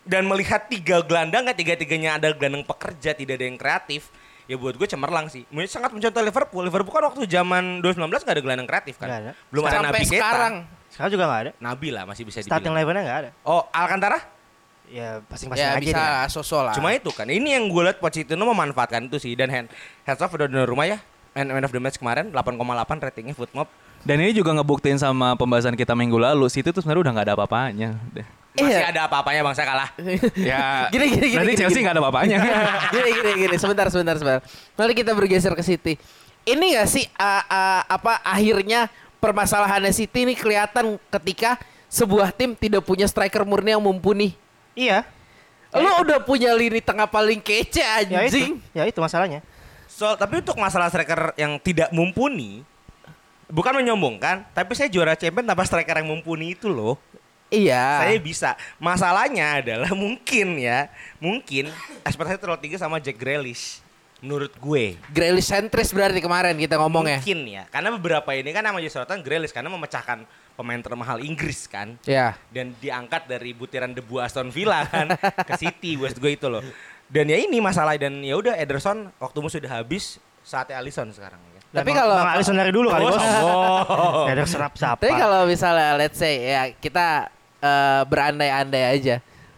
dan 0.06 0.22
melihat 0.22 0.70
tiga 0.70 1.02
gelandang 1.02 1.42
nggak 1.42 1.58
tiga-tiganya 1.58 2.22
ada 2.22 2.30
gelandang 2.30 2.62
pekerja 2.62 3.18
tidak 3.18 3.42
ada 3.42 3.46
yang 3.50 3.58
kreatif 3.58 4.06
ya 4.46 4.54
buat 4.54 4.78
gue 4.78 4.86
cemerlang 4.86 5.26
sih. 5.26 5.42
Mungkin 5.50 5.66
sangat 5.66 5.90
mencontoh 5.90 6.22
Liverpool. 6.22 6.62
Liverpool 6.62 6.94
kan 6.94 7.04
waktu 7.10 7.26
zaman 7.26 7.82
2019 7.82 8.14
nggak 8.14 8.36
ada 8.38 8.42
gelandang 8.46 8.68
kreatif 8.70 8.94
kan. 8.94 9.08
Nggak 9.10 9.20
ada. 9.26 9.32
Belum 9.50 9.62
ada 9.66 9.74
Sampai 9.74 9.90
Nabi 9.90 9.98
Keita. 9.98 10.14
sekarang. 10.14 10.54
Sekarang 10.86 11.10
juga 11.10 11.24
nggak 11.26 11.40
ada. 11.42 11.50
Nabi 11.58 11.88
lah 11.90 12.02
masih 12.06 12.22
bisa 12.22 12.38
Starting 12.38 12.70
dibilang. 12.70 12.78
levelnya 12.78 13.02
nggak 13.02 13.18
ada. 13.26 13.30
Oh 13.42 13.66
Alcantara? 13.74 14.18
Ya 14.86 15.18
pasing-pasing 15.26 15.66
Ya 15.66 15.74
aja 15.74 15.82
bisa 15.82 15.98
dia. 15.98 16.30
sosok 16.30 16.62
lah. 16.62 16.74
Cuma 16.78 16.94
itu 16.94 17.10
kan. 17.10 17.26
Ini 17.26 17.58
yang 17.58 17.66
gue 17.66 17.82
lihat 17.90 17.98
Pochettino 17.98 18.46
memanfaatkan 18.46 19.10
itu 19.10 19.18
sih 19.18 19.34
dan 19.34 19.50
hand, 19.50 19.66
heads 20.06 20.22
off 20.22 20.30
udah 20.30 20.46
di 20.46 20.62
rumah 20.62 20.86
ya. 20.86 21.02
Man, 21.36 21.52
man 21.52 21.62
of 21.62 21.70
the 21.70 21.76
match 21.76 22.00
kemarin 22.00 22.32
8,8 22.32 22.56
ratingnya 22.96 23.36
Footmob. 23.36 23.68
Dan 24.00 24.24
ini 24.24 24.32
juga 24.32 24.56
ngebuktiin 24.56 24.96
sama 24.96 25.36
pembahasan 25.36 25.76
kita 25.76 25.92
minggu 25.92 26.16
lalu, 26.16 26.48
City 26.48 26.72
tuh 26.72 26.80
sebenarnya 26.80 27.02
udah 27.04 27.12
nggak 27.12 27.26
ada 27.28 27.34
apa-apanya. 27.36 27.90
Masih 28.56 28.72
Iya. 28.72 28.88
ada 28.88 29.00
apa-apanya 29.04 29.44
bang 29.44 29.52
saya 29.52 29.66
kalah. 29.68 29.88
ya, 30.40 30.88
Gini, 30.88 31.12
gini, 31.12 31.26
gini, 31.28 31.34
berarti 31.36 31.52
gini, 31.52 31.60
Chelsea 31.60 31.76
gini. 31.76 31.84
nggak 31.84 31.92
ada 31.92 32.00
apa-apanya. 32.00 32.38
gini 32.96 33.08
gini 33.12 33.30
gini 33.36 33.56
sebentar 33.60 33.86
sebentar 33.92 34.16
sebentar. 34.16 34.40
Mari 34.80 34.92
kita 34.96 35.12
bergeser 35.12 35.52
ke 35.52 35.60
City. 35.60 35.94
Ini 36.46 36.80
gak 36.80 36.88
sih 36.88 37.04
uh, 37.20 37.42
uh, 37.44 37.82
apa 37.84 38.22
akhirnya 38.24 38.88
permasalahannya 39.20 39.92
City 39.92 40.24
ini 40.24 40.32
kelihatan 40.32 40.96
ketika 41.12 41.60
sebuah 41.92 42.32
tim 42.32 42.56
tidak 42.56 42.80
punya 42.80 43.04
striker 43.04 43.44
murni 43.44 43.76
yang 43.76 43.82
mumpuni. 43.84 44.32
Iya. 44.72 45.04
Lu 45.76 45.90
udah 46.00 46.22
punya 46.24 46.56
lini 46.56 46.80
tengah 46.80 47.04
paling 47.04 47.42
kece 47.42 47.82
Ya 47.82 48.00
itu. 48.00 48.14
anjing. 48.16 48.52
Ya 48.72 48.88
itu 48.88 48.96
masalahnya. 48.96 49.44
So, 49.96 50.12
tapi 50.12 50.44
untuk 50.44 50.60
masalah 50.60 50.92
striker 50.92 51.32
yang 51.40 51.56
tidak 51.56 51.88
mumpuni, 51.88 52.60
bukan 53.48 53.80
menyombongkan, 53.80 54.44
tapi 54.52 54.76
saya 54.76 54.92
juara 54.92 55.16
champion 55.16 55.48
tanpa 55.48 55.64
striker 55.64 56.04
yang 56.04 56.12
mumpuni 56.12 56.52
itu 56.52 56.68
loh. 56.68 57.00
Iya. 57.48 58.04
Saya 58.04 58.20
bisa. 58.20 58.50
Masalahnya 58.76 59.64
adalah 59.64 59.88
mungkin 60.04 60.60
ya, 60.60 60.92
mungkin 61.16 61.72
ekspektasi 62.04 62.36
terlalu 62.36 62.60
tinggi 62.60 62.76
sama 62.76 63.00
Jack 63.00 63.16
Grealish. 63.16 63.80
Menurut 64.20 64.52
gue. 64.60 65.00
Grealish 65.16 65.48
sentris 65.48 65.96
berarti 65.96 66.20
kemarin 66.20 66.60
kita 66.60 66.76
ngomong 66.76 67.08
ya. 67.08 67.16
Mungkin 67.16 67.40
ya. 67.48 67.64
Karena 67.72 67.88
beberapa 67.96 68.36
ini 68.36 68.52
kan 68.52 68.68
nama 68.68 68.76
sorotan 68.92 69.24
Grealish 69.24 69.56
karena 69.56 69.72
memecahkan 69.72 70.28
pemain 70.60 70.80
termahal 70.84 71.24
Inggris 71.24 71.64
kan. 71.64 71.96
Ya. 72.04 72.36
Dan 72.52 72.76
diangkat 72.80 73.32
dari 73.32 73.56
butiran 73.56 73.96
debu 73.96 74.20
Aston 74.20 74.52
Villa 74.52 74.84
kan 74.88 75.16
ke 75.40 75.52
City 75.56 75.96
West 75.96 76.20
gue 76.20 76.36
itu 76.36 76.52
loh. 76.52 76.60
Dan 77.06 77.24
ya 77.26 77.38
ini 77.38 77.58
masalah 77.58 77.94
dan 77.94 78.18
ya 78.18 78.34
udah 78.34 78.54
Ederson 78.54 79.08
waktumu 79.16 79.46
sudah 79.46 79.70
habis 79.72 80.18
saatnya 80.42 80.78
Alisson 80.78 81.06
sekarang 81.10 81.38
ya. 81.50 81.60
Tapi 81.72 81.90
kalau 81.90 82.14
Bang 82.14 82.34
Alisson 82.34 82.54
dari 82.54 82.70
dulu 82.70 82.88
kali 82.88 83.04
Oh, 83.04 83.10
bos. 83.10 83.22
Ya 84.28 84.32
ada 84.32 84.44
senap 84.44 84.72
siapa? 84.74 84.98
Tapi 84.98 85.14
kalau 85.14 85.44
misalnya 85.44 85.94
let's 85.94 86.16
say 86.16 86.34
ya 86.42 86.62
kita 86.72 87.30
eh, 87.58 88.02
berandai-andai 88.04 88.84
aja. 88.90 89.16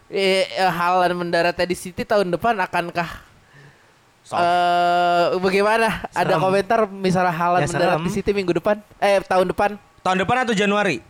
Eh, 0.08 0.44
eh, 0.46 0.68
Haaland 0.68 1.14
mendaratnya 1.14 1.64
di 1.64 1.76
City 1.76 2.00
tahun 2.02 2.28
depan 2.30 2.56
akankah 2.58 3.24
Soft. 4.22 4.40
eh 4.40 5.24
bagaimana? 5.38 6.04
Ada 6.10 6.36
Serem. 6.36 6.40
komentar 6.42 6.80
misalnya 6.86 7.32
Haaland 7.32 7.64
Ya, 7.64 7.68
mendarat 7.70 7.96
serem. 7.96 8.04
di 8.04 8.10
City 8.12 8.30
minggu 8.32 8.52
depan? 8.52 8.76
Eh 8.98 9.20
tahun 9.22 9.48
depan? 9.48 9.70
Tahun 10.00 10.16
depan 10.16 10.36
atau 10.44 10.52
Januari? 10.52 11.00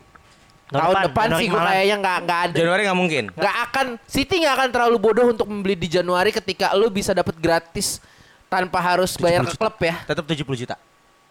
Tahun, 0.68 0.94
depan, 1.08 1.26
Januari 1.32 1.40
sih 1.40 1.46
gue 1.48 1.60
kayaknya 1.64 1.96
nggak 1.96 2.18
nggak 2.28 2.40
ada. 2.44 2.56
Januari 2.60 2.80
nggak 2.84 2.98
mungkin. 2.98 3.24
Nggak 3.32 3.56
akan 3.68 3.86
City 4.04 4.34
nggak 4.44 4.54
akan 4.60 4.68
terlalu 4.68 4.96
bodoh 5.00 5.26
untuk 5.32 5.46
membeli 5.48 5.76
di 5.80 5.88
Januari 5.88 6.28
ketika 6.28 6.76
lu 6.76 6.92
bisa 6.92 7.16
dapat 7.16 7.32
gratis 7.40 8.04
tanpa 8.52 8.76
harus 8.80 9.16
bayar 9.16 9.48
ke 9.48 9.56
70 9.56 9.60
klub 9.60 9.76
ya. 9.80 9.94
Tetap 10.04 10.24
70 10.28 10.60
juta. 10.60 10.74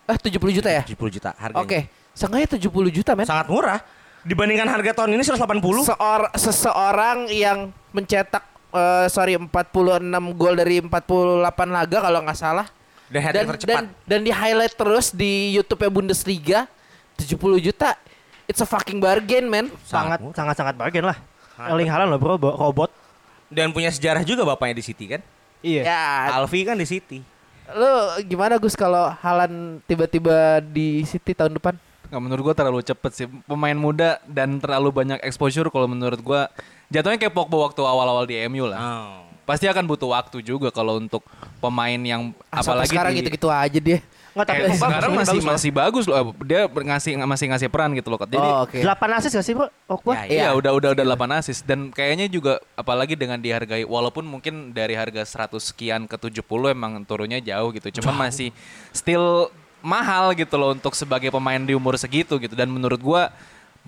Eh 0.10 0.18
70 0.18 0.58
juta 0.58 0.70
ya? 0.74 0.84
70 0.86 1.16
juta 1.22 1.30
harganya. 1.38 1.62
Oke. 1.62 1.80
Seenggaknya 2.18 2.50
70 2.58 2.98
juta 2.98 3.12
men. 3.14 3.30
Sangat 3.30 3.46
murah. 3.46 3.80
Dibandingkan 4.26 4.66
harga 4.66 4.92
tahun 5.04 5.14
ini 5.14 5.24
180. 5.24 5.86
Seor 5.86 6.22
seseorang 6.34 7.30
yang 7.30 7.70
mencetak 7.94 8.42
eh, 8.74 9.06
sorry 9.14 9.38
46 9.38 9.54
gol 10.34 10.54
dari 10.58 10.82
48 10.82 10.98
laga 11.70 11.98
kalau 12.02 12.20
nggak 12.26 12.40
salah. 12.40 12.66
Dan 13.08 13.24
Dan, 13.32 13.46
dan 13.64 13.84
dan 14.04 14.20
di 14.20 14.36
highlight 14.36 14.76
terus 14.76 15.16
di 15.16 15.56
YouTube 15.56 15.86
Bundesliga 15.94 16.68
70 17.22 17.38
juta. 17.64 17.96
It's 18.48 18.60
a 18.60 18.66
fucking 18.66 18.98
bargain, 18.98 19.45
man. 19.45 19.68
sangat 19.84 20.24
sangat 20.32 20.56
sangat 20.56 20.74
bargain 20.74 21.04
lah. 21.04 21.18
Erling 21.60 21.88
Haaland 21.88 22.10
loh 22.10 22.18
bro, 22.18 22.36
bo- 22.36 22.56
robot. 22.56 22.89
Dan 23.48 23.72
punya 23.72 23.89
sejarah 23.89 24.22
juga 24.22 24.43
bapaknya 24.43 24.76
di 24.76 24.86
City 24.86 25.06
kan. 25.08 25.22
Iya. 25.60 25.82
Ya, 25.84 26.02
Alfi 26.34 26.64
kan 26.64 26.76
di 26.76 26.86
City. 26.86 27.20
lu 27.68 27.91
gimana 28.24 28.56
Gus 28.56 28.72
kalau 28.74 29.12
Halan 29.20 29.84
tiba-tiba 29.84 30.64
di 30.64 31.04
City 31.04 31.36
tahun 31.36 31.60
depan? 31.60 31.76
Nggak, 32.08 32.22
menurut 32.22 32.41
gua 32.41 32.56
terlalu 32.56 32.80
cepet 32.80 33.12
sih. 33.14 33.28
Pemain 33.43 33.76
muda 33.76 34.24
dan 34.24 34.56
terlalu 34.56 34.95
banyak 34.95 35.20
exposure 35.20 35.68
kalau 35.68 35.84
menurut 35.86 36.16
gua 36.18 36.48
jatuhnya 36.88 37.20
kayak 37.20 37.36
Pogba 37.36 37.60
waktu 37.62 37.84
awal-awal 37.84 38.24
di 38.24 38.39
MU 38.48 38.64
lah. 38.64 38.80
Oh. 38.80 39.20
Pasti 39.43 39.64
akan 39.64 39.84
butuh 39.84 40.08
waktu 40.08 40.39
juga 40.39 40.72
kalau 40.72 40.95
untuk 40.95 41.24
pemain 41.60 42.00
yang 42.00 42.32
Ah, 42.48 42.64
sampai 42.64 42.84
apalagi 42.84 42.91
sekarang 42.91 43.12
di- 43.12 43.20
gitu-gitu 43.20 43.48
aja 43.48 43.80
dia. 43.82 44.00
Nggak 44.38 44.48
tapi 44.48 44.60
Eh, 44.60 44.64
bagus, 44.64 44.78
sekarang 44.78 45.10
bagus, 45.10 45.18
masih 45.18 45.34
bagus 45.34 45.42
loh. 45.42 45.50
masih 45.50 45.72
bagus 45.74 46.06
loh. 46.06 46.18
Dia 46.46 46.62
ngasih 46.70 47.12
masih 47.20 47.46
ngasih 47.50 47.68
peran 47.68 47.90
gitu 47.92 48.08
loh. 48.08 48.20
Jadi 48.22 48.38
oh, 48.38 48.64
oke. 48.64 48.78
8 48.78 49.18
asis 49.18 49.32
gak 49.34 49.42
sih 49.42 49.54
bro? 49.58 49.68
Pogba? 49.84 50.14
Ya, 50.14 50.22
Iya, 50.24 50.30
Iya. 50.30 50.50
udah 50.54 50.72
udah 50.78 50.90
udah 50.94 51.06
8 51.10 51.32
asis 51.36 51.66
dan 51.66 51.90
kayaknya 51.90 52.30
juga 52.30 52.54
apalagi 52.74 53.18
dengan 53.18 53.42
dihargai 53.42 53.82
walaupun 53.82 54.22
mungkin 54.24 54.70
dari 54.72 54.94
harga 54.94 55.26
100 55.26 55.58
sekian 55.66 56.06
ke 56.06 56.16
70 56.16 56.46
emang 56.70 57.02
turunnya 57.02 57.42
jauh 57.42 57.74
gitu. 57.74 57.90
Cuman 57.98 58.30
masih 58.30 58.54
still 58.92 59.50
mahal 59.80 60.34
gitu 60.34 60.54
loh 60.54 60.72
untuk 60.72 60.94
sebagai 60.94 61.30
pemain 61.30 61.60
di 61.60 61.74
umur 61.74 61.98
segitu 61.98 62.38
gitu 62.38 62.54
dan 62.54 62.68
menurut 62.68 62.98
gua 62.98 63.34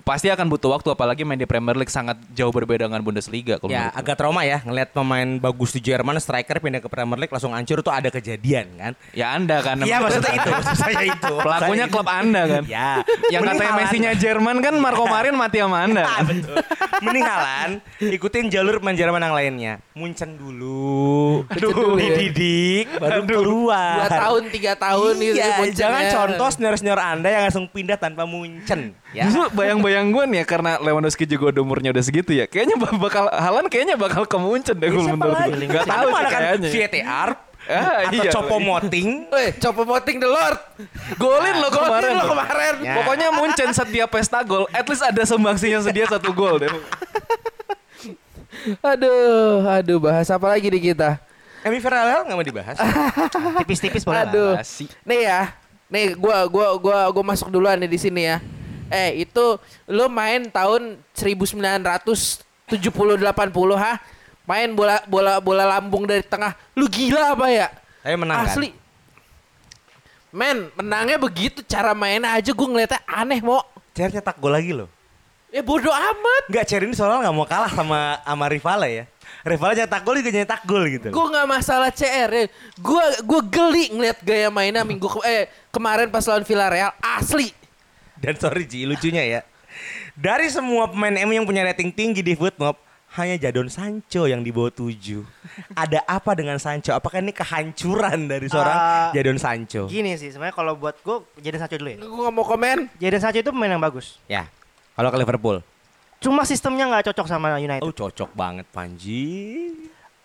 pasti 0.02 0.26
akan 0.26 0.46
butuh 0.46 0.72
waktu 0.72 0.88
apalagi 0.88 1.22
main 1.22 1.36
di 1.36 1.44
Premier 1.44 1.74
League 1.74 1.88
sangat 1.88 2.16
jauh 2.30 2.48
berbeda 2.48 2.84
dengan 2.84 3.00
Bundesliga 3.00 3.56
kalau 3.56 3.70
Ya 3.70 3.90
agak 3.90 4.14
trauma 4.14 4.42
ya 4.42 4.60
ngelihat 4.60 4.90
pemain 4.90 5.26
bagus 5.36 5.70
di 5.70 5.80
Jerman 5.80 6.16
striker 6.16 6.58
pindah 6.58 6.78
ke 6.78 6.86
Premier 6.86 7.16
League 7.16 7.30
langsung 7.30 7.50
hancur 7.50 7.80
tuh 7.80 7.90
ada 7.90 8.08
kejadian 8.08 8.66
kan. 8.74 8.92
Ya 9.10 9.32
Anda 9.32 9.60
kan 9.60 9.80
Iya 9.80 9.98
maksudnya 9.98 10.32
itu 10.32 10.48
maksud 10.48 10.76
saya 10.76 11.02
itu. 11.10 11.34
pelakunya 11.36 11.86
klub 11.86 12.06
Anda 12.06 12.42
kan. 12.46 12.62
Ya. 12.64 13.02
Yang 13.28 13.42
Mending 13.42 13.58
katanya. 13.60 13.78
Messi-nya 13.78 14.12
Jerman 14.14 14.56
kan 14.58 14.74
Marco 14.76 15.04
Marin 15.04 15.34
mati 15.34 15.58
sama 15.58 15.82
Anda. 15.82 16.04
Ah, 16.04 16.22
betul. 16.22 16.56
Mending 17.00 17.24
Haaland 17.24 17.72
ikutin 18.00 18.46
jalur 18.48 18.78
pemain 18.78 18.94
Jerman 18.94 19.20
yang 19.20 19.34
lainnya. 19.34 19.72
Munchen 19.92 20.36
dulu. 20.36 21.42
dulu 21.50 21.98
ya. 21.98 22.14
Dididik 22.14 22.86
baru 22.96 23.20
keluar. 23.22 23.96
Dua 23.98 24.08
tahun, 24.10 24.42
tiga 24.48 24.72
tahun 24.74 25.12
gitu. 25.18 25.36
Iya, 25.36 25.58
Munchen 25.58 25.76
jangan 25.76 26.02
ya. 26.02 26.12
contoh 26.14 26.48
senior-senior 26.50 26.96
Anda 26.96 27.28
yang 27.28 27.42
langsung 27.44 27.66
pindah 27.66 27.96
tanpa 27.96 28.22
Munchen. 28.24 28.94
Ya. 29.10 29.26
Justru 29.26 29.50
bayang-bayang 29.52 29.89
gue 29.90 30.24
nih 30.26 30.38
ya 30.40 30.46
karena 30.46 30.70
Lewandowski 30.78 31.24
juga 31.24 31.50
udah 31.50 31.62
umurnya 31.62 31.90
udah 31.90 32.00
segitu 32.00 32.30
ya. 32.30 32.46
Kayaknya 32.46 32.76
bak- 32.78 32.98
bakal 32.98 33.24
Halan 33.28 33.66
kayaknya 33.66 33.94
bakal 33.94 34.22
ke 34.24 34.36
Munchen 34.36 34.76
deh 34.76 34.88
gue 34.88 34.98
Siapa 34.98 35.14
menurut 35.14 35.36
gue. 35.36 35.54
Enggak 35.66 35.84
tahu 35.84 36.08
sih 36.08 36.24
kan 36.24 36.40
kayaknya. 36.40 36.70
VTR 36.70 37.30
Ah, 37.60 38.08
atau 38.08 38.24
iya. 38.24 38.32
Copo 38.32 38.56
Moting. 38.58 39.08
Weh, 39.30 39.50
Copo 39.54 39.82
Moting 39.84 40.16
the 40.16 40.26
Lord. 40.26 40.58
Golin 41.14 41.54
lo 41.54 41.68
Golin 41.68 41.86
kemarin. 41.86 42.12
lo 42.16 42.24
kemarin. 42.26 42.74
Ya. 42.82 42.94
Pokoknya 42.98 43.28
Munchen 43.30 43.70
setiap 43.70 44.08
pesta 44.10 44.40
gol, 44.42 44.64
at 44.70 44.82
least 44.82 45.04
ada 45.04 45.22
sumbangsinya 45.22 45.78
sedia 45.78 46.08
satu 46.08 46.32
gol 46.32 46.58
deh. 46.58 46.72
Aduh, 48.82 49.62
aduh 49.62 49.96
bahas 49.96 50.28
apa 50.28 50.44
lagi 50.44 50.68
nih 50.68 50.92
kita? 50.92 51.16
Emi 51.60 51.78
Ferrell 51.78 52.24
nggak 52.24 52.34
mau 52.34 52.42
dibahas. 52.42 52.76
Tipis-tipis 53.60 54.02
boleh. 54.02 54.24
Aduh. 54.24 54.56
Nih 55.04 55.20
ya. 55.24 55.52
Nih 55.86 56.12
gua 56.14 56.44
gua 56.44 56.74
gua 56.76 56.98
gua 57.08 57.24
masuk 57.24 57.48
duluan 57.48 57.76
nih 57.76 57.88
di 57.88 57.98
sini 58.00 58.24
ya. 58.26 58.40
Eh, 58.90 59.22
itu 59.22 59.44
lu 59.86 60.10
main 60.10 60.44
tahun 60.44 60.98
1970 61.14 62.42
80 62.70 63.22
ha? 63.78 63.94
Main 64.44 64.74
bola 64.74 64.98
bola 65.06 65.38
bola 65.38 65.64
lambung 65.64 66.04
dari 66.04 66.26
tengah. 66.26 66.58
Lu 66.74 66.90
gila 66.90 67.38
apa 67.38 67.46
ya? 67.48 67.68
Tapi 68.02 68.16
menang 68.18 68.42
kan? 68.42 68.50
Asli. 68.50 68.68
Men, 70.30 70.70
menangnya 70.78 71.18
begitu 71.18 71.62
cara 71.62 71.90
mainnya 71.90 72.30
aja 72.30 72.50
gue 72.54 72.66
ngeliatnya 72.66 73.02
aneh, 73.02 73.42
Mo. 73.42 73.62
Cer 73.90 74.14
nyetak 74.14 74.38
gol 74.38 74.54
lagi 74.54 74.70
loh. 74.70 74.86
Ya 75.50 75.66
bodoh 75.66 75.90
amat. 75.90 76.42
Enggak, 76.46 76.64
Cer 76.66 76.86
ini 76.86 76.94
soalnya 76.94 77.26
nggak 77.26 77.34
mau 77.34 77.46
kalah 77.46 77.70
sama 77.70 78.22
sama 78.22 78.46
rivalnya 78.46 78.90
ya. 78.90 79.04
Rivalnya 79.42 79.86
nyetak 79.86 80.02
gol 80.06 80.14
juga 80.22 80.30
nyetak 80.30 80.62
gol 80.62 80.82
gitu. 80.86 81.08
Gue 81.10 81.26
nggak 81.26 81.46
masalah 81.50 81.90
CR 81.90 82.30
ya. 82.30 82.46
Gue 82.78 83.04
gue 83.26 83.40
geli 83.50 83.84
ngeliat 83.90 84.18
gaya 84.22 84.48
mainnya 84.50 84.86
minggu 84.86 85.10
ke- 85.10 85.26
eh 85.26 85.42
kemarin 85.70 86.06
pas 86.06 86.22
lawan 86.22 86.46
Villarreal 86.46 86.94
asli. 87.02 87.50
Dan 88.20 88.36
sorry 88.36 88.64
Ji, 88.64 88.84
lucunya 88.84 89.24
ya. 89.24 89.40
Dari 90.12 90.46
semua 90.46 90.86
pemain 90.86 91.14
MU 91.24 91.32
yang 91.32 91.48
punya 91.48 91.64
rating 91.64 91.88
tinggi 91.88 92.20
di 92.20 92.36
Footmob, 92.36 92.76
hanya 93.10 93.34
Jadon 93.40 93.66
Sancho 93.66 94.28
yang 94.28 94.44
di 94.44 94.52
bawah 94.52 94.70
7. 94.70 95.24
Ada 95.74 96.04
apa 96.04 96.36
dengan 96.36 96.60
Sancho? 96.60 96.92
Apakah 96.92 97.18
ini 97.18 97.32
kehancuran 97.32 98.28
dari 98.28 98.46
seorang 98.46 98.76
Ah, 98.76 99.08
Jadon 99.10 99.40
Sancho? 99.40 99.88
Gini 99.88 100.14
sih 100.14 100.30
sebenarnya 100.30 100.54
kalau 100.54 100.76
buat 100.76 100.94
gue 101.00 101.16
Jadon 101.40 101.58
Sancho 101.58 101.74
dulu 101.74 101.90
ya. 101.90 101.98
Gue 101.98 102.20
nggak 102.20 102.34
mau 102.34 102.44
komen. 102.44 102.78
Jadon 103.00 103.18
Sancho 103.18 103.40
itu 103.40 103.50
pemain 103.50 103.72
yang 103.72 103.82
bagus. 103.82 104.20
Ya. 104.28 104.46
Kalau 104.94 105.08
ke 105.08 105.18
Liverpool. 105.18 105.58
Cuma 106.20 106.44
sistemnya 106.44 106.84
nggak 106.86 107.10
cocok 107.10 107.26
sama 107.26 107.56
United. 107.56 107.80
Oh, 107.80 107.90
cocok 107.90 108.30
banget 108.30 108.68
Panji. 108.68 109.72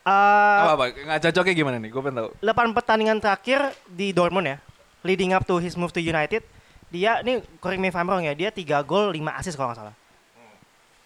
Eh, 0.06 0.60
Apa 0.62 0.76
apa? 0.76 0.84
Nggak 0.92 1.20
cocoknya 1.26 1.54
gimana 1.56 1.76
nih? 1.80 1.90
Gue 1.90 2.02
pengen 2.04 2.18
tahu. 2.20 2.30
8 2.38 2.78
pertandingan 2.78 3.18
terakhir 3.18 3.60
di 3.88 4.12
Dortmund 4.12 4.46
ya, 4.46 4.58
leading 5.02 5.34
up 5.34 5.42
to 5.42 5.58
his 5.58 5.74
move 5.74 5.90
to 5.90 5.98
United, 5.98 6.46
dia 6.94 7.22
ini 7.26 7.42
correct 7.58 7.82
me 7.82 7.90
if 7.90 7.98
I'm 7.98 8.08
wrong 8.08 8.24
ya, 8.24 8.34
dia 8.38 8.50
3 8.54 8.86
gol 8.86 9.14
5 9.14 9.40
assist 9.42 9.56
kalau 9.58 9.74
nggak 9.74 9.80
salah. 9.82 9.96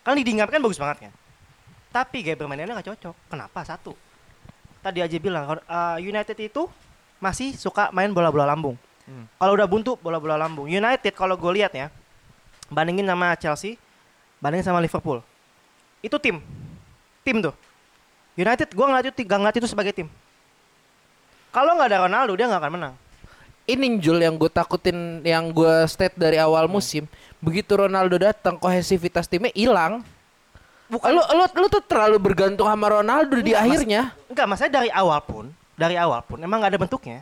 Kan 0.03 0.13
leading 0.15 0.39
up 0.43 0.49
kan 0.51 0.59
bagus 0.59 0.80
banget 0.80 1.09
kan. 1.09 1.13
Tapi 1.89 2.21
gaya 2.21 2.38
bermainnya 2.38 2.69
nggak 2.69 2.88
cocok. 2.93 3.15
Kenapa? 3.32 3.59
Satu. 3.65 3.93
Tadi 4.80 5.03
aja 5.03 5.17
bilang 5.19 5.59
uh, 5.59 5.97
United 5.99 6.38
itu 6.39 6.69
masih 7.19 7.55
suka 7.59 7.91
main 7.91 8.09
bola-bola 8.15 8.47
lambung. 8.47 8.80
Hmm. 9.03 9.25
Kalau 9.36 9.53
udah 9.57 9.67
buntu 9.67 9.99
bola-bola 9.99 10.39
lambung. 10.39 10.69
United 10.69 11.11
kalau 11.17 11.36
gue 11.36 11.51
lihat 11.59 11.75
ya, 11.75 11.91
bandingin 12.71 13.03
sama 13.03 13.36
Chelsea, 13.36 13.75
bandingin 14.39 14.65
sama 14.69 14.80
Liverpool. 14.80 15.19
Itu 15.99 16.15
tim. 16.21 16.39
Tim 17.25 17.43
tuh. 17.43 17.55
United 18.39 18.71
gue 18.71 18.86
ngeliat 18.86 19.11
itu, 19.11 19.27
gak 19.27 19.39
ngeliat 19.41 19.57
itu 19.59 19.67
sebagai 19.67 19.91
tim. 19.91 20.07
Kalau 21.49 21.75
nggak 21.75 21.89
ada 21.89 21.99
Ronaldo 22.05 22.34
dia 22.38 22.45
nggak 22.45 22.61
akan 22.61 22.73
menang. 22.77 22.93
Ini 23.70 24.01
Jul 24.01 24.17
yang 24.26 24.34
gue 24.34 24.49
takutin 24.49 25.22
yang 25.22 25.53
gue 25.53 25.86
state 25.86 26.17
dari 26.17 26.41
awal 26.41 26.65
musim. 26.65 27.05
Begitu 27.38 27.78
Ronaldo 27.78 28.17
datang 28.17 28.57
kohesivitas 28.57 29.30
timnya 29.30 29.53
hilang. 29.53 30.01
Bukan. 30.89 31.13
Lu, 31.13 31.22
lu, 31.22 31.45
lu 31.45 31.67
tuh 31.70 31.86
terlalu 31.86 32.17
bergantung 32.17 32.65
sama 32.65 32.89
Ronaldo 32.89 33.38
di 33.38 33.53
Enggak, 33.53 33.61
Mas. 33.61 33.70
akhirnya. 33.70 34.01
Enggak, 34.26 34.45
maksudnya 34.49 34.74
dari 34.82 34.89
awal 34.89 35.20
pun, 35.22 35.45
dari 35.78 35.95
awal 36.01 36.26
pun 36.26 36.41
emang 36.41 36.57
nggak 36.57 36.74
ada 36.74 36.82
bentuknya. 36.82 37.22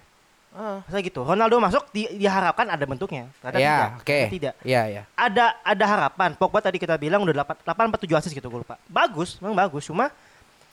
Ah. 0.56 0.80
Maksudnya 0.88 1.04
gitu. 1.04 1.22
Ronaldo 1.28 1.56
masuk 1.60 1.84
di, 1.91 2.08
diharapkan 2.16 2.66
ada 2.66 2.86
bentuknya. 2.88 3.28
Ternyata 3.43 3.60
tidak. 3.60 3.68
Ya, 3.68 4.00
oke. 4.00 4.08
Ternyata 4.08 4.34
Tidak. 4.34 4.54
Iya, 4.64 4.82
iya. 4.88 5.02
Ada 5.20 5.45
ada 5.62 5.86
harapan. 5.86 6.30
Pogba 6.39 6.64
tadi 6.64 6.80
kita 6.80 6.95
bilang 6.95 7.22
udah 7.28 7.43
8 7.43 7.68
8 7.68 7.91
atau 7.91 8.08
7 8.08 8.18
assist 8.24 8.34
gitu 8.34 8.48
gue 8.48 8.64
lupa. 8.64 8.80
Bagus, 8.88 9.38
memang 9.43 9.68
bagus. 9.68 9.84
Cuma 9.86 10.10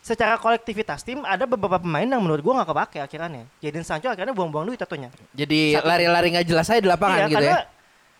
secara 0.05 0.37
kolektivitas 0.37 1.01
tim 1.01 1.25
ada 1.25 1.49
beberapa 1.49 1.81
pemain 1.81 2.05
yang 2.05 2.21
menurut 2.21 2.45
gua 2.45 2.61
nggak 2.61 2.69
kepake 2.69 2.99
akhirnya. 3.01 3.49
Jadon 3.65 3.85
Sancho 3.89 4.13
akhirnya 4.13 4.37
buang-buang 4.37 4.69
duit 4.69 4.77
tentunya. 4.77 5.09
Jadi 5.33 5.81
lari-lari 5.81 6.29
nggak 6.37 6.45
jelas 6.45 6.69
aja 6.69 6.81
di 6.85 6.91
lapangan 6.93 7.25
Iya, 7.25 7.27
gitu 7.33 7.37
karena 7.41 7.57
ya. 7.57 7.61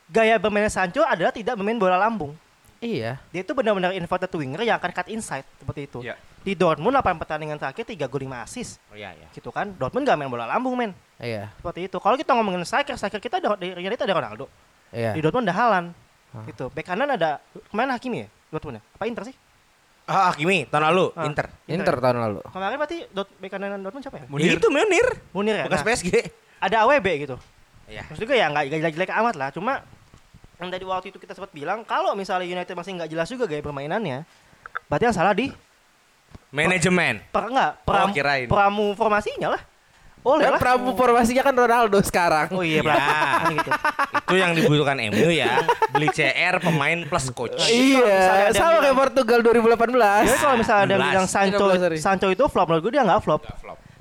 gaya 0.09 0.35
bermainnya 0.41 0.73
Sancho 0.73 1.05
adalah 1.05 1.29
tidak 1.29 1.61
bermain 1.61 1.77
bola 1.77 2.01
lambung. 2.01 2.33
Iya. 2.81 3.21
Dia 3.33 3.41
itu 3.45 3.53
benar-benar 3.53 3.93
inverted 3.93 4.33
winger 4.33 4.65
yang 4.65 4.81
akan 4.81 4.91
cut 4.97 5.09
inside 5.13 5.45
seperti 5.61 5.89
itu. 5.89 6.01
Iya. 6.01 6.17
Di 6.45 6.53
Dortmund 6.53 6.93
8 7.01 7.17
pertandingan 7.17 7.57
terakhir 7.57 7.89
3 7.89 8.05
gol 8.09 8.29
5 8.29 8.45
assist. 8.45 8.77
Oh 8.93 8.97
iya 8.97 9.17
iya. 9.17 9.29
Gitu 9.33 9.49
kan. 9.49 9.73
Dortmund 9.73 10.05
gak 10.05 10.21
main 10.21 10.29
bola 10.29 10.45
lambung, 10.45 10.77
men. 10.77 10.93
Iya. 11.17 11.49
Seperti 11.57 11.89
itu. 11.89 11.97
Kalau 11.97 12.17
kita 12.21 12.37
ngomongin 12.37 12.61
striker, 12.69 13.01
striker 13.01 13.21
kita 13.21 13.41
ada 13.41 13.57
di 13.57 13.73
United 13.73 14.05
ada 14.05 14.13
Ronaldo. 14.21 14.53
Iya. 14.93 15.17
Di 15.17 15.21
Dortmund 15.25 15.49
ada 15.49 15.57
Haaland. 15.57 15.89
Gitu. 16.45 16.69
Back 16.69 16.85
kanan 16.93 17.09
ada 17.17 17.41
kemarin 17.73 17.97
Hakimi 17.97 18.19
ya? 18.25 18.29
Dortmund 18.53 18.77
ya? 18.77 18.83
Apa 18.85 19.05
Inter 19.09 19.25
sih? 19.33 19.37
Ah, 20.05 20.29
Hakimi 20.29 20.69
tahun 20.69 20.85
lalu 20.93 21.07
Ah. 21.17 21.25
Inter. 21.25 21.47
Inter 21.65 21.97
tahun 21.97 22.17
lalu. 22.21 22.41
Kemarin 22.47 22.77
berarti 22.77 22.99
Dort 23.09 23.31
back 23.41 23.51
kanan 23.51 23.81
Dortmund 23.81 24.05
siapa 24.05 24.21
ya? 24.21 24.27
Ya 24.29 24.53
itu 24.53 24.69
Munir. 24.69 25.07
Munir 25.33 25.55
ya. 25.57 25.65
Bekas 25.65 25.81
Nah, 25.81 25.87
PSG. 25.89 26.09
ada 26.61 26.77
AWB 26.85 27.07
gitu. 27.21 27.37
Iya. 27.85 28.05
Maksud 28.09 28.25
gue 28.25 28.37
ya 28.37 28.47
nggak 28.49 28.65
jelek-jelek 28.71 29.11
amat 29.15 29.35
lah. 29.35 29.49
Cuma 29.49 29.81
yang 30.57 30.69
tadi 30.69 30.85
waktu 30.85 31.09
itu 31.09 31.19
kita 31.19 31.33
sempat 31.33 31.51
bilang 31.51 31.83
kalau 31.83 32.13
misalnya 32.13 32.45
United 32.45 32.73
masih 32.73 32.95
nggak 32.95 33.11
jelas 33.11 33.27
juga 33.27 33.45
gaya 33.45 33.61
permainannya, 33.61 34.29
berarti 34.87 35.05
yang 35.05 35.17
salah 35.17 35.33
di 35.33 35.49
Manajemen. 36.49 37.19
per 37.29 37.51
enggak 37.51 37.83
pram, 37.83 38.09
Oh, 38.09 38.15
kirain. 38.15 38.47
pramu 38.47 38.95
formasinya 38.95 39.49
lah. 39.51 39.63
Oleh 40.25 40.49
Dan 40.49 40.57
lah. 40.57 40.61
pramu 40.61 40.97
formasinya 40.97 41.45
kan 41.45 41.53
Ronaldo 41.53 42.01
sekarang. 42.01 42.49
Oh 42.57 42.65
iya, 42.65 42.81
Ya. 42.81 42.89
Pram. 42.89 43.53
gitu. 43.53 43.71
Itu 44.25 44.35
yang 44.41 44.57
dibutuhkan 44.57 44.97
MU 45.13 45.29
ya. 45.29 45.61
Beli 45.93 46.09
CR 46.09 46.65
pemain 46.65 47.05
plus 47.05 47.29
coach. 47.29 47.61
Iya, 47.69 48.49
ada 48.49 48.57
sama 48.57 48.81
kayak 48.81 48.97
Portugal 48.97 49.39
2018. 49.45 50.25
Jadi 50.25 50.39
kalau 50.41 50.57
misalnya 50.57 50.81
ada 50.81 50.91
yang 50.91 51.03
16. 51.03 51.13
bilang 51.13 51.29
Sancho, 51.29 51.65
16, 51.69 51.77
sorry. 51.79 51.97
Sancho 52.01 52.29
itu 52.33 52.45
flop, 52.49 52.67
menurut 52.67 52.83
gue 52.83 52.93
dia 52.93 53.05
nggak 53.05 53.21
flop. 53.21 53.45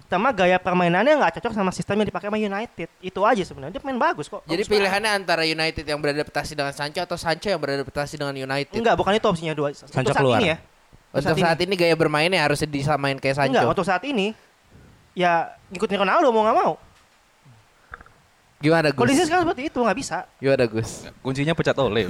Sama 0.08 0.30
gaya 0.30 0.62
permainannya 0.62 1.12
nggak 1.18 1.42
cocok 1.42 1.52
sama 1.52 1.72
sistem 1.74 2.00
yang 2.00 2.08
dipakai 2.08 2.32
sama 2.32 2.40
United. 2.40 2.88
Itu 3.02 3.20
aja 3.26 3.44
sebenarnya. 3.44 3.76
Dia 3.76 3.84
main 3.84 4.00
bagus 4.00 4.32
kok. 4.32 4.46
Jadi 4.46 4.62
Bagus 4.62 4.72
pilihannya 4.72 5.12
antara 5.12 5.44
United 5.44 5.84
yang 5.84 6.00
beradaptasi 6.00 6.54
dengan 6.54 6.72
Sancho 6.72 7.02
atau 7.02 7.20
Sancho 7.20 7.52
yang 7.52 7.60
beradaptasi 7.60 8.16
dengan. 8.16 8.32
United. 8.32 8.78
Enggak, 8.78 8.96
bukan 8.96 9.12
itu 9.12 9.28
opsinya 9.28 9.52
dua. 9.52 9.76
Untuk 9.76 9.92
Sancho 9.92 10.14
saat 10.14 10.22
keluar. 10.24 10.40
ini 10.40 10.54
ya. 10.54 10.58
Untuk 11.12 11.36
saat 11.36 11.60
ini 11.60 11.74
gaya 11.76 11.94
bermainnya 11.94 12.40
harusnya 12.40 12.66
disamain 12.66 13.18
kayak 13.18 13.36
Sancho. 13.36 13.52
Enggak, 13.58 13.66
untuk 13.68 13.84
saat 13.84 14.06
ini 14.06 14.38
ya 15.14 15.54
ngikutin 15.70 16.02
Ronaldo 16.02 16.28
mau 16.34 16.44
nggak 16.46 16.58
mau. 16.58 16.74
Gimana 18.64 18.96
Gus? 18.96 19.00
Kondisi 19.04 19.28
sekarang 19.28 19.44
seperti 19.44 19.64
itu 19.68 19.80
nggak 19.84 19.98
bisa. 20.00 20.18
Gimana 20.40 20.64
Gus? 20.72 21.04
Kuncinya 21.20 21.52
pecat 21.52 21.76
oleh. 21.84 22.08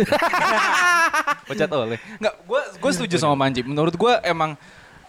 pecat 1.50 1.72
oleh. 1.74 1.98
Enggak, 2.22 2.36
gue 2.46 2.62
gue 2.78 2.92
setuju 2.94 3.16
sama 3.18 3.34
Manji. 3.34 3.66
Menurut 3.66 3.98
gue 3.98 4.14
emang 4.22 4.54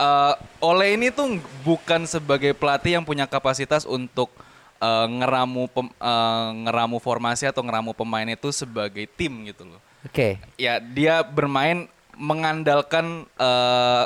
eh, 0.01 0.35
Oleh 0.65 0.97
ini 0.97 1.13
tuh 1.13 1.37
bukan 1.61 2.09
sebagai 2.09 2.57
pelatih 2.57 2.97
yang 2.97 3.05
punya 3.05 3.29
kapasitas 3.29 3.85
untuk 3.85 4.33
eh, 4.81 5.07
ngeramu 5.21 5.69
pem- 5.69 5.93
eh, 6.01 6.49
ngeramu 6.65 6.97
formasi 6.97 7.45
atau 7.45 7.61
ngeramu 7.61 7.93
pemain 7.93 8.25
itu 8.25 8.49
sebagai 8.49 9.05
tim 9.13 9.45
gitu 9.45 9.69
loh. 9.69 9.81
Oke. 10.09 10.41
Ya 10.57 10.81
dia 10.81 11.21
bermain 11.21 11.93
mengandalkan 12.17 13.29
eh, 13.37 14.05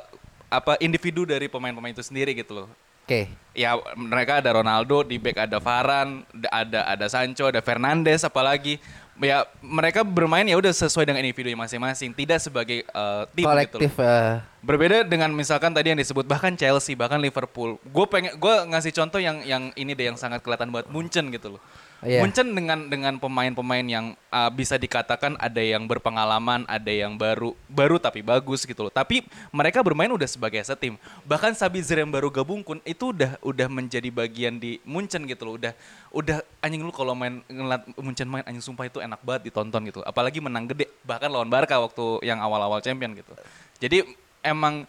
apa 0.51 0.75
individu 0.83 1.23
dari 1.23 1.47
pemain-pemain 1.47 1.95
itu 1.95 2.03
sendiri 2.03 2.35
gitu 2.35 2.67
loh. 2.67 2.69
Oke. 3.09 3.33
Ya 3.57 3.73
mereka 3.97 4.45
ada 4.45 4.53
Ronaldo, 4.53 5.01
di 5.01 5.17
back 5.17 5.49
ada 5.49 5.57
Varane, 5.57 6.29
da- 6.37 6.53
ada 6.53 6.81
ada 6.85 7.07
Sancho, 7.09 7.49
ada 7.49 7.65
Fernandes 7.65 8.21
apalagi. 8.21 8.77
Ya 9.19 9.49
mereka 9.65 10.05
bermain 10.07 10.47
ya 10.47 10.55
udah 10.55 10.71
sesuai 10.71 11.09
dengan 11.09 11.25
individu 11.25 11.51
masing-masing, 11.57 12.13
tidak 12.13 12.39
sebagai 12.39 12.85
eh, 12.85 13.23
tim 13.33 13.49
gitu. 13.49 13.81
Kolektif 13.81 13.97
eh, 13.99 14.45
Berbeda 14.61 15.03
dengan 15.09 15.33
misalkan 15.33 15.73
tadi 15.73 15.91
yang 15.91 15.99
disebut 15.99 16.29
bahkan 16.29 16.53
Chelsea, 16.55 16.95
bahkan 16.95 17.19
Liverpool. 17.19 17.81
Gue 17.89 18.07
pengen 18.07 18.37
gue 18.37 18.55
ngasih 18.69 18.93
contoh 18.93 19.19
yang 19.19 19.41
yang 19.43 19.73
ini 19.75 19.97
deh 19.97 20.13
yang 20.13 20.21
sangat 20.21 20.45
kelihatan 20.45 20.69
buat 20.71 20.87
Munchen 20.93 21.33
gitu 21.33 21.57
loh. 21.57 21.63
Iya. 21.99 22.23
Munchen 22.23 22.55
dengan 22.55 22.87
dengan 22.87 23.19
pemain-pemain 23.19 23.83
yang 23.83 24.07
uh, 24.31 24.51
bisa 24.55 24.79
dikatakan 24.79 25.35
ada 25.35 25.59
yang 25.59 25.83
berpengalaman, 25.91 26.63
ada 26.71 26.93
yang 26.95 27.19
baru 27.19 27.59
baru 27.67 27.99
tapi 27.99 28.23
bagus 28.23 28.63
gitu 28.63 28.87
loh. 28.87 28.93
Tapi 28.95 29.27
mereka 29.51 29.83
bermain 29.83 30.07
udah 30.07 30.31
sebagai 30.31 30.63
setim. 30.63 30.95
Bahkan 31.27 31.59
Sabitzer 31.59 31.99
yang 31.99 32.11
baru 32.15 32.31
gabung 32.31 32.63
pun 32.63 32.79
itu 32.87 33.11
udah 33.11 33.35
udah 33.43 33.67
menjadi 33.67 34.15
bagian 34.15 34.63
di 34.63 34.79
Munchen 34.87 35.27
gitu 35.27 35.43
loh. 35.43 35.55
Udah 35.59 35.73
udah 36.15 36.39
anjing 36.63 36.87
lu 36.87 36.95
kalau 36.95 37.19
main 37.19 37.43
ngeliat 37.51 37.83
Munchen 37.99 38.31
main 38.31 38.47
anjing 38.47 38.63
sumpah 38.63 38.87
itu 38.87 39.03
enak 39.03 39.19
banget 39.27 39.51
ditonton 39.51 39.83
gitu. 39.91 39.99
Apalagi 40.07 40.39
menang 40.39 40.71
gede 40.71 40.87
bahkan 41.03 41.27
lawan 41.27 41.51
Barca 41.51 41.83
waktu 41.83 42.23
yang 42.23 42.39
awal-awal 42.39 42.79
champion 42.79 43.11
gitu. 43.19 43.35
Jadi 43.83 44.07
emang 44.47 44.87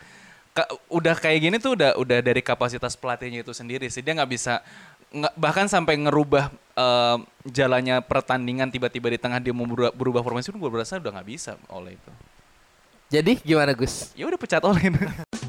ka- 0.54 0.70
udah 0.94 1.18
kayak 1.18 1.40
gini 1.42 1.58
tuh 1.58 1.74
udah 1.74 1.98
udah 1.98 2.22
dari 2.22 2.46
kapasitas 2.46 2.94
pelatihnya 2.94 3.42
itu 3.42 3.50
sendiri 3.50 3.90
sih 3.90 4.06
dia 4.06 4.14
nggak 4.14 4.30
bisa 4.30 4.62
nggak- 5.10 5.36
bahkan 5.38 5.66
sampai 5.66 5.98
ngerubah 5.98 6.54
eh, 6.80 7.18
jalannya 7.52 8.00
pertandingan 8.08 8.72
tiba-tiba 8.72 9.12
di 9.12 9.20
tengah 9.20 9.44
dia 9.44 9.52
mau 9.52 9.68
berubah, 9.68 9.92
berubah 9.92 10.22
formasi 10.24 10.56
pun 10.56 10.64
gue 10.64 10.72
berasa 10.72 10.96
udah 10.96 11.12
nggak 11.20 11.28
bisa 11.28 11.60
oleh 11.68 12.00
itu 12.00 12.12
Jadi 13.10 13.42
gimana 13.42 13.74
Gus? 13.74 14.14
ya 14.16 14.30
udah 14.30 14.40
pecat 14.40 14.64
oleh 14.64 14.88